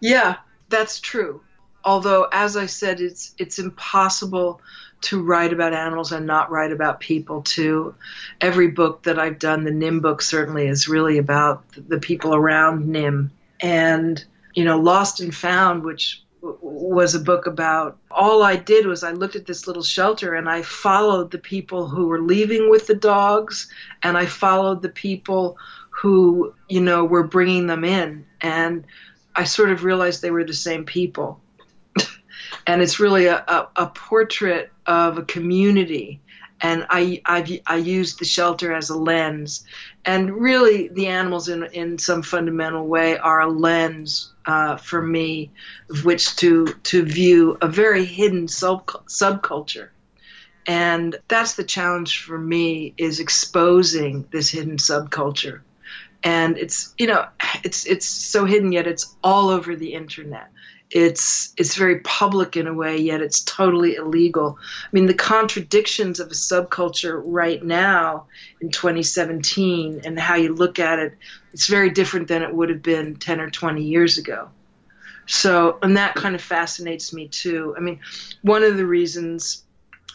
Yeah, 0.00 0.36
that's 0.68 1.00
true. 1.00 1.42
Although 1.82 2.28
as 2.30 2.58
i 2.58 2.66
said 2.66 3.00
it's 3.00 3.34
it's 3.38 3.58
impossible 3.58 4.60
to 5.00 5.22
write 5.22 5.54
about 5.54 5.72
animals 5.72 6.12
and 6.12 6.26
not 6.26 6.50
write 6.50 6.72
about 6.72 7.00
people 7.00 7.40
too. 7.40 7.94
Every 8.38 8.68
book 8.68 9.04
that 9.04 9.18
i've 9.18 9.38
done 9.38 9.64
the 9.64 9.70
nim 9.70 10.00
book 10.00 10.20
certainly 10.20 10.66
is 10.66 10.88
really 10.88 11.16
about 11.16 11.64
the 11.74 11.98
people 11.98 12.34
around 12.34 12.86
nim. 12.86 13.30
And 13.60 14.22
you 14.54 14.64
know 14.64 14.78
lost 14.78 15.20
and 15.20 15.34
found 15.34 15.84
which 15.84 16.22
was 16.42 17.14
a 17.14 17.20
book 17.20 17.46
about 17.46 17.98
all 18.10 18.42
i 18.42 18.56
did 18.56 18.86
was 18.86 19.04
i 19.04 19.10
looked 19.10 19.36
at 19.36 19.46
this 19.46 19.66
little 19.66 19.82
shelter 19.82 20.34
and 20.34 20.48
i 20.48 20.62
followed 20.62 21.30
the 21.30 21.38
people 21.38 21.86
who 21.86 22.06
were 22.06 22.20
leaving 22.20 22.70
with 22.70 22.86
the 22.86 22.94
dogs 22.94 23.70
and 24.02 24.16
i 24.16 24.24
followed 24.24 24.80
the 24.80 24.88
people 24.88 25.58
who 26.00 26.54
you 26.68 26.80
know 26.80 27.04
were 27.04 27.26
bringing 27.26 27.66
them 27.66 27.84
in. 27.84 28.24
And 28.40 28.86
i 29.34 29.44
sort 29.44 29.70
of 29.70 29.84
realized 29.84 30.22
they 30.22 30.30
were 30.30 30.44
the 30.44 30.54
same 30.54 30.84
people. 30.84 31.40
And 32.66 32.82
it's 32.82 33.00
really 33.00 33.26
a, 33.26 33.36
a, 33.36 33.68
a 33.76 33.86
portrait 33.86 34.72
of 34.86 35.18
a 35.18 35.24
community. 35.24 36.20
And 36.60 36.86
I, 36.90 37.22
I've, 37.24 37.48
I 37.66 37.76
used 37.76 38.18
the 38.18 38.24
shelter 38.24 38.72
as 38.72 38.90
a 38.90 38.96
lens. 38.96 39.64
And 40.04 40.34
really, 40.34 40.88
the 40.88 41.08
animals, 41.08 41.48
in, 41.48 41.64
in 41.64 41.98
some 41.98 42.22
fundamental 42.22 42.86
way, 42.86 43.18
are 43.18 43.40
a 43.40 43.48
lens 43.48 44.32
uh, 44.46 44.76
for 44.76 45.02
me 45.02 45.50
of 45.90 46.04
which 46.04 46.36
to, 46.36 46.66
to 46.84 47.04
view 47.04 47.58
a 47.60 47.68
very 47.68 48.04
hidden 48.04 48.48
sub, 48.48 48.86
subculture. 49.06 49.88
And 50.66 51.16
that's 51.28 51.54
the 51.54 51.64
challenge 51.64 52.22
for 52.22 52.38
me 52.38 52.94
is 52.96 53.20
exposing 53.20 54.26
this 54.30 54.48
hidden 54.50 54.78
subculture. 54.78 55.60
And 56.22 56.56
it's, 56.56 56.94
you 56.98 57.06
know, 57.06 57.26
it's, 57.62 57.86
it's 57.86 58.06
so 58.06 58.44
hidden, 58.44 58.72
yet 58.72 58.86
it's 58.86 59.14
all 59.22 59.48
over 59.48 59.76
the 59.76 59.94
internet 59.94 60.50
it's 60.90 61.54
it's 61.56 61.76
very 61.76 62.00
public 62.00 62.56
in 62.56 62.66
a 62.66 62.74
way 62.74 62.98
yet 62.98 63.22
it's 63.22 63.42
totally 63.42 63.94
illegal. 63.94 64.58
I 64.60 64.88
mean 64.92 65.06
the 65.06 65.14
contradictions 65.14 66.18
of 66.18 66.28
a 66.28 66.34
subculture 66.34 67.20
right 67.24 67.62
now 67.62 68.26
in 68.60 68.70
2017 68.70 70.02
and 70.04 70.18
how 70.18 70.34
you 70.34 70.52
look 70.52 70.78
at 70.78 70.98
it 70.98 71.16
it's 71.52 71.68
very 71.68 71.90
different 71.90 72.28
than 72.28 72.42
it 72.42 72.52
would 72.52 72.70
have 72.70 72.82
been 72.82 73.16
10 73.16 73.40
or 73.40 73.50
20 73.50 73.84
years 73.84 74.18
ago. 74.18 74.50
So 75.26 75.78
and 75.80 75.96
that 75.96 76.16
kind 76.16 76.34
of 76.34 76.42
fascinates 76.42 77.12
me 77.12 77.28
too. 77.28 77.74
I 77.76 77.80
mean 77.80 78.00
one 78.42 78.64
of 78.64 78.76
the 78.76 78.86
reasons 78.86 79.62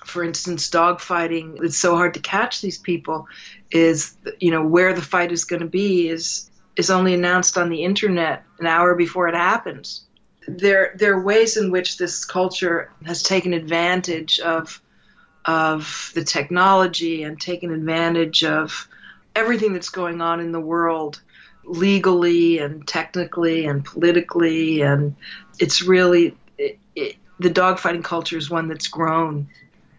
for 0.04 0.24
instance 0.24 0.70
dogfighting 0.70 1.64
it's 1.64 1.78
so 1.78 1.96
hard 1.96 2.14
to 2.16 2.20
catch 2.20 2.62
these 2.62 2.78
people 2.78 3.28
is 3.72 4.16
you 4.40 4.52
know 4.52 4.64
where 4.64 4.94
the 4.94 5.02
fight 5.02 5.32
is 5.32 5.46
going 5.46 5.62
to 5.62 5.68
be 5.68 6.10
is 6.10 6.50
is 6.76 6.90
only 6.90 7.14
announced 7.14 7.58
on 7.58 7.70
the 7.70 7.84
internet 7.84 8.44
an 8.60 8.68
hour 8.68 8.94
before 8.94 9.28
it 9.30 9.34
happens 9.34 10.05
there 10.48 10.96
there 10.98 11.14
are 11.14 11.22
ways 11.22 11.58
in 11.58 11.72
which 11.72 11.98
this 11.98 12.26
culture 12.26 12.92
has 13.06 13.24
taken 13.24 13.54
advantage 13.54 14.40
of 14.40 14.82
of 15.46 16.12
the 16.16 16.24
technology 16.24 17.24
and 17.24 17.40
taken 17.40 17.72
advantage 17.72 18.44
of 18.44 18.88
everything 19.36 19.74
that's 19.74 19.90
going 19.90 20.22
on 20.22 20.40
in 20.40 20.52
the 20.52 20.60
world 20.60 21.22
legally 21.66 22.60
and 22.60 22.88
technically 22.88 23.66
and 23.66 23.84
politically. 23.84 24.82
And 24.82 25.16
it's 25.60 25.82
really 25.82 26.38
it, 26.58 26.80
it, 26.96 27.16
the 27.40 27.50
dogfighting 27.50 28.04
culture 28.04 28.38
is 28.38 28.50
one 28.50 28.68
that's 28.68 28.88
grown 28.88 29.48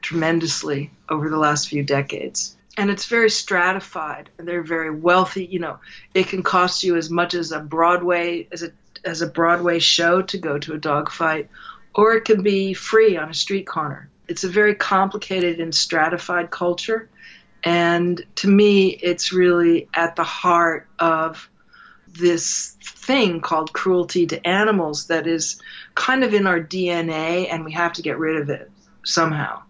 tremendously 0.01 0.91
over 1.09 1.29
the 1.29 1.39
last 1.39 1.69
few 1.69 1.83
decades. 1.83 2.57
And 2.79 2.91
it's 2.91 3.07
very 3.07 3.31
stratified. 3.31 4.29
And 4.39 4.47
they're 4.47 4.63
very 4.63 4.91
wealthy. 4.91 5.45
You 5.45 5.61
know 5.61 5.79
it 6.15 6.29
can 6.29 6.43
cost 6.43 6.83
you 6.83 6.97
as 6.97 7.11
much 7.11 7.35
as 7.35 7.53
a 7.53 7.61
broadway 7.61 8.49
as 8.53 8.63
a 8.63 8.71
as 9.07 9.23
a 9.23 9.27
Broadway 9.27 9.79
show 9.79 10.21
to 10.21 10.37
go 10.37 10.59
to 10.59 10.75
a 10.75 10.79
dogfight, 10.79 11.49
or 11.95 12.15
it 12.15 12.25
can 12.25 12.43
be 12.43 12.75
free 12.75 13.17
on 13.17 13.31
a 13.31 13.35
street 13.35 13.67
corner. 13.67 14.11
It's 14.29 14.45
a 14.45 14.49
very 14.49 14.75
complicated 14.75 15.61
and 15.61 15.75
stratified 15.75 16.51
culture. 16.51 17.09
And 17.63 18.23
to 18.37 18.49
me, 18.49 18.89
it's 18.89 19.33
really 19.33 19.89
at 19.95 20.17
the 20.17 20.25
heart 20.25 20.89
of 20.99 21.49
this 22.09 22.77
thing 22.83 23.41
called 23.41 23.73
cruelty 23.73 24.27
to 24.27 24.47
animals 24.47 25.07
that 25.07 25.27
is 25.27 25.61
kind 25.95 26.25
of 26.25 26.35
in 26.35 26.47
our 26.47 26.61
DNA, 26.61 27.49
and 27.51 27.65
we 27.65 27.73
have 27.73 27.95
to 27.95 28.03
get 28.03 28.19
rid 28.19 28.41
of 28.41 28.51
it 28.51 28.71
somehow. 29.05 29.63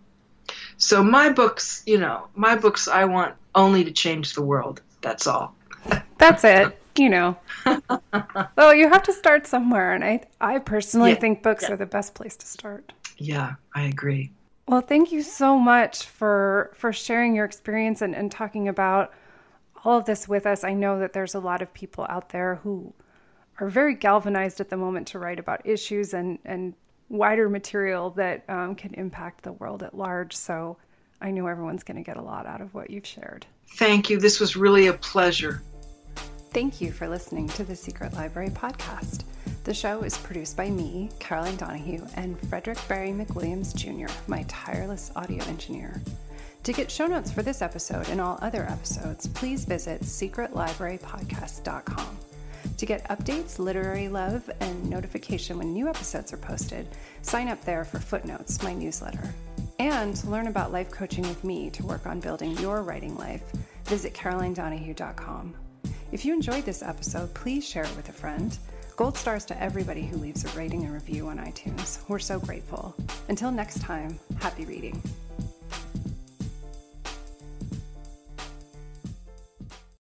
So, 0.79 1.03
my 1.03 1.31
books, 1.31 1.83
you 1.87 1.99
know, 1.99 2.29
my 2.35 2.57
books, 2.57 2.87
I 2.89 3.07
want 3.07 3.35
only 3.55 3.85
to 3.85 3.93
change 3.93 4.35
the 4.35 4.43
world. 4.43 4.81
That's 5.01 5.27
all. 5.27 5.55
That's 6.19 6.45
it 6.45 6.79
you 6.99 7.09
know. 7.09 7.37
well, 8.57 8.75
you 8.75 8.89
have 8.89 9.03
to 9.05 9.13
start 9.13 9.47
somewhere, 9.47 9.95
and 9.95 10.05
I 10.05 10.23
I 10.41 10.59
personally 10.59 11.11
yeah, 11.11 11.17
think 11.17 11.43
books 11.43 11.65
yeah. 11.65 11.73
are 11.73 11.77
the 11.77 11.87
best 11.87 12.15
place 12.15 12.37
to 12.37 12.47
start. 12.47 12.93
Yeah, 13.19 13.55
I 13.75 13.83
agree. 13.83 14.31
Well, 14.69 14.81
thank 14.81 15.13
you 15.13 15.23
so 15.23 15.59
much 15.59 16.05
for 16.07 16.73
for 16.75 16.93
sharing 16.93 17.35
your 17.35 17.45
experience 17.45 18.03
and, 18.03 18.15
and 18.15 18.31
talking 18.31 18.69
about 18.69 19.13
all 19.85 19.99
of 19.99 20.05
this 20.05 20.29
with 20.29 20.47
us. 20.47 20.65
I 20.65 20.73
know 20.73 20.99
that 20.99 21.13
there's 21.13 21.35
a 21.35 21.41
lot 21.41 21.63
of 21.63 21.73
people 21.73 22.07
out 22.09 22.31
there 22.31 22.57
who 22.57 22.93
are 23.61 23.69
very 23.69 23.95
galvanized 23.95 24.61
at 24.61 24.69
the 24.69 24.77
moment 24.77 25.07
to 25.09 25.19
write 25.19 25.39
about 25.39 25.65
issues 25.65 26.15
and 26.15 26.39
and 26.45 26.75
wider 27.09 27.49
material 27.49 28.11
that 28.11 28.43
um, 28.49 28.75
can 28.75 28.93
impact 28.95 29.45
the 29.45 29.53
world 29.53 29.83
at 29.83 29.97
large. 29.97 30.37
So 30.37 30.77
I 31.21 31.31
know 31.31 31.47
everyone's 31.47 31.85
going 31.85 31.97
to 31.97 32.03
get 32.03 32.17
a 32.17 32.23
lot 32.23 32.47
out 32.47 32.61
of 32.61 32.75
what 32.75 32.91
you've 32.91 33.07
shared. 33.07 33.47
Thank 33.77 34.11
you. 34.11 34.19
This 34.19 34.41
was 34.41 34.57
really 34.57 34.89
a 34.89 34.93
pleasure. 34.93 35.63
Thank 36.57 36.81
you 36.81 36.89
for 36.91 37.07
listening 37.07 37.49
to 37.49 37.65
the 37.65 37.77
Secret 37.77 38.15
Library 38.15 38.49
podcast. 38.49 39.25
The 39.65 39.75
show 39.75 40.01
is 40.01 40.17
produced 40.17 40.57
by 40.57 40.71
me, 40.71 41.11
Caroline 41.19 41.57
Donahue, 41.57 42.07
and 42.15 42.41
Frederick 42.49 42.79
Barry 42.89 43.11
McWilliams 43.11 43.75
Jr., 43.75 44.11
my 44.27 44.43
tireless 44.49 45.13
audio 45.17 45.45
engineer. 45.49 46.01
To 46.63 46.73
get 46.73 46.91
show 46.91 47.07
notes 47.07 47.31
for 47.31 47.43
this 47.43 47.61
episode 47.61 48.09
and 48.09 48.23
all 48.23 48.39
other 48.41 48.65
episodes, 48.65 49.27
please 49.27 49.67
visit 49.67 50.01
secretlibrarypodcast.com. 50.01 52.19
To 52.79 52.87
get 52.87 53.07
updates, 53.11 53.59
literary 53.59 54.09
love, 54.09 54.49
and 54.61 54.89
notification 54.89 55.59
when 55.59 55.75
new 55.75 55.89
episodes 55.89 56.33
are 56.33 56.39
posted, 56.39 56.89
sign 57.21 57.49
up 57.49 57.63
there 57.67 57.85
for 57.85 57.99
Footnotes, 57.99 58.63
my 58.63 58.73
newsletter. 58.73 59.29
And 59.79 60.17
to 60.17 60.31
learn 60.31 60.47
about 60.47 60.73
life 60.73 60.91
coaching 60.91 61.25
with 61.25 61.45
me 61.45 61.69
to 61.69 61.85
work 61.85 62.07
on 62.07 62.19
building 62.19 62.57
your 62.57 62.83
writing 62.83 63.15
life, 63.19 63.43
visit 63.85 64.15
carolinedonahue.com. 64.15 65.55
If 66.13 66.25
you 66.25 66.35
enjoyed 66.35 66.65
this 66.65 66.83
episode, 66.83 67.33
please 67.35 67.67
share 67.67 67.85
it 67.85 67.97
with 67.97 68.09
a 68.09 68.13
friend. 68.13 68.57
Gold 68.97 69.17
stars 69.17 69.45
to 69.47 69.63
everybody 69.63 70.07
who 70.07 70.17
leaves 70.17 70.45
a 70.45 70.57
rating 70.57 70.85
and 70.85 70.95
review 70.95 71.29
on 71.29 71.39
iTunes. 71.39 72.07
We're 72.09 72.19
so 72.19 72.39
grateful. 72.39 72.95
Until 73.29 73.51
next 73.51 73.81
time, 73.81 74.19
happy 74.41 74.65
reading. 74.65 75.03